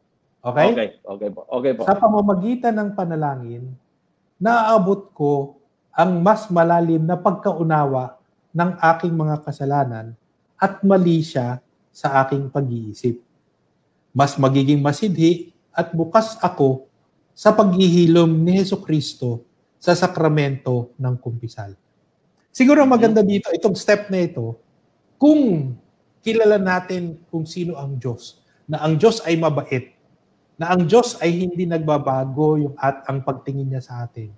Okay? 0.45 0.71
Okay, 0.71 0.89
okay 1.03 1.29
po. 1.35 1.41
Okay 1.51 1.73
po. 1.75 1.83
Sa 1.83 1.99
pamamagitan 1.99 2.77
ng 2.79 2.91
panalangin, 2.95 3.75
naaabot 4.39 5.11
ko 5.11 5.33
ang 5.91 6.23
mas 6.23 6.47
malalim 6.53 7.03
na 7.03 7.19
pagkaunawa 7.19 8.15
ng 8.55 8.71
aking 8.95 9.15
mga 9.19 9.43
kasalanan 9.43 10.15
at 10.61 10.79
mali 10.87 11.25
siya 11.25 11.59
sa 11.91 12.23
aking 12.23 12.47
pag-iisip. 12.53 13.19
Mas 14.15 14.39
magiging 14.39 14.79
masidhi 14.79 15.51
at 15.75 15.91
bukas 15.91 16.39
ako 16.39 16.87
sa 17.35 17.51
paghihilom 17.51 18.31
ni 18.47 18.63
Heso 18.63 18.79
Kristo 18.79 19.43
sa 19.77 19.93
sakramento 19.93 20.95
ng 20.97 21.15
kumpisal. 21.19 21.75
Siguro 22.55 22.87
maganda 22.87 23.21
dito, 23.21 23.51
itong 23.51 23.75
step 23.75 24.09
na 24.09 24.23
ito, 24.23 24.55
kung 25.19 25.75
kilala 26.23 26.57
natin 26.57 27.19
kung 27.29 27.45
sino 27.45 27.75
ang 27.75 27.99
Diyos, 27.99 28.41
na 28.65 28.81
ang 28.81 28.95
Diyos 28.97 29.21
ay 29.27 29.35
mabait, 29.37 29.93
na 30.55 30.71
ang 30.71 30.87
Diyos 30.87 31.19
ay 31.19 31.35
hindi 31.35 31.67
nagbabago 31.67 32.57
yung 32.57 32.79
at 32.79 33.03
ang 33.11 33.27
pagtingin 33.27 33.75
niya 33.75 33.83
sa 33.83 34.07
atin. 34.07 34.31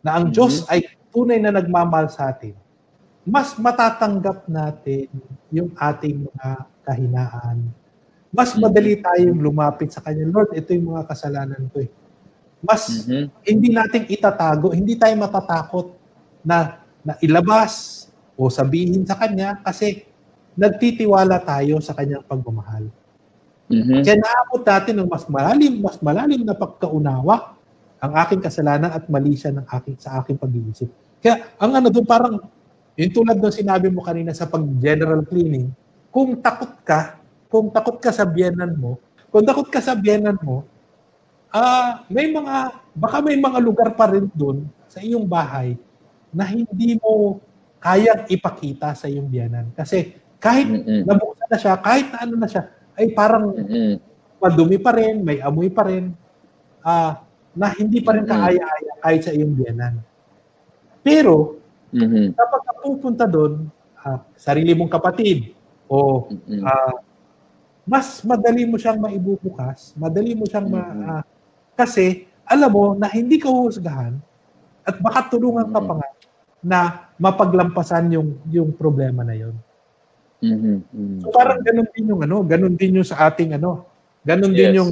Na 0.00 0.16
ang 0.16 0.32
Mhm. 0.32 0.34
Diyos 0.34 0.64
ay 0.72 0.88
tunay 1.12 1.36
na 1.38 1.52
nagmamahal 1.52 2.08
sa 2.08 2.32
atin. 2.32 2.56
Mas 3.28 3.52
matatanggap 3.60 4.48
natin 4.48 5.12
yung 5.52 5.68
ating 5.76 6.24
mga 6.24 6.48
kahinaan. 6.88 7.68
Mas 8.32 8.56
madali 8.56 8.96
tayong 8.96 9.36
lumapit 9.36 9.92
sa 9.92 10.00
Kanya. 10.00 10.24
Lord, 10.24 10.56
ito 10.56 10.72
yung 10.72 10.96
mga 10.96 11.04
kasalanan 11.04 11.68
ko 11.68 11.84
eh. 11.84 11.90
Mas 12.58 13.06
Mhm. 13.06 13.30
hindi 13.46 13.68
natin 13.70 14.02
itatago, 14.10 14.74
hindi 14.74 14.98
tayo 14.98 15.14
matatakot 15.14 15.94
na, 16.42 16.82
na 17.06 17.14
ilabas 17.22 18.06
o 18.34 18.50
sabihin 18.50 19.06
sa 19.06 19.14
Kanya 19.14 19.62
kasi 19.62 20.02
nagtitiwala 20.58 21.38
tayo 21.38 21.78
sa 21.78 21.94
Kanyang 21.94 22.26
pagmamahal. 22.26 22.90
Mhm. 23.70 24.02
Kaya 24.02 24.16
naabot 24.18 24.62
natin 24.66 24.94
ng 24.98 25.08
mas 25.08 25.24
malalim, 25.30 25.74
mas 25.78 25.96
malalim 26.02 26.42
na 26.42 26.56
pagkaunawa 26.56 27.54
ang 27.98 28.12
aking 28.26 28.42
kasalanan 28.42 28.90
at 28.90 29.06
mali 29.10 29.34
siya 29.38 29.54
ng 29.54 29.66
aking, 29.66 29.96
sa 29.98 30.18
aking 30.22 30.38
pag-iisip. 30.38 30.90
Kaya 31.22 31.50
ang 31.58 31.74
ano 31.78 31.90
doon 31.90 32.06
parang, 32.06 32.34
yung 32.98 33.12
tulad 33.14 33.38
ng 33.38 33.54
sinabi 33.54 33.86
mo 33.90 34.02
kanina 34.02 34.34
sa 34.34 34.46
pag-general 34.50 35.22
cleaning, 35.26 35.70
kung 36.10 36.34
takot 36.42 36.74
ka, 36.82 37.18
kung 37.46 37.70
takot 37.70 37.98
ka 38.02 38.10
sa 38.10 38.26
biyenan 38.26 38.74
mo, 38.74 38.98
kung 39.30 39.46
takot 39.46 39.66
ka 39.70 39.78
sa 39.78 39.94
biyenan 39.94 40.38
mo, 40.42 40.66
ah 41.50 42.04
may 42.08 42.28
mga, 42.30 42.56
baka 42.94 43.18
may 43.24 43.36
mga 43.38 43.58
lugar 43.62 43.90
pa 43.96 44.08
rin 44.10 44.28
doon 44.34 44.66
sa 44.88 45.00
iyong 45.00 45.24
bahay 45.24 45.76
na 46.32 46.44
hindi 46.44 46.96
mo 47.00 47.40
kayang 47.80 48.26
ipakita 48.28 48.92
sa 48.92 49.06
iyong 49.08 49.28
biyanan. 49.30 49.70
Kasi 49.72 50.12
kahit 50.38 50.66
Mhm. 50.68 51.02
nabuksan 51.08 51.48
na 51.50 51.58
siya, 51.58 51.74
kahit 51.80 52.06
na 52.12 52.18
ano 52.26 52.34
na 52.36 52.48
siya, 52.50 52.68
ay 52.98 53.14
parang 53.14 53.54
Mhm. 53.54 53.96
madumi 54.38 54.78
pa 54.78 54.92
rin, 54.94 55.22
may 55.24 55.38
amoy 55.40 55.70
pa 55.70 55.86
rin, 55.86 56.12
ah, 56.82 57.22
na 57.54 57.74
hindi 57.74 57.98
pa 57.98 58.14
rin 58.14 58.22
kaaya-aya 58.26 58.92
kahit 59.02 59.22
sa 59.26 59.32
iyong 59.34 59.54
biyanan. 59.54 59.98
Pero, 61.02 61.58
kapag 62.36 62.62
ka 62.66 62.72
pupunta 62.84 63.24
doon, 63.26 63.66
ah, 63.98 64.22
sarili 64.36 64.74
mong 64.76 64.92
kapatid, 64.92 65.54
o 65.88 66.28
ah, 66.62 66.94
mas 67.88 68.20
madali 68.22 68.68
mo 68.68 68.76
siyang 68.76 69.00
maibubukas, 69.00 69.96
madali 69.96 70.36
mo 70.36 70.44
siyang 70.44 70.68
ma... 70.68 70.82
Mhm. 70.84 71.37
Kasi, 71.78 72.26
alam 72.42 72.70
mo 72.74 72.84
na 72.98 73.06
hindi 73.06 73.38
ka 73.38 73.46
huhusgahan 73.46 74.18
at 74.82 74.96
baka 74.98 75.30
tulungan 75.30 75.70
ka 75.70 75.78
pa 75.78 75.94
nga 76.00 76.08
na 76.58 76.78
mapaglampasan 77.20 78.10
yung 78.10 78.34
yung 78.50 78.72
problema 78.74 79.22
na 79.22 79.36
yon. 79.36 79.54
Mhm. 80.42 80.74
Mhm. 80.90 81.18
So 81.22 81.30
parang 81.30 81.60
ganun 81.62 81.86
din 81.94 82.04
yung 82.10 82.20
ano, 82.24 82.36
ganun 82.42 82.74
din 82.74 82.98
yung 82.98 83.06
sa 83.06 83.30
ating 83.30 83.54
ano, 83.54 83.84
ganun 84.26 84.50
din 84.50 84.74
Yes. 84.74 84.78
yung 84.80 84.90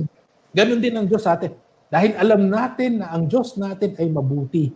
ganun 0.53 0.81
din 0.85 0.95
ang 0.95 1.07
Diyos 1.09 1.25
sa 1.27 1.35
atin. 1.35 1.57
Dahil 1.89 2.13
alam 2.19 2.47
natin 2.47 3.03
na 3.03 3.11
ang 3.11 3.25
Diyos 3.27 3.57
natin 3.59 3.95
ay 3.99 4.07
mabuti 4.11 4.71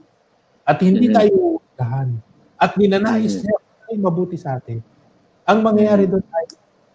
at 0.67 0.79
hindi 0.83 1.07
Mhm. 1.11 1.15
tayo 1.15 1.33
uutahan 1.37 2.09
at 2.57 2.71
ninanais 2.81 3.39
Mhm. 3.39 3.43
niya 3.45 3.57
ay 3.93 3.97
mabuti 4.01 4.37
sa 4.41 4.57
atin. 4.59 4.81
Ang 5.47 5.59
mangyayari 5.63 6.09
Mhm. 6.09 6.13
doon 6.17 6.25
ay 6.33 6.47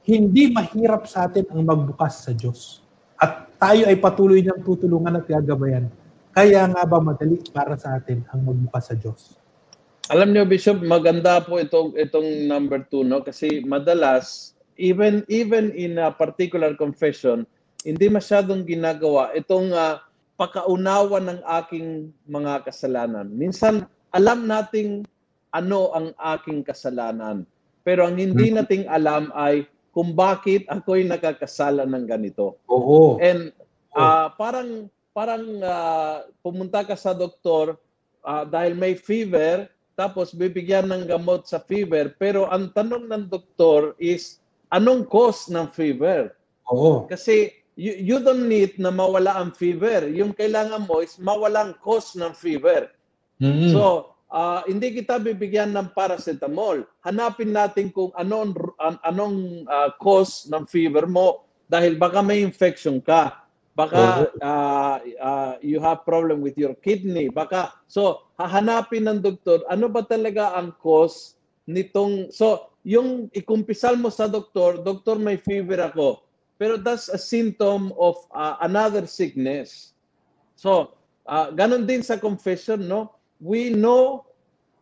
hindi 0.05 0.43
mahirap 0.49 1.05
sa 1.05 1.29
atin 1.29 1.45
ang 1.53 1.61
magbukas 1.61 2.25
sa 2.25 2.31
Diyos. 2.33 2.81
At 3.21 3.47
tayo 3.59 3.87
ay 3.87 3.97
patuloy 3.99 4.39
niyang 4.43 4.61
tutulungan 4.63 5.19
at 5.19 5.25
gagabayan. 5.25 5.87
Kaya 6.35 6.67
nga 6.67 6.83
ba 6.83 6.99
madali 6.99 7.39
para 7.55 7.79
sa 7.79 7.95
atin 7.95 8.23
ang 8.31 8.43
magbukas 8.43 8.91
sa 8.91 8.95
Diyos? 8.95 9.39
Alam 10.11 10.35
niyo 10.35 10.45
Bishop, 10.45 10.83
maganda 10.85 11.41
po 11.41 11.57
itong 11.57 11.97
itong 11.97 12.45
number 12.45 12.83
two 12.91 13.01
no 13.01 13.25
kasi 13.25 13.63
madalas 13.65 14.53
even 14.77 15.23
even 15.31 15.73
in 15.73 15.97
a 15.97 16.11
particular 16.13 16.75
confession 16.77 17.47
hindi 17.81 18.05
masyadong 18.11 18.65
ginagawa 18.65 19.31
itong 19.33 19.71
ah, 19.73 20.03
pakaunawa 20.35 21.23
ng 21.23 21.39
aking 21.63 22.11
mga 22.27 22.67
kasalanan. 22.67 23.31
Minsan 23.31 23.87
alam 24.11 24.43
nating 24.45 25.07
ano 25.55 25.95
ang 25.95 26.11
aking 26.35 26.59
kasalanan. 26.67 27.47
Pero 27.87 28.03
ang 28.03 28.19
hindi 28.19 28.51
Mhm. 28.51 28.55
nating 28.59 28.83
alam 28.91 29.31
ay 29.31 29.63
kung 29.95 30.11
bakit 30.11 30.67
ako'y 30.67 31.07
nakakasala 31.07 31.87
ng 31.87 32.03
ganito. 32.03 32.59
Oo. 32.67 33.15
And 33.23 33.55
ah, 33.95 34.27
parang 34.35 34.91
parang 35.15 35.63
ah, 35.63 36.27
pumunta 36.43 36.83
ka 36.83 36.99
sa 36.99 37.15
doktor 37.15 37.79
ah, 38.19 38.43
dahil 38.43 38.75
may 38.75 38.99
fever 38.99 39.71
tapos 39.95 40.35
bibigyan 40.35 40.91
ng 40.91 41.07
gamot 41.07 41.47
sa 41.47 41.63
fever 41.63 42.11
pero 42.19 42.51
ang 42.51 42.75
tanong 42.75 43.07
ng 43.07 43.31
doktor 43.31 43.95
is 43.95 44.43
anong 44.75 45.07
cause 45.07 45.47
ng 45.47 45.71
fever? 45.71 46.35
Oo. 46.67 47.07
Kasi 47.07 47.55
you, 47.79 47.95
you 47.95 48.17
don't 48.19 48.51
need 48.51 48.75
na 48.75 48.91
mawala 48.91 49.39
ang 49.39 49.55
fever. 49.55 50.11
Yung 50.11 50.35
kailangan 50.35 50.83
mo 50.83 50.99
is 50.99 51.15
mawalang 51.15 51.71
cause 51.79 52.19
ng 52.19 52.35
fever. 52.35 52.91
Mm. 53.39 53.71
So, 53.71 54.14
ah, 54.29 54.61
hindi 54.65 54.95
kita 54.95 55.21
bibigyan 55.21 55.73
ng 55.73 55.93
paracetamol. 55.93 56.85
Hanapin 57.05 57.53
natin 57.53 57.89
kung 57.93 58.13
anong 58.17 58.55
an- 58.81 59.01
anong 59.05 59.67
ah, 59.69 59.91
cause 59.97 60.49
ng 60.49 60.65
fever 60.69 61.05
mo 61.09 61.45
dahil 61.65 61.97
baka 61.97 62.21
may 62.21 62.41
infection 62.45 63.01
ka. 63.01 63.45
Baka 63.75 64.31
ah, 64.39 64.97
ah, 65.19 65.53
you 65.59 65.83
have 65.83 66.07
problem 66.07 66.39
with 66.39 66.55
your 66.55 66.77
kidney. 66.79 67.27
Baka 67.27 67.75
so 67.89 68.23
hahanapin 68.39 69.09
ng 69.09 69.19
doktor 69.19 69.61
ano 69.67 69.91
ba 69.91 70.05
talaga 70.05 70.55
ang 70.55 70.71
cause 70.79 71.35
nitong 71.65 72.29
so 72.31 72.75
yung 72.85 73.33
ikumpisal 73.33 73.97
mo 73.97 74.13
sa 74.13 74.29
doktor, 74.29 74.77
doktor 74.85 75.17
may 75.17 75.41
fever 75.41 75.89
ako. 75.89 76.21
Pero 76.55 76.77
that's 76.79 77.09
a 77.09 77.19
symptom 77.19 77.91
of 77.97 78.15
ah, 78.31 78.61
another 78.63 79.09
sickness. 79.09 79.91
So, 80.55 80.95
ah, 81.27 81.51
ganun 81.51 81.83
din 81.89 82.05
sa 82.05 82.15
confession, 82.15 82.85
no? 82.85 83.14
We 83.45 83.69
know 83.69 84.25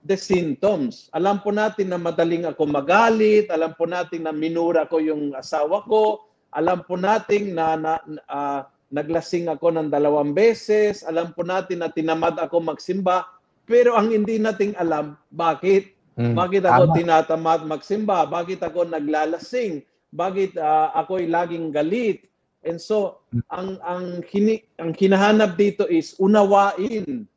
the 0.07 0.15
symptoms. 0.15 1.11
Alam 1.11 1.43
po 1.43 1.51
natin 1.51 1.91
na 1.91 1.99
madaling 1.99 2.47
ako 2.47 2.63
magalit, 2.63 3.51
alam 3.51 3.75
po 3.75 3.83
natin 3.83 4.23
na 4.23 4.31
minura 4.31 4.87
ko 4.87 5.03
yung 5.03 5.35
asawa 5.35 5.83
ko, 5.83 6.31
alam 6.55 6.79
po 6.87 6.95
natin 6.95 7.59
na, 7.59 7.75
na 7.75 7.93
ah, 8.31 8.71
naglasing 8.87 9.51
ako 9.51 9.75
ng 9.75 9.91
dalawang 9.91 10.31
beses, 10.31 11.03
alam 11.03 11.35
po 11.35 11.43
natin 11.43 11.83
na 11.83 11.91
tinamad 11.91 12.39
ako 12.39 12.63
magsimba, 12.63 13.27
pero 13.67 13.99
ang 13.99 14.15
hindi 14.15 14.39
nating 14.39 14.79
alam, 14.79 15.19
bakit? 15.27 15.91
Mm. 16.15 16.31
Bakit 16.31 16.63
ako 16.63 16.83
Tama. 16.87 16.95
tinatamad 16.95 17.61
magsimba? 17.67 18.23
Bakit 18.27 18.63
ako 18.63 18.87
naglalasing? 18.87 19.83
Bakit 20.15 20.55
ah, 20.55 20.95
ako'y 21.03 21.27
laging 21.27 21.75
galit? 21.75 22.31
And 22.63 22.79
so, 22.79 23.19
ang 23.51 23.75
ang 23.83 24.23
hini, 24.23 24.63
ang 24.79 24.95
hinahanap 24.95 25.59
dito 25.59 25.83
is 25.83 26.15
unawain 26.15 27.27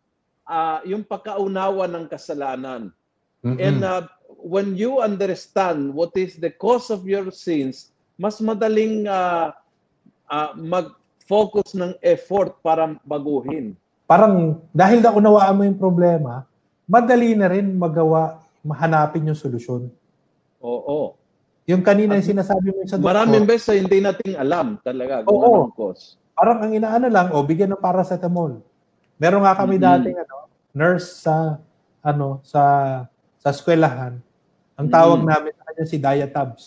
ah, 0.46 0.80
yung 0.86 1.02
pagkaunawa 1.02 1.90
ng 1.90 2.06
kasalanan. 2.06 2.94
Mm-mm. 3.42 3.58
And 3.60 3.82
uh, 3.82 4.06
when 4.40 4.78
you 4.78 5.02
understand 5.02 5.92
what 5.92 6.14
is 6.14 6.38
the 6.38 6.50
cause 6.50 6.88
of 6.88 7.04
your 7.04 7.28
sins, 7.34 7.90
mas 8.16 8.40
madaling 8.40 9.04
uh, 9.04 9.52
uh, 10.30 10.50
mag-focus 10.56 11.76
ng 11.76 11.92
effort 12.00 12.56
para 12.64 12.96
baguhin. 13.04 13.76
parang 14.06 14.62
dahil 14.70 15.02
na 15.02 15.10
unawaan 15.10 15.54
mo 15.58 15.62
yung 15.66 15.78
problema, 15.78 16.46
madali 16.86 17.34
na 17.34 17.50
rin 17.50 17.74
magawa, 17.74 18.38
mahanapin 18.62 19.26
yung 19.26 19.38
solusyon. 19.38 19.90
Oo. 20.62 21.18
Yung 21.66 21.82
kanina 21.82 22.14
At 22.14 22.22
yung 22.22 22.38
sinasabi 22.38 22.70
mo 22.70 22.86
sa 22.86 22.94
doktor, 22.94 23.10
Maraming 23.10 23.44
beses 23.44 23.74
hindi 23.74 23.98
nating 23.98 24.38
alam 24.38 24.78
talaga 24.86 25.26
kung 25.26 25.42
Oo. 25.42 25.66
anong 25.66 25.74
cause. 25.74 26.14
parang 26.38 26.62
ang 26.62 26.72
inaano 26.72 27.10
lang, 27.10 27.34
o 27.34 27.42
bigyan 27.42 27.74
ng 27.74 27.82
paracetamol. 27.82 28.62
Meron 29.16 29.42
nga 29.42 29.56
kami 29.56 29.76
Mhm. 29.76 29.84
dating 29.84 30.16
ano, 30.18 30.36
nurse 30.70 31.24
sa 31.24 31.58
ano 32.00 32.38
sa 32.44 32.62
sa 33.40 33.48
eskwelahan. 33.48 34.20
Ang 34.76 34.88
tawag 34.88 35.24
Mhm. 35.24 35.28
namin 35.28 35.52
sa 35.56 35.62
kanya 35.66 35.84
si 35.84 35.96
Diatabs. 35.96 36.64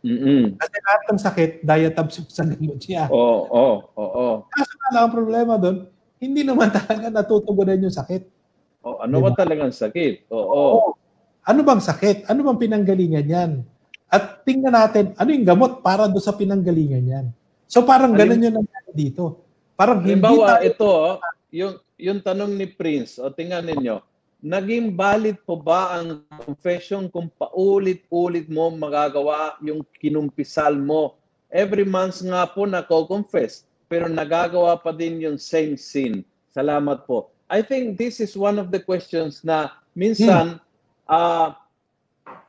Mm-mm. 0.00 0.56
Kasi 0.56 0.76
lahat 0.80 1.02
ng 1.06 1.20
sakit, 1.20 1.50
Diatabs 1.60 2.14
yung 2.16 2.28
sa 2.30 2.42
gamot 2.42 2.80
siya. 2.80 3.04
Oo, 3.12 3.44
oo, 3.44 3.74
oo. 3.92 4.26
Kaso 4.48 4.72
nga 4.72 4.88
lang 4.96 5.02
ang 5.04 5.12
problema 5.12 5.60
doon, 5.60 5.84
hindi 6.16 6.40
naman 6.40 6.72
talaga 6.78 7.12
natutugunan 7.12 7.76
yung 7.76 7.92
sakit. 7.92 8.24
Oh, 8.80 8.96
ano 8.96 9.20
ba 9.20 9.36
talagang 9.36 9.68
sakit? 9.68 10.30
Oo. 10.32 10.40
Oo. 10.40 10.88
Ano 11.44 11.60
bang 11.60 11.82
sakit? 11.82 12.24
Ano 12.32 12.48
bang 12.48 12.60
pinanggalingan 12.60 13.26
yan? 13.28 13.50
At 14.08 14.40
tingnan 14.40 14.72
natin, 14.72 15.12
ano 15.20 15.28
yung 15.28 15.44
gamot 15.44 15.84
para 15.84 16.08
doon 16.08 16.22
sa 16.22 16.32
pinanggalingan 16.32 17.04
yan? 17.04 17.26
So 17.68 17.84
parang 17.84 18.16
ganun 18.16 18.40
yung 18.40 18.56
nangyari 18.56 18.90
dito. 18.96 19.44
Parang 19.76 20.00
hindi 20.00 20.16
Halimbawa, 20.16 20.56
tayo... 20.56 20.64
ito, 20.64 20.88
oh, 20.88 21.14
yung, 21.50 21.78
yung 21.98 22.20
tanong 22.22 22.54
ni 22.54 22.66
Prince, 22.66 23.18
o 23.18 23.30
tingnan 23.30 23.66
ninyo, 23.66 24.00
naging 24.40 24.96
valid 24.96 25.36
po 25.44 25.60
ba 25.60 26.00
ang 26.00 26.24
confession 26.46 27.12
kung 27.12 27.28
paulit-ulit 27.36 28.48
mo 28.48 28.72
magagawa 28.72 29.60
yung 29.60 29.84
kinumpisal 30.00 30.78
mo? 30.80 31.20
Every 31.50 31.84
month 31.84 32.22
nga 32.24 32.46
po 32.48 32.64
nako-confess, 32.64 33.66
pero 33.90 34.06
nagagawa 34.06 34.78
pa 34.78 34.94
din 34.94 35.20
yung 35.20 35.36
same 35.36 35.74
sin. 35.76 36.22
Salamat 36.54 37.04
po. 37.04 37.34
I 37.50 37.66
think 37.66 37.98
this 37.98 38.22
is 38.22 38.38
one 38.38 38.62
of 38.62 38.70
the 38.70 38.78
questions 38.78 39.42
na 39.42 39.74
minsan 39.98 40.62
ah 41.10 41.58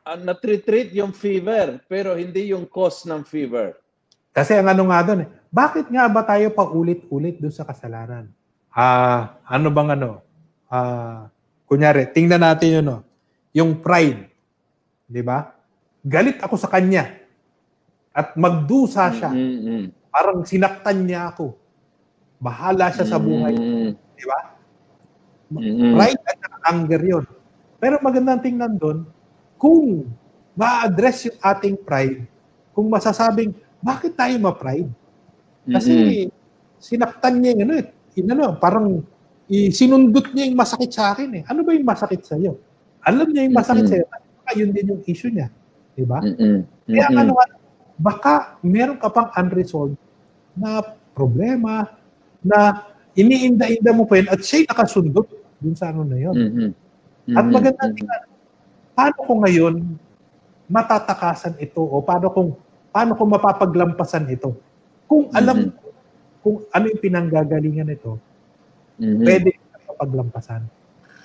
ah, 0.06 0.18
natretreat 0.18 0.94
yung 0.94 1.14
fever, 1.14 1.82
pero 1.86 2.18
hindi 2.18 2.54
yung 2.54 2.66
cause 2.70 3.06
ng 3.10 3.26
fever. 3.26 3.78
Kasi 4.32 4.56
ang 4.56 4.72
ano 4.72 4.88
nga 4.88 5.00
doon, 5.04 5.28
eh, 5.28 5.30
bakit 5.52 5.92
nga 5.92 6.08
ba 6.08 6.24
tayo 6.24 6.48
pa 6.56 6.64
ulit-ulit 6.64 7.38
doon 7.42 7.52
sa 7.52 7.68
kasalanan? 7.68 8.32
Ah, 8.72 9.40
ano 9.46 9.68
bang 9.70 10.00
ano? 10.00 10.24
Ah, 10.72 11.28
kunyari, 11.68 12.08
tingnan 12.10 12.42
natin 12.42 12.80
yun, 12.80 12.86
no? 12.88 13.00
yung 13.56 13.80
pride. 13.80 14.32
'Di 15.08 15.22
ba? 15.24 15.52
Galit 16.02 16.40
ako 16.40 16.56
sa 16.58 16.72
kanya. 16.72 17.20
At 18.12 18.36
magdusa 18.36 19.12
siya. 19.16 19.32
Mm-mm. 19.32 19.92
Parang 20.12 20.44
sinaktan 20.44 21.08
niya 21.08 21.32
ako. 21.32 21.56
Bahala 22.42 22.92
siya 22.92 23.06
sa 23.08 23.22
buhay. 23.22 23.56
Di 23.96 24.26
ba? 24.28 24.40
Mm-mm. 25.56 25.96
Pride 25.96 26.22
at 26.26 26.40
anger 26.74 27.02
yun. 27.06 27.26
Pero 27.78 28.02
magandang 28.04 28.44
tingnan 28.44 28.76
doon, 28.76 29.08
kung 29.56 30.10
ma-address 30.58 31.32
yung 31.32 31.38
ating 31.40 31.76
pride, 31.80 32.28
kung 32.76 32.92
masasabing, 32.92 33.56
bakit 33.80 34.14
tayo 34.18 34.36
ma-pride? 34.42 34.90
Kasi 35.66 36.28
sinaktan 36.82 37.40
niya 37.40 37.56
yung 37.56 37.64
ano, 37.70 37.74
eh, 37.80 37.88
yung 38.18 38.30
ano, 38.32 38.56
parang 38.60 39.04
sinundot 39.52 40.32
niya 40.32 40.48
yung 40.48 40.60
masakit 40.60 40.92
sa 40.96 41.12
akin 41.12 41.30
eh. 41.40 41.44
Ano 41.48 41.64
ba 41.68 41.76
yung 41.76 41.88
masakit 41.88 42.24
sa 42.24 42.40
iyo? 42.40 42.56
Alam 43.04 43.28
niya 43.32 43.44
yung 43.48 43.56
masakit 43.58 43.84
Mm-mm. 43.84 43.92
sa 43.92 43.96
iyo. 44.00 44.06
Baka 44.42 44.52
yun 44.56 44.70
din 44.72 44.86
yung 44.96 45.02
issue 45.04 45.32
niya. 45.32 45.48
Di 45.92 46.04
ba? 46.08 46.24
Mm-mm. 46.24 46.64
Kaya 46.88 47.08
ano 47.12 47.32
nga, 47.36 47.46
baka 48.00 48.34
meron 48.64 48.96
ka 48.98 49.12
pang 49.12 49.30
unresolved 49.36 50.00
na 50.56 50.80
problema 51.12 51.88
na 52.40 52.88
iniinda-inda 53.14 53.92
mo 53.92 54.08
pa 54.08 54.24
yun 54.24 54.32
at 54.32 54.40
siya'y 54.40 54.64
nakasundot 54.66 55.28
dun 55.60 55.76
sa 55.76 55.92
ano 55.92 56.08
na 56.08 56.16
yun. 56.16 56.36
Mhm. 56.36 56.70
At 57.36 57.46
maganda 57.48 57.92
tingnan, 57.92 58.24
paano 58.96 59.20
ko 59.20 59.34
ngayon 59.44 59.76
matatakasan 60.72 61.60
ito 61.60 61.84
o 61.84 62.00
paano 62.00 62.32
kung 62.32 62.50
paano 62.90 63.20
ko 63.20 63.24
mapapaglampasan 63.28 64.32
ito? 64.32 64.56
Kung 65.06 65.28
alam 65.36 65.68
Mhm. 65.68 65.72
ko 65.76 65.91
kung 66.42 66.66
ano 66.74 66.86
yung 66.90 67.02
pinanggagalingan 67.02 67.90
nito, 67.90 68.18
Mhm. 68.98 69.26
pwede 69.26 69.50
ko 69.56 69.78
mapaglampasan. 69.94 70.62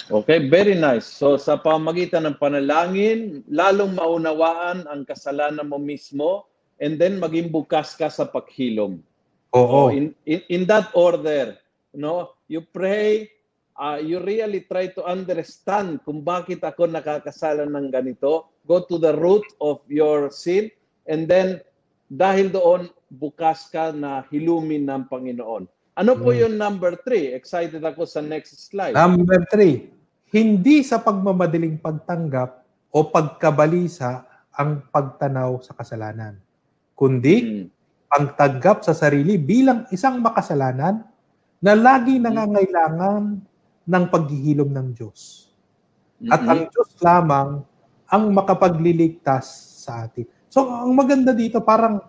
Okay, 0.07 0.47
very 0.47 0.79
nice. 0.79 1.09
So 1.09 1.35
sa 1.35 1.59
pamagitan 1.59 2.31
ng 2.31 2.39
panalangin, 2.39 3.43
lalong 3.51 3.99
maunawaan 3.99 4.87
ang 4.87 5.03
kasalanan 5.03 5.67
mo 5.67 5.83
mismo 5.83 6.47
and 6.79 6.95
then 6.95 7.19
maging 7.19 7.51
bukas 7.51 7.99
ka 7.99 8.07
sa 8.07 8.23
paghilom. 8.23 9.03
Oo. 9.51 9.67
Oh, 9.67 9.89
in, 9.91 10.15
in 10.23 10.41
in 10.47 10.63
that 10.69 10.95
order, 10.95 11.59
no? 11.91 12.39
You 12.47 12.63
pray, 12.63 13.35
uh, 13.75 13.99
you 13.99 14.23
really 14.23 14.63
try 14.69 14.93
to 14.95 15.03
understand 15.03 16.05
kung 16.07 16.23
bakit 16.23 16.63
ako 16.63 16.87
nakakasala 16.87 17.67
ng 17.67 17.91
ganito. 17.91 18.47
Go 18.63 18.87
to 18.87 19.03
the 19.03 19.11
root 19.17 19.47
of 19.59 19.83
your 19.91 20.31
sin 20.31 20.71
and 21.11 21.27
then 21.27 21.59
dahil 22.07 22.55
doon 22.55 22.83
bukas 23.09 23.71
ka 23.71 23.95
na 23.95 24.27
hilumin 24.29 24.87
ng 24.87 25.07
Panginoon. 25.07 25.65
Ano 25.97 26.13
po 26.21 26.35
Mm. 26.35 26.39
yung 26.45 26.55
number 26.61 26.93
three? 27.01 27.33
Excited 27.33 27.81
ako 27.81 28.05
sa 28.05 28.21
next 28.21 28.69
slide. 28.69 28.93
Number 28.93 29.47
three, 29.49 29.89
hindi 30.29 30.85
sa 30.85 31.01
pagmamadaling 31.01 31.81
pagtanggap 31.81 32.61
o 32.93 32.99
pagkabalisa 33.09 34.27
ang 34.53 34.85
pagtanaw 34.93 35.61
sa 35.65 35.73
kasalanan, 35.73 36.37
kundi 36.93 37.37
Mm. 37.41 37.67
pagtanggap 38.09 38.85
sa 38.85 38.93
sarili 38.93 39.37
bilang 39.41 39.89
isang 39.89 40.21
makasalanan 40.21 41.05
na 41.61 41.73
lagi 41.73 42.21
nangangailangan 42.21 43.41
ng 43.87 44.05
paghihilom 44.13 44.69
ng 44.69 44.89
Diyos. 44.93 45.49
At 46.29 46.43
Mhm. 46.45 46.49
ang 46.51 46.61
Diyos 46.69 46.91
lamang 47.01 47.51
ang 48.07 48.25
makapagliligtas 48.33 49.47
sa 49.85 50.07
atin. 50.07 50.25
So, 50.49 50.65
ang 50.65 50.95
maganda 50.95 51.35
dito, 51.35 51.59
parang 51.61 52.01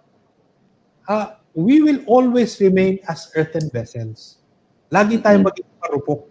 ah, 1.07 1.39
we 1.55 1.81
will 1.81 2.03
always 2.05 2.59
remain 2.61 2.99
as 3.07 3.31
earthen 3.33 3.71
vessels. 3.71 4.37
Lagi 4.87 5.17
tayong 5.17 5.41
Mhm. 5.43 5.49
maging 5.49 5.69
marupok. 5.81 6.21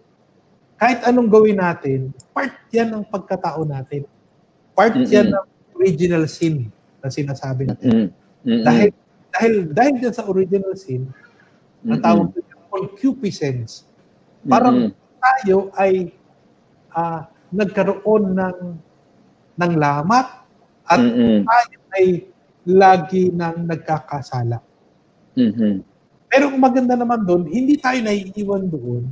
kahit 0.77 1.01
anong 1.09 1.25
gawin 1.25 1.57
natin, 1.57 2.13
part 2.29 2.53
yan 2.69 2.93
ng 2.93 3.01
pagkatao 3.09 3.65
natin. 3.65 4.05
Part 4.77 4.93
Mm-mm. 4.93 5.09
yan 5.09 5.33
ng 5.33 5.45
original 5.73 6.29
sin 6.29 6.69
na 7.01 7.09
sinasabi 7.09 7.65
natin. 7.65 7.89
Mm. 7.89 8.07
Mm-mm. 8.45 8.61
Dahil 8.61 8.89
dahil 9.33 9.53
dahil 9.73 9.93
dyan 9.97 10.13
sa 10.13 10.29
original 10.29 10.77
sin, 10.77 11.09
ang 11.81 11.97
Mm-mm. 11.97 12.05
tawag 12.05 12.29
concupiscence. 12.69 13.89
Parang 14.45 14.93
Mm-mm. 14.93 15.17
tayo 15.17 15.73
ay 15.73 16.13
ah, 16.93 17.25
nagkaroon 17.49 18.37
ng 18.37 18.57
ng 19.57 19.71
lamat 19.81 20.27
at 20.85 20.99
Mm-mm. 21.01 21.41
tayo 21.41 21.77
ay 21.97 22.05
lagi 22.69 23.33
nang 23.33 23.65
nagkakasala. 23.65 24.61
Mhm. 25.37 25.85
Pero 26.27 26.49
ang 26.49 26.59
maganda 26.59 26.97
naman 26.97 27.21
doon, 27.23 27.45
hindi 27.45 27.77
tayo 27.77 28.01
naiiwan 28.01 28.65
doon. 28.67 29.05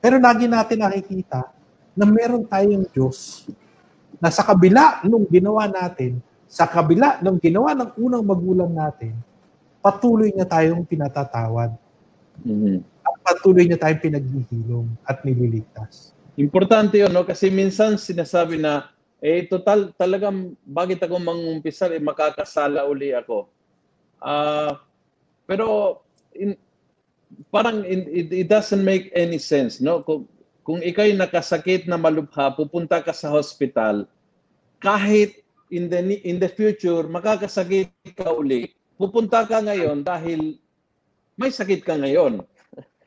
Pero 0.00 0.16
lagi 0.16 0.48
natin 0.48 0.80
nakikita 0.80 1.52
na 1.92 2.04
meron 2.08 2.48
tayong 2.48 2.88
Diyos 2.90 3.46
na 4.18 4.32
sa 4.32 4.42
kabila 4.42 5.04
nung 5.06 5.28
ginawa 5.28 5.68
natin, 5.68 6.18
sa 6.48 6.64
kabila 6.64 7.20
nung 7.20 7.36
ginawa 7.38 7.76
ng 7.76 7.90
unang 8.00 8.24
magulang 8.24 8.72
natin, 8.72 9.12
patuloy 9.84 10.32
niya 10.32 10.48
tayong 10.48 10.82
pinatatawad 10.82 11.70
Mhm. 12.42 12.82
at 13.04 13.14
patuloy 13.22 13.68
niya 13.68 13.78
tayong 13.78 14.02
pinaghihilom 14.02 14.86
at 15.06 15.22
nililigtas. 15.22 16.16
Importante 16.38 16.98
yun, 16.98 17.10
no? 17.10 17.26
Kasi 17.26 17.50
minsan 17.50 17.98
sinasabi 17.98 18.58
na, 18.62 18.90
eh, 19.18 19.46
total, 19.50 19.90
talagang, 19.98 20.54
bakit 20.62 21.02
ako 21.02 21.18
mangumpisal, 21.18 21.90
eh, 21.90 22.02
makakasala 22.02 22.86
uli 22.86 23.10
ako. 23.10 23.50
Ah, 24.22 24.78
pero, 25.48 25.98
in, 26.36 26.52
parang 27.48 27.80
in- 27.82 28.06
it, 28.06 28.28
it 28.30 28.46
doesn't 28.46 28.84
make 28.84 29.08
any 29.16 29.40
sense, 29.40 29.80
no? 29.80 30.04
Kung, 30.04 30.28
kung 30.62 30.84
ikaw'y 30.84 31.16
nakasakit 31.16 31.88
na 31.88 31.96
malubha, 31.96 32.52
pupunta 32.52 33.00
ka 33.00 33.16
sa 33.16 33.32
hospital, 33.32 34.04
kahit 34.78 35.40
in 35.72 35.88
the, 35.88 36.20
in 36.22 36.36
the 36.36 36.48
future, 36.52 37.08
makakasakit 37.08 37.88
ka 38.12 38.30
uli, 38.30 38.76
pupunta 39.00 39.48
ka 39.48 39.64
ngayon 39.64 40.04
dahil 40.04 40.60
may 41.34 41.48
sakit 41.48 41.80
ka 41.80 41.96
ngayon. 41.96 42.44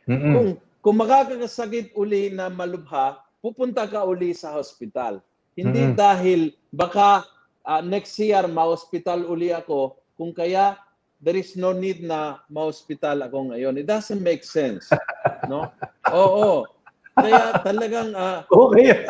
Kung 0.09 0.49
kung 0.81 0.97
makakasakit 0.97 1.93
uli 1.93 2.33
na 2.33 2.49
malubha, 2.49 3.21
pupunta 3.37 3.85
ka 3.85 4.01
uli 4.01 4.33
sa 4.33 4.57
hospital. 4.57 5.21
Hindi 5.53 5.93
Mhm. 5.93 5.93
dahil 5.93 6.39
baka 6.73 7.21
ah, 7.61 7.85
next 7.85 8.17
year 8.17 8.49
ma-hospital 8.49 9.29
uli 9.29 9.53
ako, 9.53 9.93
kung 10.17 10.33
kaya 10.33 10.73
there 11.21 11.37
is 11.37 11.53
no 11.53 11.71
need 11.71 12.01
na 12.01 12.41
ma-hospital 12.49 13.21
ako 13.29 13.53
ngayon. 13.53 13.77
It 13.77 13.85
doesn't 13.85 14.19
make 14.19 14.43
sense. 14.43 14.89
No? 15.49 15.69
Oo. 16.13 16.69
Kaya 17.17 17.61
talagang 17.65 18.13
ah, 18.13 18.45
Okay. 18.49 19.05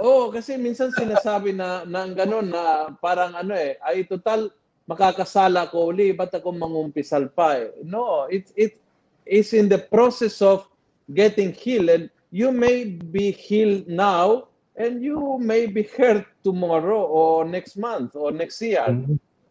Oo, 0.00 0.28
kasi 0.28 0.60
minsan 0.60 0.92
sinasabi 0.92 1.56
na 1.56 1.84
na 1.88 2.04
ganun 2.08 2.52
na 2.52 2.92
parang 3.00 3.32
ano 3.32 3.56
eh, 3.56 3.80
ay 3.80 4.04
total 4.04 4.52
makakasala 4.84 5.72
ko 5.72 5.88
uli, 5.88 6.12
ba't 6.12 6.32
ako 6.36 6.52
mangumpisal 6.52 7.32
pa 7.32 7.56
eh? 7.56 7.72
No, 7.80 8.28
it 8.28 8.52
it 8.56 8.76
is 9.24 9.56
in 9.56 9.72
the 9.72 9.80
process 9.80 10.44
of 10.44 10.68
getting 11.16 11.52
healed 11.56 11.88
and 11.88 12.04
you 12.28 12.52
may 12.52 12.84
be 12.84 13.32
healed 13.32 13.88
now 13.88 14.52
and 14.76 15.00
you 15.00 15.40
may 15.40 15.64
be 15.64 15.88
hurt 15.96 16.28
tomorrow 16.44 17.00
or 17.08 17.44
next 17.48 17.80
month 17.80 18.12
or 18.12 18.32
next 18.32 18.60
year. 18.60 18.84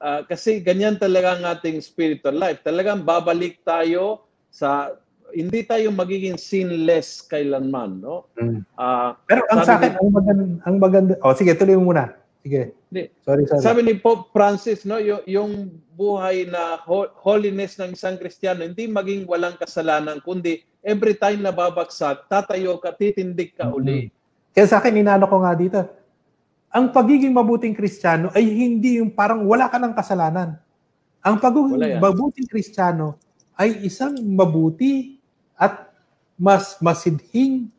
Ah, 0.03 0.19
kasi 0.27 0.59
ganyan 0.59 0.99
talaga 0.99 1.39
ang 1.39 1.47
ating 1.47 1.79
spiritual 1.79 2.35
life. 2.35 2.59
Talagang 2.59 3.07
babalik 3.07 3.63
tayo 3.63 4.27
sa 4.51 4.91
hindi 5.31 5.63
tayo 5.63 5.95
magiging 5.95 6.35
sinless 6.35 7.23
kailanman, 7.23 8.03
no? 8.03 8.27
Mm. 8.35 8.67
Ah, 8.75 9.15
Pero 9.23 9.47
ang 9.47 9.63
sa 9.63 9.79
akin, 9.79 9.95
ni- 9.95 9.99
ang 10.03 10.09
maganda, 10.11 10.43
ang 10.67 10.75
maganda, 10.75 11.13
oh 11.23 11.31
sige, 11.31 11.55
tuloy 11.55 11.79
mo 11.79 11.95
muna. 11.95 12.19
Sige. 12.43 12.75
Hindi. 12.91 13.03
Sorry, 13.23 13.43
sorry. 13.47 13.63
Sabi 13.63 13.79
ni 13.87 13.95
Pope 13.95 14.27
Francis, 14.35 14.83
no, 14.83 14.99
yung, 14.99 15.23
yung 15.23 15.51
buhay 15.95 16.51
na 16.51 16.83
ho- 16.83 17.09
holiness 17.23 17.79
ng 17.79 17.95
isang 17.95 18.19
Kristiyano, 18.19 18.67
hindi 18.67 18.91
maging 18.91 19.23
walang 19.23 19.55
kasalanan, 19.55 20.19
kundi 20.19 20.67
every 20.83 21.15
time 21.15 21.39
na 21.39 21.55
babagsak, 21.55 22.27
tatayo 22.27 22.75
ka, 22.83 22.91
titindig 22.91 23.55
ka 23.55 23.71
uli. 23.71 24.11
Kaya 24.51 24.67
sa 24.67 24.83
akin, 24.83 24.99
inano 24.99 25.31
ko 25.31 25.39
nga 25.39 25.55
dito, 25.55 25.79
ang 26.73 26.89
pagiging 26.89 27.29
mabuting 27.29 27.77
Kristiyano 27.77 28.33
ay 28.33 28.49
hindi 28.49 28.97
yung 28.97 29.13
parang 29.13 29.45
wala 29.45 29.69
ka 29.69 29.77
ng 29.77 29.93
kasalanan. 29.93 30.57
Ang 31.21 31.37
pagiging 31.37 32.01
mabuting 32.01 32.49
Kristiyano 32.49 33.21
ay 33.53 33.85
isang 33.85 34.17
mabuti 34.17 35.21
at 35.53 35.93
mas 36.33 36.81
masidhing 36.81 37.69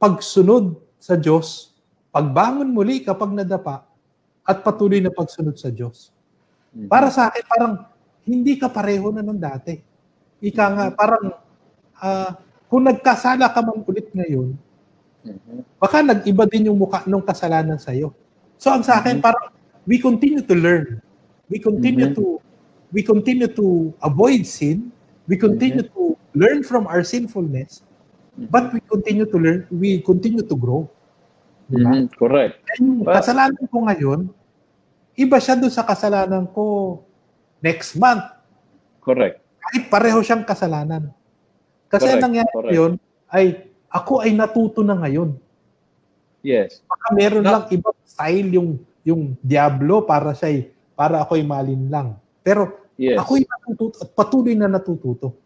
pagsunod 0.00 0.80
sa 0.96 1.20
Diyos, 1.20 1.76
pagbangon 2.08 2.72
muli 2.72 3.04
kapag 3.04 3.30
nadapa, 3.36 3.84
at 4.42 4.64
patuloy 4.64 4.98
na 4.98 5.12
pagsunod 5.12 5.54
sa 5.54 5.68
Diyos. 5.70 6.10
Mhm. 6.74 6.88
Para 6.88 7.12
sa 7.12 7.28
akin, 7.30 7.44
parang 7.46 7.74
hindi 8.24 8.56
ka 8.58 8.72
pareho 8.72 9.12
na 9.14 9.22
ng 9.22 9.38
dati. 9.38 9.78
Ika 10.42 10.64
nga, 10.74 10.84
parang 10.96 11.36
ah, 12.02 12.34
kung 12.66 12.82
nagkasala 12.82 13.52
ka 13.52 13.60
man 13.62 13.84
ulit 13.86 14.10
ngayon. 14.10 14.56
Baka 15.78 16.02
nag-iba 16.02 16.44
din 16.50 16.68
yung 16.70 16.78
mukha 16.78 17.02
nung 17.06 17.22
kasalanan 17.22 17.78
sa'yo. 17.78 18.10
So 18.58 18.70
ang 18.70 18.82
sa 18.82 18.98
akin, 19.02 19.18
Mhm. 19.18 19.24
parang 19.24 19.50
we 19.86 19.98
continue 19.98 20.42
to 20.42 20.54
learn. 20.54 21.02
We 21.50 21.58
continue 21.58 22.10
Mhm. 22.10 22.16
to 22.18 22.24
we 22.92 23.00
continue 23.00 23.48
to 23.48 23.88
avoid 24.04 24.44
sin. 24.44 24.92
We 25.24 25.40
continue 25.40 25.80
to 25.96 26.02
learn 26.36 26.60
from 26.60 26.84
our 26.84 27.00
sinfulness. 27.00 27.80
But 28.36 28.68
we 28.72 28.84
continue 28.84 29.24
to 29.24 29.36
learn, 29.40 29.60
we 29.72 30.00
continue 30.04 30.44
to 30.44 30.56
grow. 30.56 30.92
Mhm. 31.72 32.12
Correct. 32.16 32.60
Yung 32.76 33.00
Well- 33.00 33.16
kasalanan 33.16 33.64
ko 33.64 33.76
ngayon, 33.88 34.20
iba 35.16 35.36
siya 35.40 35.56
doon 35.56 35.72
sa 35.72 35.88
kasalanan 35.88 36.44
ko 36.52 37.00
next 37.64 37.96
month. 37.96 38.24
Correct. 39.00 39.40
Kahit 39.40 39.88
pareho 39.88 40.20
siyang 40.20 40.44
kasalanan. 40.44 41.08
Kasi 41.88 42.08
ang 42.12 42.20
Correct, 42.20 42.24
nangyari 42.28 42.52
correct. 42.52 42.74
yun 42.76 42.92
ay 43.32 43.44
ako 43.92 44.24
ay 44.24 44.32
natuto 44.32 44.80
na 44.80 44.96
ngayon. 44.96 45.36
Yes. 46.40 46.80
Baka 46.88 47.12
meron 47.14 47.44
Na- 47.44 47.60
lang 47.60 47.64
ibang 47.70 47.94
style 48.02 48.48
yung 48.56 48.70
yung 49.04 49.36
Diablo 49.44 50.02
para 50.02 50.32
siya 50.32 50.66
para 50.96 51.20
ako'y 51.22 51.44
malinlang. 51.44 52.16
Pero 52.40 52.80
Yes. 52.96 53.18
ako'y 53.20 53.44
natututo 53.44 54.00
at 54.00 54.08
patuloy 54.16 54.54
na 54.56 54.68
natututo. 54.68 55.36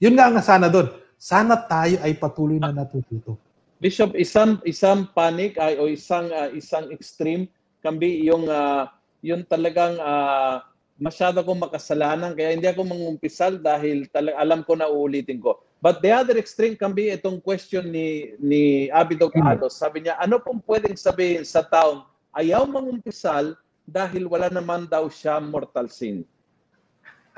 Yun 0.00 0.14
nga 0.16 0.28
ang 0.28 0.38
sana 0.40 0.68
doon. 0.72 0.92
Sana 1.16 1.56
tayo 1.56 1.96
ay 2.04 2.12
patuloy 2.16 2.60
na 2.60 2.72
natututo. 2.72 3.40
Bishop, 3.76 4.16
isang 4.16 4.56
isang 4.64 5.08
panic 5.12 5.60
ay 5.60 5.76
o 5.76 5.88
isang 5.88 6.32
ah, 6.32 6.48
isang 6.52 6.88
extreme 6.92 7.44
can 7.84 8.00
be 8.00 8.24
yung 8.24 8.48
ah, 8.48 8.88
yung 9.20 9.44
talagang 9.44 9.96
ah, 10.00 10.64
masyado 10.96 11.44
akong 11.44 11.60
makasalanan 11.60 12.32
kaya 12.32 12.56
hindi 12.56 12.68
ako 12.68 12.88
mangumpisal 12.88 13.60
dahil 13.60 14.08
talag, 14.08 14.36
alam 14.36 14.60
ko 14.64 14.72
na 14.76 14.88
uulitin 14.88 15.40
ko. 15.40 15.60
But 15.86 16.02
the 16.02 16.10
other 16.10 16.34
extreme 16.34 16.74
can 16.74 16.90
be 16.90 17.14
itong 17.14 17.38
question 17.38 17.94
ni 17.94 18.34
ni 18.42 18.90
Abidog 18.90 19.30
Ados. 19.38 19.78
Sabi 19.78 20.02
niya, 20.02 20.18
ano 20.18 20.42
pong 20.42 20.58
pwedeng 20.66 20.98
sabihin 20.98 21.46
sa 21.46 21.62
taong 21.62 22.02
ayaw 22.34 22.66
mangumpisal 22.66 23.54
dahil 23.86 24.26
wala 24.26 24.50
naman 24.50 24.90
daw 24.90 25.06
siya 25.06 25.38
mortal 25.38 25.86
sin? 25.86 26.26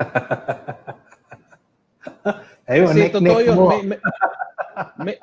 Ayun, 2.73 2.89
Kasi 2.89 3.13
totoo 3.13 3.39
yun. 3.45 3.53
mo. 3.53 3.69
May, 3.69 3.81
may, 3.85 3.99
may, 4.97 5.15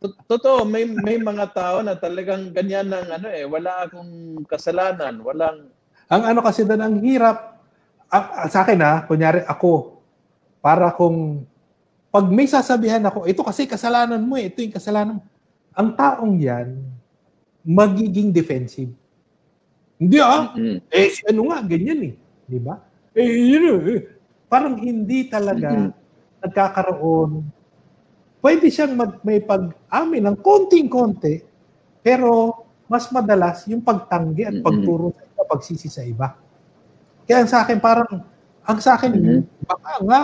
to- 0.00 0.16
totoo, 0.24 0.64
may, 0.64 0.88
may 0.88 1.20
mga 1.20 1.52
tao 1.52 1.84
na 1.84 1.92
talagang 1.92 2.56
ganyan 2.56 2.88
ng 2.88 3.20
ano 3.20 3.28
eh, 3.28 3.44
wala 3.44 3.84
akong 3.84 4.44
kasalanan, 4.48 5.20
walang, 5.20 5.68
Ang 6.08 6.22
ano 6.24 6.40
kasi 6.40 6.64
doon, 6.64 6.80
ang 6.80 6.96
hirap. 7.04 7.60
Ah, 8.08 8.48
sa 8.48 8.64
akin 8.64 8.80
ha, 8.80 9.04
kunyari 9.04 9.44
ako, 9.44 10.00
para 10.64 10.88
kung, 10.96 11.44
pag 12.12 12.28
may 12.28 12.44
sasabihan 12.44 13.00
ako, 13.00 13.24
ito 13.24 13.40
kasi 13.40 13.64
kasalanan 13.64 14.20
mo 14.20 14.36
eh, 14.36 14.52
ito 14.52 14.60
yung 14.60 14.76
kasalanan 14.76 15.16
mo. 15.16 15.24
Ang 15.72 15.96
taong 15.96 16.36
yan, 16.36 16.76
magiging 17.64 18.28
defensive. 18.28 18.92
Hindi 19.96 20.20
ah, 20.20 20.52
Mm. 20.52 20.78
eh 20.92 21.08
si 21.08 21.24
ano 21.24 21.48
nga, 21.48 21.64
ganyan 21.64 22.12
eh. 22.12 22.14
Di 22.44 22.58
ba? 22.60 22.76
Eh, 23.16 23.32
yun 23.56 23.64
eh. 23.88 24.00
Parang 24.44 24.76
hindi 24.76 25.24
talaga 25.32 25.72
Mhm. 25.72 25.90
nagkakaroon. 26.44 27.32
Pwede 28.42 28.66
siyang 28.68 28.92
mag, 28.92 29.22
may 29.24 29.40
pag-amin 29.40 30.26
ng 30.28 30.36
konting-konti, 30.42 31.40
pero 32.04 32.60
mas 32.90 33.08
madalas 33.08 33.64
yung 33.70 33.80
pagtanggi 33.80 34.44
at 34.44 34.56
pagturo 34.60 35.14
sa 35.16 35.24
iba, 35.24 35.42
pagsisi 35.48 35.88
sa 35.88 36.02
iba. 36.04 36.28
Kaya 37.24 37.46
sa 37.48 37.64
akin, 37.64 37.78
parang, 37.80 38.10
ang 38.66 38.78
sa 38.82 38.98
akin, 38.98 39.16
Mhm. 39.16 39.40
baka 39.64 39.92
nga, 40.04 40.20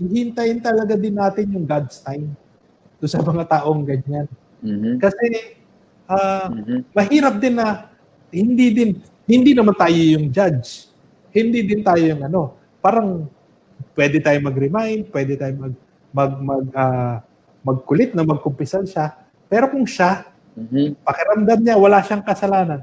hintayin 0.00 0.60
talaga 0.60 0.94
din 0.96 1.16
natin 1.16 1.46
yung 1.56 1.64
God's 1.68 2.00
time 2.04 2.32
do 3.00 3.06
sa 3.08 3.20
mga 3.22 3.44
taong 3.48 3.82
ganyan. 3.86 4.26
Mhm. 4.64 4.98
Kasi, 5.00 5.56
ah, 6.08 6.48
Mhm. 6.50 6.78
mahirap 6.96 7.34
din 7.40 7.56
na 7.58 7.88
hindi 8.32 8.72
din 8.74 8.90
hindi 9.26 9.52
naman 9.58 9.74
tayo 9.74 9.96
yung 9.98 10.30
judge. 10.30 10.86
Hindi 11.34 11.66
din 11.66 11.82
tayo 11.82 12.00
yung 12.02 12.22
ano, 12.26 12.54
parang 12.80 13.26
pwede 13.98 14.20
tayo 14.22 14.38
mag-remind, 14.44 15.10
pwede 15.12 15.34
tayo 15.40 15.54
mag 15.58 15.74
mag 16.14 16.32
mag 16.42 16.64
ah, 16.76 17.16
magkulit 17.66 18.14
na 18.16 18.22
magkumpisal 18.26 18.86
siya. 18.86 19.14
Pero 19.50 19.68
kung 19.72 19.84
siya, 19.88 20.24
Mhm. 20.56 21.02
pakiramdam 21.04 21.60
niya, 21.62 21.76
wala 21.80 22.00
siyang 22.04 22.24
kasalanan, 22.24 22.82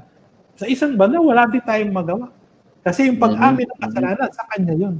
sa 0.58 0.66
isang 0.70 0.94
banda, 0.98 1.18
wala 1.22 1.46
din 1.50 1.62
tayong 1.64 1.90
magawa. 1.94 2.28
Kasi 2.84 3.08
yung 3.10 3.18
pag-amin 3.20 3.64
ng 3.68 3.78
Mhm. 3.80 3.84
kasalanan, 3.88 4.28
sa 4.32 4.44
kanya 4.54 4.74
yun. 4.76 4.96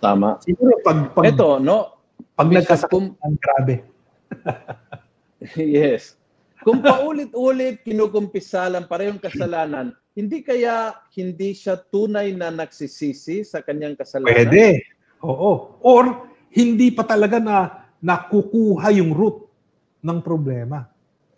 Tama. 0.00 0.40
Siguro 0.40 0.80
pag, 0.80 1.12
pag, 1.12 1.24
Ito, 1.28 1.60
no? 1.60 2.00
pag 2.32 2.48
nagkasakit, 2.48 3.20
ang 3.20 3.36
grabe. 3.36 3.84
yes. 5.56 6.16
Kung 6.64 6.80
paulit-ulit 6.80 7.84
kinukumpisalan 7.84 8.88
parehong 8.88 9.20
kasalanan, 9.20 9.96
hindi 10.16 10.44
kaya 10.44 10.92
hindi 11.16 11.56
siya 11.56 11.80
tunay 11.80 12.32
na 12.36 12.52
nagsisisi 12.52 13.44
sa 13.44 13.64
kanyang 13.64 13.96
kasalanan? 13.96 14.32
Pwede. 14.32 14.84
Oo. 15.24 15.80
Or, 15.84 16.28
hindi 16.52 16.90
pa 16.90 17.04
talaga 17.06 17.38
na 17.38 17.86
nakukuha 18.00 18.88
yung 18.96 19.12
root 19.12 19.46
ng 20.00 20.18
problema. 20.24 20.88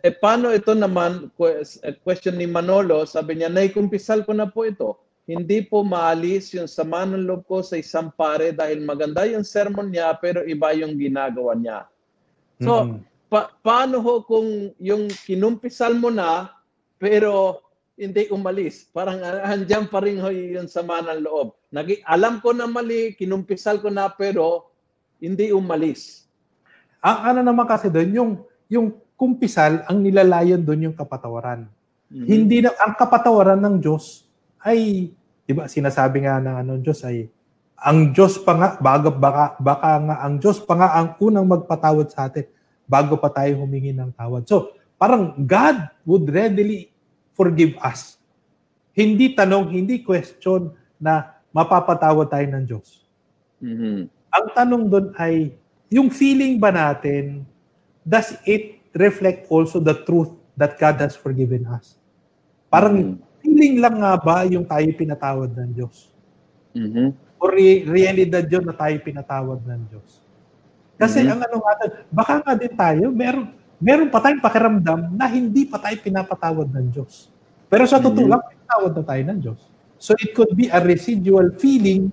Eh 0.03 0.11
paano 0.11 0.51
ito 0.51 0.75
naman, 0.75 1.31
eh, 1.39 1.95
question 2.03 2.35
ni 2.35 2.43
Manolo, 2.43 3.07
sabi 3.07 3.39
niya, 3.39 3.47
naikumpisal 3.47 4.27
ko 4.27 4.35
na 4.35 4.47
po 4.51 4.67
ito. 4.67 4.99
Hindi 5.23 5.63
po 5.63 5.87
maalis 5.87 6.51
yung 6.51 6.67
sama 6.67 7.07
ng 7.07 7.23
loob 7.23 7.47
ko 7.47 7.63
sa 7.63 7.79
isang 7.79 8.11
pare 8.11 8.51
dahil 8.51 8.83
maganda 8.83 9.23
yung 9.23 9.47
sermon 9.47 9.87
niya 9.87 10.11
pero 10.19 10.43
iba 10.43 10.75
yung 10.75 10.99
ginagawa 10.99 11.55
niya. 11.55 11.87
So, 12.59 12.91
Mm. 12.91 12.99
pa- 13.31 13.55
paano 13.63 14.03
ho 14.03 14.19
kung 14.27 14.75
yung 14.83 15.07
kinumpisal 15.23 15.95
mo 15.95 16.11
na 16.11 16.51
pero 16.99 17.63
hindi 17.95 18.27
umalis? 18.35 18.83
Parang 18.91 19.23
ah, 19.23 19.47
andyan 19.47 19.87
pa 19.87 20.03
rin 20.03 20.19
ho 20.19 20.27
yung 20.27 20.67
sama 20.67 20.99
ng 20.99 21.23
loob. 21.23 21.55
Nagi, 21.71 22.03
alam 22.03 22.43
ko 22.43 22.51
na 22.51 22.67
mali, 22.67 23.15
kinumpisal 23.15 23.79
ko 23.79 23.87
na 23.87 24.11
pero 24.11 24.67
hindi 25.23 25.55
umalis. 25.55 26.27
Ang 26.99 27.17
ano 27.31 27.39
naman 27.47 27.63
kasi 27.63 27.87
doon, 27.87 28.11
yung, 28.11 28.31
yung 28.67 28.87
kumpisal, 29.15 29.87
ang 29.87 30.03
nilalayon 30.03 30.59
doon 30.59 30.91
yung 30.91 30.95
kapatawaran. 30.99 31.63
Mhm. 32.11 32.27
Hindi 32.27 32.57
na, 32.59 32.75
ang 32.75 32.91
kapatawaran 32.99 33.59
ng 33.63 33.79
Diyos 33.79 34.27
ay, 34.63 35.11
di 35.43 35.51
ba, 35.51 35.67
sinasabi 35.67 36.23
nga 36.23 36.39
ng 36.39 36.55
ano, 36.63 36.73
Diyos 36.79 37.03
ay, 37.03 37.27
ang 37.83 38.15
Diyos 38.15 38.39
pa 38.39 38.55
nga, 38.55 38.69
bago, 38.79 39.11
baka, 39.11 39.59
baka 39.59 39.89
nga, 39.99 40.15
ang 40.23 40.39
Diyos 40.39 40.63
pa 40.63 40.73
nga 40.79 40.89
ang 40.95 41.19
unang 41.19 41.43
magpatawad 41.43 42.07
sa 42.07 42.31
atin 42.31 42.47
bago 42.87 43.19
pa 43.19 43.27
tayo 43.27 43.59
humingi 43.59 43.91
ng 43.91 44.15
tawad. 44.15 44.47
So, 44.47 44.71
parang 44.95 45.35
God 45.43 45.91
would 46.07 46.31
readily 46.31 46.87
forgive 47.35 47.75
us. 47.83 48.15
Hindi 48.95 49.35
tanong, 49.35 49.67
hindi 49.67 49.99
question 49.99 50.71
na 50.95 51.35
mapapatawad 51.51 52.31
tayo 52.31 52.47
ng 52.47 52.63
Diyos. 52.63 53.03
Mhm. 53.59 54.07
Ang 54.33 54.47
tanong 54.55 54.83
doon 54.87 55.07
ay, 55.19 55.51
yung 55.91 56.07
feeling 56.07 56.57
ba 56.57 56.71
natin, 56.71 57.43
does 58.01 58.39
it 58.47 58.79
reflect 58.95 59.51
also 59.51 59.83
the 59.83 59.93
truth 60.07 60.31
that 60.55 60.79
God 60.79 60.97
has 61.03 61.19
forgiven 61.19 61.67
us? 61.67 61.99
Parang 62.71 63.19
Mhm. 63.19 63.32
Feeling 63.43 63.83
lang 63.83 63.99
nga 63.99 64.15
ba 64.15 64.47
yung 64.47 64.63
tayo 64.63 64.87
pinatawad 64.95 65.51
ng 65.51 65.69
Diyos? 65.75 66.07
Mhm. 66.71 67.11
O 67.37 67.51
re- 67.51 67.83
realidad 67.83 68.47
yun 68.47 68.63
na 68.63 68.71
tayo 68.71 68.95
pinatawad 69.03 69.59
ng 69.59 69.81
Diyos? 69.91 70.23
Kasi 70.95 71.19
Mhm. 71.21 71.29
ang 71.29 71.39
ano 71.43 71.55
nga, 71.59 71.73
baka 72.07 72.33
nga 72.39 72.53
din 72.55 72.73
tayo, 72.73 73.05
meron, 73.11 73.51
meron 73.77 74.07
pa 74.07 74.23
tayong 74.23 74.39
pakiramdam 74.39 75.11
na 75.11 75.27
hindi 75.27 75.67
pa 75.67 75.75
tayo 75.75 75.99
pinapatawad 75.99 76.71
ng 76.71 76.87
Diyos. 76.89 77.27
Pero 77.67 77.83
sa 77.83 77.99
totoo 77.99 78.23
Mhm. 78.23 78.31
lang, 78.31 78.41
pinatawad 78.47 78.91
na 78.95 79.03
tayo 79.03 79.23
ng 79.27 79.39
Diyos. 79.43 79.61
So 79.99 80.15
it 80.15 80.31
could 80.31 80.55
be 80.55 80.71
a 80.71 80.79
residual 80.79 81.51
feeling 81.59 82.07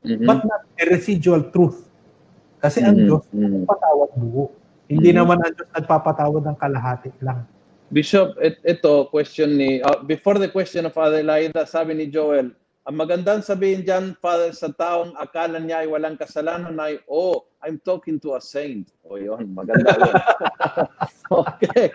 Mhm. 0.00 0.24
but 0.24 0.40
not 0.42 0.64
a 0.64 0.84
residual 0.88 1.52
truth. 1.52 1.84
Kasi 2.58 2.80
ang 2.80 2.96
Mhm. 2.96 3.04
Diyos, 3.04 3.24
Mhm. 3.28 3.68
patawad 3.68 4.10
buo. 4.16 4.48
Hindi 4.88 5.12
Mhm. 5.12 5.16
naman 5.20 5.38
ang 5.44 5.52
Diyos 5.52 5.68
nagpapatawad 5.68 6.42
ng 6.44 6.56
kalahati 6.56 7.12
lang. 7.20 7.44
Bishop, 7.94 8.34
et, 8.42 8.58
ito, 8.66 9.06
question 9.06 9.54
ni, 9.54 9.78
uh, 9.78 10.02
before 10.02 10.34
the 10.34 10.50
question 10.50 10.82
of 10.82 10.90
Father 10.90 11.22
Laida, 11.22 11.62
sabi 11.62 11.94
ni 11.94 12.10
Joel, 12.10 12.50
ang 12.82 12.96
magandang 12.98 13.38
sabihin 13.38 13.86
dyan, 13.86 14.18
Father, 14.18 14.50
sa 14.50 14.66
taong 14.74 15.14
akala 15.14 15.62
niya 15.62 15.86
ay 15.86 15.88
walang 15.88 16.18
kasalanan 16.18 16.74
ay, 16.82 16.98
oh, 17.06 17.46
I'm 17.62 17.78
talking 17.78 18.18
to 18.26 18.34
a 18.34 18.42
saint. 18.42 18.90
O 19.06 19.14
yun, 19.14 19.54
maganda 19.54 19.94
yun. 19.94 20.14
okay. 21.46 21.94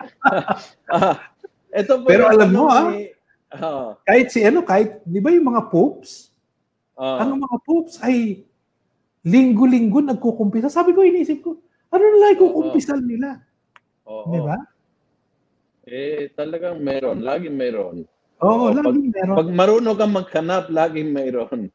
Ah, 0.90 1.30
ito 1.70 2.02
po 2.02 2.10
Pero 2.10 2.26
alam 2.26 2.48
mo, 2.50 2.66
ah, 2.66 2.90
ni- 2.90 3.12
Ah, 3.50 3.94
Kahit 4.08 4.32
si 4.32 4.40
ano, 4.42 4.64
kahit, 4.64 5.04
di 5.04 5.20
ba 5.20 5.28
yung 5.30 5.52
mga 5.52 5.68
popes, 5.68 6.32
ah, 6.96 7.22
ang 7.22 7.38
mga 7.38 7.56
popes 7.62 8.00
ay 8.00 8.42
linggo-linggo 9.20 10.00
nagkukumpisa. 10.00 10.72
Sabi 10.72 10.96
ko, 10.96 11.04
inisip 11.04 11.44
ko, 11.44 11.60
ano 11.92 12.02
na 12.02 12.18
lang 12.24 12.40
kukumpisal 12.40 12.98
nila? 13.04 13.36
oo. 14.08 14.32
Di 14.32 14.40
ba? 14.40 14.56
Eh, 15.88 16.28
talagang 16.36 16.80
meron. 16.84 17.24
Laging 17.24 17.56
meron. 17.56 18.04
Oo, 18.44 18.68
Oo, 18.68 18.76
laging 18.76 19.12
meron. 19.12 19.36
Pag 19.36 19.50
marunong 19.52 19.96
kang 19.96 20.16
maghanap, 20.16 20.64
laging 20.68 21.10
mayroon. 21.12 21.72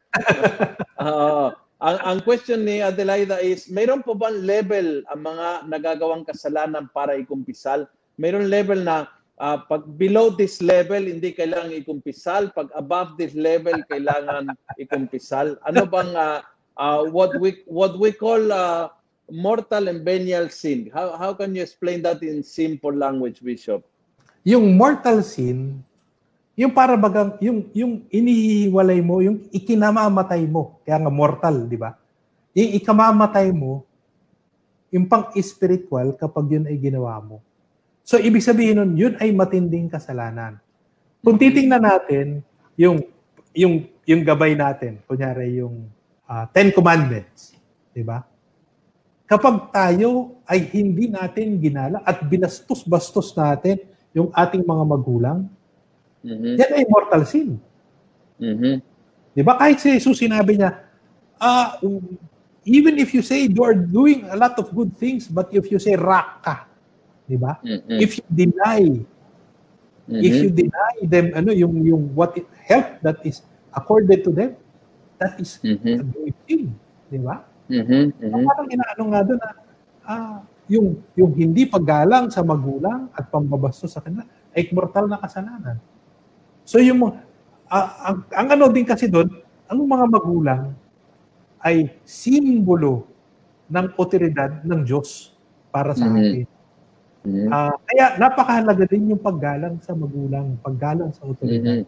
Ah, 0.97 1.53
ang, 1.88 1.97
ang 2.01 2.20
question 2.22 2.66
ni 2.66 2.82
Adelaida 2.86 3.41
is, 3.41 3.70
mayroon 3.70 4.06
po 4.06 4.14
ba 4.14 4.30
level 4.30 5.01
ang 5.10 5.22
mga 5.26 5.47
nagagawang 5.70 6.26
kasalanan 6.26 6.89
para 6.93 7.18
ikumpisal? 7.18 7.89
Mayroon 8.22 8.49
level 8.49 8.82
na 8.86 9.10
ah, 9.41 9.62
pag 9.66 9.86
below 9.97 10.30
this 10.30 10.62
level, 10.62 11.01
hindi 11.01 11.34
kailangan 11.34 11.74
ikumpisal. 11.74 12.53
Pag 12.53 12.70
above 12.78 13.18
this 13.18 13.34
level, 13.34 13.82
kailangan 13.89 14.53
ikumpisal. 14.78 15.58
Ano 15.66 15.89
bang 15.89 16.14
ah, 16.14 16.45
ah, 16.78 17.01
what 17.10 17.34
we 17.41 17.62
what 17.66 17.97
we 17.97 18.14
call 18.14 18.41
ah, 18.53 18.93
mortal 19.34 19.89
and 19.89 20.06
venial 20.06 20.49
sin? 20.49 20.93
How 20.93 21.18
how 21.18 21.34
can 21.34 21.58
you 21.58 21.66
explain 21.66 22.06
that 22.06 22.22
in 22.22 22.45
simple 22.45 22.93
language, 22.93 23.41
Bishop? 23.41 23.86
Yung 24.46 24.78
mortal 24.78 25.26
sin, 25.26 25.82
yung 26.54 26.72
para 26.72 26.93
bagang, 26.96 27.36
yung, 27.41 27.66
yung 27.74 27.93
inihiwalay 28.14 29.02
mo, 29.02 29.20
yung 29.20 29.43
ikinamamatay 29.50 30.46
mo, 30.46 30.80
kaya 30.86 31.02
nga 31.02 31.12
mortal, 31.12 31.66
di 31.66 31.76
ba? 31.76 31.98
Yung 32.54 32.72
ikamamatay 32.80 33.50
mo, 33.52 33.84
yung 34.93 35.10
pang-spiritual 35.10 36.16
kapag 36.16 36.46
yun 36.56 36.66
ay 36.70 36.78
ginawa 36.78 37.20
mo. 37.20 37.43
So, 38.06 38.22
ibig 38.22 38.46
sabihin 38.46 38.80
nun, 38.80 38.93
yun 38.93 39.18
ay 39.20 39.34
matinding 39.34 39.89
kasalanan. 39.89 40.62
Kung 41.26 41.41
titingnan 41.41 41.82
natin, 41.82 42.46
yung, 42.78 43.02
yung, 43.52 43.89
yung 44.06 44.22
gabay 44.22 44.54
natin, 44.54 45.02
kunyari 45.10 45.58
yung 45.58 45.89
ah, 46.30 46.46
Ten 46.54 46.70
Commandments, 46.70 47.58
di 47.91 48.06
ba? 48.06 48.22
Kapag 49.26 49.74
tayo 49.74 50.38
ay 50.46 50.70
hindi 50.70 51.10
natin 51.10 51.58
ginala 51.58 52.06
at 52.06 52.22
binastos-bastos 52.22 53.34
natin 53.34 53.82
yung 54.16 54.32
ating 54.32 54.63
mga 54.63 54.84
magulang, 54.88 55.39
Mhm. 56.24 56.55
yan 56.57 56.72
ay 56.72 56.86
mortal 56.88 57.28
sin. 57.28 57.59
Mhm. 58.39 58.80
Di 59.36 59.41
ba? 59.43 59.59
Kahit 59.59 59.84
si 59.84 59.91
Jesus 59.91 60.16
sinabi 60.18 60.55
niya, 60.55 60.88
ah, 61.38 61.76
even 62.63 62.95
if 62.97 63.11
you 63.11 63.20
say 63.20 63.45
you 63.45 63.61
are 63.61 63.76
doing 63.76 64.24
a 64.32 64.38
lot 64.39 64.55
of 64.55 64.72
good 64.72 64.95
things, 64.95 65.28
but 65.28 65.51
if 65.51 65.68
you 65.68 65.78
say 65.78 65.99
rock 65.99 66.41
ka, 66.41 66.66
di 67.28 67.36
ba? 67.36 67.59
Mhm. 67.59 67.99
If 67.99 68.18
you 68.18 68.26
deny, 68.32 69.03
if 70.07 70.34
Mhm. 70.34 70.43
you 70.47 70.49
deny 70.49 70.95
them, 71.05 71.36
ano, 71.36 71.51
yung, 71.51 71.76
yung 71.84 72.03
what 72.16 72.39
it, 72.39 72.47
help 72.63 73.03
that 73.03 73.20
is 73.28 73.43
accorded 73.76 74.24
to 74.24 74.32
them, 74.32 74.55
that 75.20 75.36
is 75.38 75.59
a 75.59 75.76
Mhm. 75.76 76.07
great 76.16 76.38
sin. 76.47 76.72
Di 77.11 77.20
ba? 77.20 77.43
Mhm. 77.68 78.16
So, 78.16 78.34
Mhm. 78.39 78.45
parang 78.47 78.68
inaano 78.72 79.03
nga 79.11 79.22
doon 79.28 79.39
na, 79.43 79.49
ah, 80.07 80.38
yung, 80.72 81.01
yung 81.13 81.32
hindi 81.38 81.66
paggalang 81.70 82.30
sa 82.34 82.41
magulang 82.41 83.09
at 83.13 83.30
pambabastos 83.30 83.93
sa 83.93 84.01
kanila 84.01 84.26
ay 84.55 84.70
mortal 84.74 85.05
na 85.09 85.20
kasalanan. 85.22 85.78
So 86.66 86.82
yung 86.82 87.01
ah, 87.70 87.88
ang, 88.13 88.18
ang 88.34 88.47
ano 88.57 88.66
din 88.74 88.86
kasi 88.86 89.09
doon, 89.09 89.30
ang 89.70 89.80
mga 89.86 90.05
magulang 90.09 90.63
ay 91.61 91.89
simbolo 92.05 93.05
ng 93.70 93.88
otoridad 93.97 94.61
ng 94.66 94.82
Diyos 94.86 95.34
para 95.74 95.93
sa 95.97 96.05
Mhm. 96.05 96.18
atin. 96.18 96.45
Mhm. 97.26 97.47
Ah, 97.49 97.74
kaya 97.86 98.05
napakahalaga 98.22 98.86
din 98.89 99.13
yung 99.13 99.22
paggalang 99.22 99.82
sa 99.82 99.93
magulang, 99.97 100.57
paggalang 100.61 101.09
sa 101.13 101.26
otoridad. 101.26 101.82
Mhm. 101.82 101.88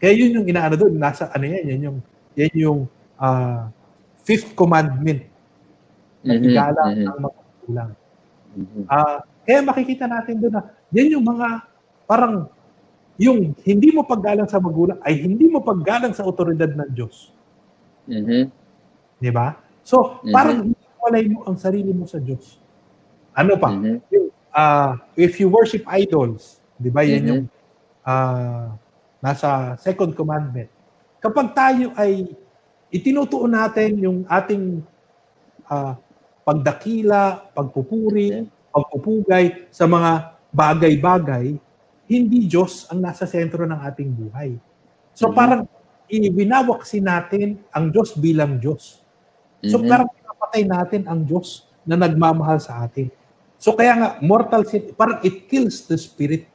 Kaya 0.00 0.12
yun 0.16 0.36
yung 0.40 0.46
inaano 0.48 0.76
doon, 0.80 0.94
nasa 1.00 1.28
ano 1.32 1.44
yan, 1.48 1.64
yan 1.76 1.80
yung, 1.92 1.98
yan 2.36 2.54
yung 2.56 2.80
ah, 3.20 3.68
fifth 4.24 4.52
commandment 4.56 5.24
na 6.24 6.36
igalang 6.36 6.92
Mhm. 7.00 7.06
ang 7.08 7.18
mga 7.24 7.39
magulang. 7.70 7.90
Mhm. 8.50 8.82
Ah, 8.90 9.22
kaya 9.46 9.62
makikita 9.62 10.04
natin 10.10 10.42
doon 10.42 10.52
na 10.58 10.62
yan 10.90 11.14
yung 11.18 11.26
mga 11.26 11.62
parang 12.10 12.50
yung 13.14 13.54
hindi 13.62 13.94
mo 13.94 14.02
paggalang 14.02 14.50
sa 14.50 14.58
magulang 14.58 14.98
ay 15.06 15.22
hindi 15.22 15.46
mo 15.46 15.62
paggalang 15.62 16.10
sa 16.10 16.26
otoridad 16.26 16.72
ng 16.74 16.90
Diyos. 16.90 17.30
Mhm. 18.10 18.50
Di 19.22 19.30
ba? 19.30 19.54
So, 19.86 20.18
Mhm. 20.24 20.32
parang 20.34 20.58
walay 20.98 21.24
mo 21.30 21.46
ang 21.46 21.54
sarili 21.54 21.94
mo 21.94 22.08
sa 22.10 22.18
Diyos. 22.18 22.58
Ano 23.36 23.54
pa? 23.54 23.70
Mhm. 23.70 24.02
Yung, 24.10 24.26
ah, 24.50 24.98
if 25.14 25.38
you 25.38 25.46
worship 25.46 25.86
idols, 25.86 26.58
di 26.74 26.90
ba 26.90 27.06
yan 27.06 27.22
Mhm. 27.22 27.30
yung 27.30 27.42
ah, 28.00 28.74
nasa 29.20 29.76
second 29.76 30.16
commandment. 30.16 30.66
Kapag 31.20 31.52
tayo 31.52 31.92
ay 31.94 32.32
itinutuon 32.88 33.52
natin 33.52 34.00
yung 34.00 34.18
ating 34.26 34.80
ah, 35.70 35.94
pagdakila, 36.44 37.52
pagpupuri, 37.52 38.48
pagpupugay 38.70 39.68
sa 39.70 39.84
mga 39.86 40.36
bagay-bagay, 40.50 41.54
hindi 42.10 42.50
Diyos 42.50 42.90
ang 42.90 43.02
nasa 43.06 43.22
sentro 43.26 43.62
ng 43.62 43.80
ating 43.86 44.10
buhay. 44.10 44.58
So 45.14 45.30
Mhm. 45.30 45.34
parang 45.36 45.62
ibinawaksin 46.10 47.06
natin 47.06 47.62
ang 47.70 47.94
Diyos 47.94 48.18
bilang 48.18 48.58
Diyos. 48.58 48.98
So 49.62 49.78
Mhm. 49.78 49.86
parang 49.86 50.08
pinapatay 50.10 50.62
natin 50.66 51.02
ang 51.06 51.22
Diyos 51.22 51.70
na 51.86 51.94
nagmamahal 51.94 52.58
sa 52.58 52.82
atin. 52.82 53.10
So 53.60 53.76
kaya 53.76 53.92
nga, 53.94 54.08
mortal 54.24 54.64
sin, 54.66 54.90
parang 54.96 55.20
it 55.22 55.46
kills 55.46 55.84
the 55.86 55.94
spirit. 56.00 56.48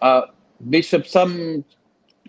Uh, 0.00 0.30
Bishop, 0.62 1.04
some 1.04 1.66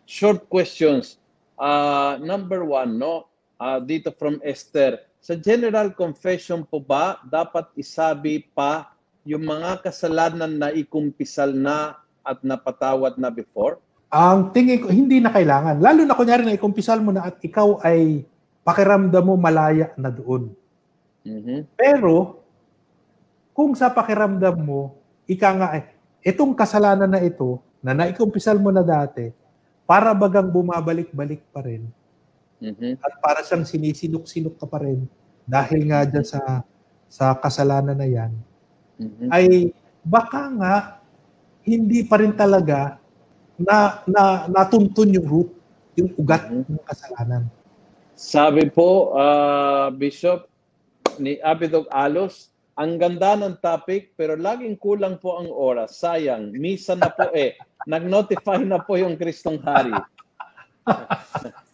short 0.03 0.49
questions. 0.49 1.21
Uh, 1.55 2.19
number 2.19 2.65
one, 2.65 2.99
no? 2.99 3.29
Uh, 3.55 3.79
dito 3.79 4.11
from 4.11 4.41
Esther. 4.43 4.99
Sa 5.25 5.33
general 5.33 5.89
confession 5.97 6.61
po 6.61 6.77
ba, 6.77 7.17
dapat 7.25 7.73
isabi 7.73 8.45
pa 8.53 8.93
yung 9.25 9.41
mga 9.41 9.81
kasalanan 9.81 10.53
na 10.53 10.69
ikumpisal 10.69 11.49
na 11.49 11.97
at 12.21 12.45
napatawad 12.45 13.17
na 13.17 13.33
before? 13.33 13.81
Ang 14.13 14.53
tingin 14.53 14.85
ko, 14.85 14.93
hindi 14.93 15.17
na 15.17 15.33
kailangan. 15.33 15.81
Lalo 15.81 16.05
na 16.05 16.13
kunyari 16.13 16.45
na 16.45 16.53
ikumpisal 16.53 17.01
mo 17.01 17.09
na 17.09 17.25
at 17.25 17.41
ikaw 17.41 17.81
ay 17.81 18.21
pakiramdam 18.61 19.25
mo 19.25 19.33
malaya 19.33 19.89
na 19.97 20.13
doon. 20.13 20.53
Mhm. 21.25 21.73
Pero, 21.73 22.45
kung 23.49 23.73
sa 23.73 23.89
pakiramdam 23.89 24.61
mo, 24.61 24.93
ika 25.25 25.49
nga 25.57 25.73
eh, 25.73 25.89
itong 26.21 26.53
kasalanan 26.53 27.09
na 27.09 27.25
ito, 27.25 27.65
na 27.81 27.97
naikumpisal 27.97 28.61
mo 28.61 28.69
na 28.69 28.85
dati, 28.85 29.33
para 29.89 30.13
bagang 30.13 30.53
bumabalik-balik 30.53 31.41
pa 31.49 31.65
rin, 31.65 31.89
Mhm. 32.65 32.97
at 32.97 33.13
para 33.21 33.45
siyang 33.45 33.61
sinisinok-sinok 33.61 34.57
ka 34.57 34.65
pa 34.65 34.81
rin, 34.81 35.05
dahil 35.45 35.85
nga 35.85 36.01
dyan 36.01 36.25
sa, 36.25 36.65
sa 37.05 37.37
kasalanan 37.37 37.93
na 37.93 38.09
yan, 38.09 38.33
Mhm. 38.97 39.27
ay 39.29 39.69
baka 40.01 40.49
nga 40.57 40.75
hindi 41.61 42.01
pa 42.05 42.17
rin 42.17 42.33
talaga 42.33 42.97
na, 43.57 44.01
na 44.09 44.23
natuntun 44.49 45.13
yung 45.13 45.27
root, 45.29 45.49
yung 45.93 46.09
ugat 46.17 46.49
Mhm. 46.49 46.65
ng 46.73 46.83
kasalanan. 46.85 47.43
Sabi 48.15 48.69
po, 48.71 49.13
ah, 49.13 49.91
Bishop, 49.91 50.47
ni 51.19 51.39
Abidog 51.39 51.87
Alos, 51.91 52.51
ang 52.75 52.99
ganda 52.99 53.39
ng 53.39 53.55
topic 53.63 54.11
pero 54.19 54.35
laging 54.35 54.75
kulang 54.75 55.15
po 55.15 55.39
ang 55.39 55.47
oras. 55.47 55.95
Sayang, 55.95 56.51
misa 56.51 56.95
na 56.95 57.07
po 57.07 57.31
eh. 57.31 57.55
Nag-notify 57.87 58.59
na 58.67 58.83
po 58.83 58.99
yung 58.99 59.15
Kristong 59.15 59.63
Hari. 59.63 59.95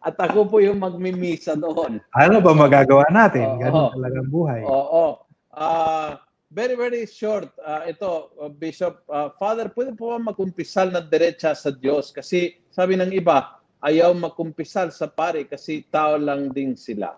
At 0.00 0.16
ako 0.16 0.48
po 0.48 0.56
yung 0.64 0.80
magmimisa 0.80 1.52
doon. 1.60 2.00
Ano 2.16 2.40
ba 2.40 2.56
magagawa 2.56 3.04
natin? 3.12 3.44
Oo. 3.44 3.60
Ganun 3.60 3.86
talaga 3.92 4.16
ang 4.16 4.30
buhay. 4.32 4.60
Oo. 4.64 5.04
Ah, 5.52 6.24
very, 6.48 6.72
very 6.72 7.04
short. 7.04 7.52
Ah, 7.60 7.84
ito, 7.84 8.32
uh, 8.40 8.48
Bishop, 8.48 9.04
ah, 9.12 9.28
Father, 9.36 9.68
pwede 9.76 9.92
po 9.92 10.16
ba 10.16 10.32
magkumpisal 10.32 10.88
na 10.88 11.04
diretsa 11.04 11.52
sa 11.52 11.68
Diyos? 11.68 12.16
Kasi 12.16 12.56
sabi 12.72 12.96
ng 12.96 13.12
iba, 13.12 13.60
ayaw 13.84 14.16
magkumpisal 14.16 14.88
sa 14.88 15.04
pare 15.08 15.44
kasi 15.44 15.84
tao 15.92 16.16
lang 16.16 16.48
din 16.48 16.72
sila. 16.80 17.16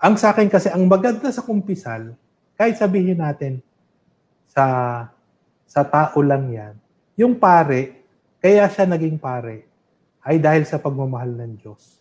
Ang 0.00 0.16
sa 0.20 0.32
akin 0.32 0.48
kasi, 0.48 0.68
ang 0.68 0.84
maganda 0.88 1.28
sa 1.32 1.44
kumpisal, 1.44 2.16
kahit 2.56 2.76
sabihin 2.76 3.20
natin 3.20 3.64
sa 4.48 4.64
sa 5.64 5.86
tao 5.86 6.20
lang 6.20 6.52
yan, 6.52 6.74
yung 7.16 7.36
pare, 7.36 8.04
kaya 8.40 8.64
siya 8.68 8.88
naging 8.88 9.20
pare, 9.20 9.68
ay 10.24 10.40
dahil 10.40 10.64
sa 10.64 10.80
pagmamahal 10.80 11.32
ng 11.36 11.52
Diyos. 11.60 11.99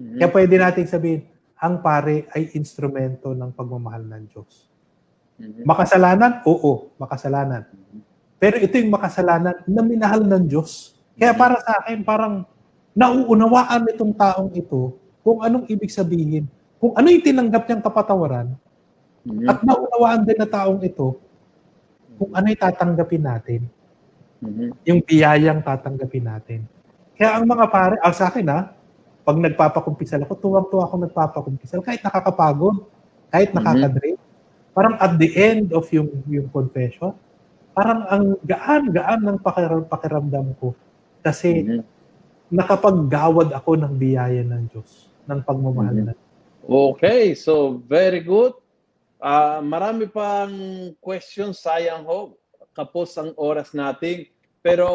Mhm. 0.00 0.18
Kaya 0.18 0.28
pwede 0.32 0.54
nating 0.58 0.88
sabihin, 0.90 1.20
ang 1.58 1.80
pare 1.80 2.26
ay 2.34 2.50
instrumento 2.58 3.30
ng 3.32 3.50
pagmamahal 3.54 4.02
ng 4.04 4.22
Diyos. 4.28 4.66
Mhm. 5.38 5.64
Makasalanan? 5.66 6.32
Oo, 6.46 6.94
makasalanan. 6.98 7.66
Pero 8.38 8.58
ito 8.60 8.74
yung 8.78 8.92
makasalanan 8.94 9.56
na 9.66 9.82
minahal 9.82 10.22
ng 10.26 10.44
Diyos. 10.50 10.98
Kaya 11.16 11.32
para 11.34 11.58
sa 11.62 11.80
akin, 11.82 12.02
parang 12.04 12.44
nauunawaan 12.94 13.86
itong 13.94 14.14
taong 14.14 14.50
ito 14.54 14.98
kung 15.24 15.40
anong 15.42 15.66
ibig 15.70 15.90
sabihin, 15.90 16.46
kung 16.78 16.92
ano 16.94 17.08
yung 17.10 17.24
tinanggap 17.24 17.64
niyang 17.66 17.84
kapatawaran, 17.84 18.48
Mhm. 19.24 19.46
at 19.48 19.58
naunawaan 19.64 20.22
din 20.26 20.38
na 20.38 20.48
taong 20.48 20.80
ito 20.84 21.16
kung 22.18 22.30
ano 22.34 22.46
yung 22.50 22.60
tatanggapin 22.62 23.24
natin, 23.24 23.60
Mhm. 24.42 24.68
yung 24.86 25.00
biyayang 25.02 25.60
tatanggapin 25.64 26.24
natin. 26.26 26.60
Kaya 27.18 27.38
ang 27.40 27.46
mga 27.48 27.66
pare, 27.72 27.96
ah, 28.02 28.12
sa 28.14 28.28
akin 28.30 28.46
ha, 28.50 28.60
pag 29.24 29.40
nagpapakumpisal 29.40 30.20
ako, 30.28 30.36
tuwang-tuwa 30.36 30.84
ako 30.84 30.94
nagpapakumpisal, 31.08 31.80
kahit 31.80 32.04
nakakapagod, 32.04 32.84
kahit 33.32 33.50
Mhm. 33.50 33.56
nakakadrain. 33.56 34.18
Parang 34.76 34.94
at 35.00 35.16
the 35.16 35.30
end 35.32 35.72
of 35.72 35.88
yung, 35.88 36.12
yung 36.28 36.52
confession, 36.52 37.16
parang 37.72 38.04
ang 38.06 38.24
gaan-gaan 38.44 39.24
ng 39.24 39.38
pakiram, 39.40 39.82
pakiramdam 39.88 40.52
ko. 40.60 40.76
Kasi 41.24 41.64
Mhm. 41.64 41.80
nakapaggawad 42.52 43.48
ako 43.56 43.80
ng 43.80 43.94
biyaya 43.96 44.44
ng 44.44 44.68
Diyos, 44.68 45.08
ng 45.24 45.40
pagmamahal 45.40 45.96
Mhm. 45.96 46.06
na 46.06 46.14
Okay, 46.64 47.36
so 47.36 47.80
very 47.84 48.24
good. 48.24 48.56
Ah, 49.20 49.60
marami 49.60 50.08
pang 50.08 50.52
questions, 51.00 51.60
sayang 51.60 52.08
ho, 52.08 52.36
kapos 52.72 53.16
ang 53.20 53.36
oras 53.36 53.72
natin. 53.76 54.28
Pero 54.60 54.88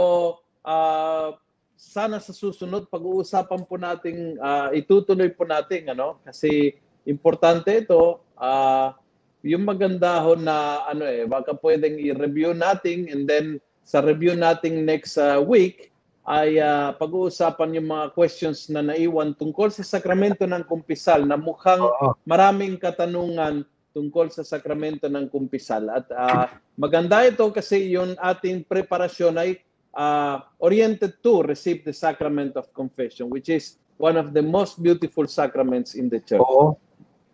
ah, 0.66 1.34
sana 1.80 2.20
sa 2.20 2.36
susunod 2.36 2.92
pag-uusapan 2.92 3.64
po 3.64 3.80
natin, 3.80 4.36
ah, 4.44 4.68
itutuloy 4.76 5.32
po 5.32 5.48
natin 5.48 5.88
ano 5.88 6.20
kasi 6.28 6.76
importante 7.08 7.72
ito. 7.72 8.20
ah, 8.36 9.00
yung 9.40 9.64
maganda 9.64 10.20
ho 10.20 10.36
na 10.36 10.84
ano 10.84 11.08
eh, 11.08 11.24
baka 11.24 11.56
pwedeng 11.64 11.96
i-review 11.96 12.52
natin 12.52 13.08
and 13.08 13.24
then 13.24 13.56
sa 13.88 14.04
review 14.04 14.36
natin 14.36 14.84
next 14.84 15.16
ah, 15.16 15.40
week 15.40 15.96
ay 16.28 16.60
ah, 16.60 16.92
pag-uusapan 17.00 17.80
yung 17.80 17.88
mga 17.88 18.12
questions 18.12 18.68
na 18.68 18.84
naiwan 18.84 19.32
tungkol 19.40 19.72
sa 19.72 19.88
sakramento 19.88 20.44
ng 20.44 20.68
kumpisal 20.68 21.24
na 21.24 21.40
mukhang 21.40 21.88
maraming 22.28 22.76
katanungan 22.76 23.64
tungkol 23.96 24.30
sa 24.30 24.44
sakramento 24.44 25.10
ng 25.10 25.32
kumpisal. 25.32 25.88
At 25.90 26.12
ah, 26.12 26.60
maganda 26.76 27.24
ito 27.24 27.48
kasi 27.56 27.96
yung 27.96 28.20
ating 28.20 28.68
preparasyon 28.68 29.40
ay 29.40 29.64
ah, 29.94 30.50
oriented 30.60 31.22
to 31.24 31.42
receive 31.44 31.86
the 31.86 31.94
sacrament 31.94 32.58
of 32.58 32.70
confession, 32.74 33.30
which 33.30 33.50
is 33.50 33.78
one 34.00 34.16
of 34.16 34.32
the 34.32 34.42
most 34.42 34.82
beautiful 34.82 35.28
sacraments 35.28 35.94
in 35.94 36.08
the 36.08 36.20
church. 36.24 36.42
Oo. 36.42 36.80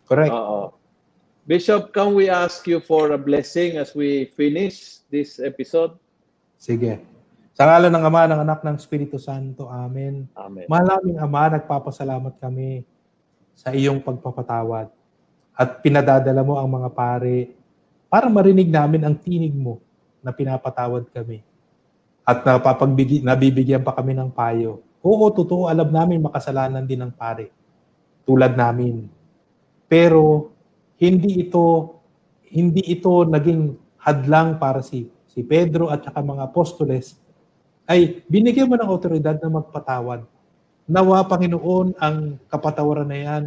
Correct. 0.10 0.34
Oo. 0.34 0.74
Bishop, 1.46 1.94
can 1.94 2.18
we 2.18 2.26
ask 2.26 2.66
you 2.66 2.82
for 2.82 3.14
a 3.14 3.20
blessing 3.22 3.78
as 3.78 3.94
we 3.94 4.34
finish 4.34 5.06
this 5.14 5.38
episode? 5.38 5.94
Sige. 6.58 6.98
Sa 7.54 7.70
ngalan 7.70 7.94
ng 7.94 8.04
Ama, 8.04 8.22
ng 8.28 8.42
Anak, 8.42 8.60
ng 8.66 8.76
Espiritu 8.76 9.22
Santo. 9.22 9.70
Amen. 9.70 10.26
Amen. 10.34 10.66
Malaming 10.66 11.22
Ama, 11.22 11.56
nagpapasalamat 11.56 12.36
kami 12.42 12.82
sa 13.54 13.72
iyong 13.72 14.02
pagpapatawad 14.02 14.92
at 15.56 15.70
pinadadala 15.80 16.44
mo 16.44 16.60
ang 16.60 16.68
mga 16.68 16.90
pare 16.92 17.56
para 18.12 18.28
marinig 18.28 18.68
namin 18.68 19.08
ang 19.08 19.16
tinig 19.16 19.56
mo 19.56 19.80
na 20.20 20.36
pinapatawad 20.36 21.08
kami. 21.14 21.40
At 22.26 22.42
napapagbigi, 22.42 23.22
nabibigyan 23.22 23.86
pa 23.86 23.94
kami 23.94 24.18
ng 24.18 24.34
payo. 24.34 24.82
Oo, 25.06 25.30
totoo, 25.30 25.70
alam 25.70 25.94
namin 25.94 26.26
makasalanan 26.26 26.82
din 26.82 27.06
ng 27.06 27.14
pare. 27.14 27.54
Tulad 28.26 28.58
namin. 28.58 29.06
Pero 29.86 30.50
hindi 30.98 31.46
ito 31.46 31.94
hindi 32.50 32.82
ito 32.88 33.28
naging 33.28 33.76
hadlang 34.02 34.58
para 34.58 34.80
si 34.82 35.12
si 35.30 35.44
Pedro 35.44 35.92
at 35.92 36.08
saka 36.08 36.24
mga 36.24 36.48
apostoles 36.48 37.20
ay 37.86 38.26
binigyan 38.26 38.72
mo 38.72 38.80
ng 38.80 38.90
otoridad 38.90 39.38
na 39.38 39.62
magpatawad. 39.62 40.26
Nawa, 40.86 41.26
Panginoon, 41.26 41.98
ang 41.98 42.38
kapatawaran 42.50 43.10
na 43.10 43.18
yan 43.18 43.44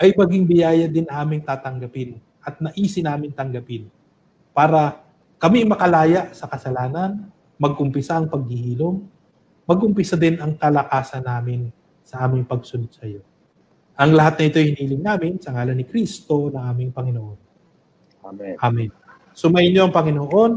ay 0.00 0.12
maging 0.12 0.44
biyaya 0.44 0.86
din 0.88 1.08
aming 1.08 1.44
tatanggapin 1.44 2.20
at 2.40 2.60
naisin 2.60 3.08
namin 3.08 3.32
tanggapin 3.32 3.88
para 4.56 5.00
kami 5.36 5.68
makalaya 5.68 6.32
sa 6.32 6.48
kasalanan, 6.48 7.28
magkumpisa 7.56 8.20
ang 8.20 8.28
paghihilom, 8.28 8.96
magumpisa 9.66 10.14
din 10.14 10.38
ang 10.38 10.54
kalakasan 10.56 11.24
namin 11.24 11.72
sa 12.06 12.22
aming 12.24 12.46
pagsunod 12.46 12.92
sa 12.94 13.04
iyo. 13.04 13.20
Ang 13.96 14.12
lahat 14.12 14.38
na 14.38 14.44
ito 14.52 14.60
hiniling 14.60 15.02
namin 15.02 15.32
sa 15.40 15.56
ngalan 15.56 15.74
ni 15.74 15.84
Kristo 15.88 16.52
na 16.52 16.68
aming 16.68 16.92
Panginoon. 16.92 17.38
Amen. 18.28 18.54
Amen. 18.60 18.90
Sumayin 19.32 19.72
niyo 19.72 19.88
ang 19.88 19.94
Panginoon 19.94 20.52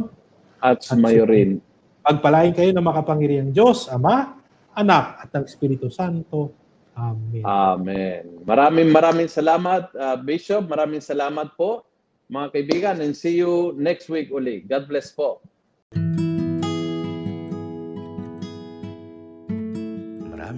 At 0.60 0.84
sumayo 0.84 1.24
rin. 1.24 1.64
Pagpalain 2.04 2.52
kayo 2.52 2.76
ng 2.76 2.84
makapangyarihang 2.84 3.52
Diyos, 3.56 3.88
Ama, 3.88 4.36
Anak, 4.76 5.24
at 5.24 5.30
ng 5.32 5.46
Espiritu 5.48 5.88
Santo. 5.88 6.52
Amen. 7.00 7.44
Amen. 7.48 8.44
Maraming 8.44 8.92
maraming 8.92 9.32
salamat, 9.32 9.88
uh, 9.96 10.20
Bishop. 10.20 10.68
Maraming 10.68 11.00
salamat 11.00 11.56
po, 11.56 11.88
mga 12.28 12.48
kaibigan. 12.52 12.96
And 13.00 13.16
see 13.16 13.40
you 13.40 13.72
next 13.80 14.12
week 14.12 14.28
uli. 14.36 14.68
God 14.68 14.92
bless 14.92 15.16
po. 15.16 15.40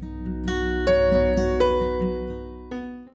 Thank 0.00 0.50
you. 0.50 0.57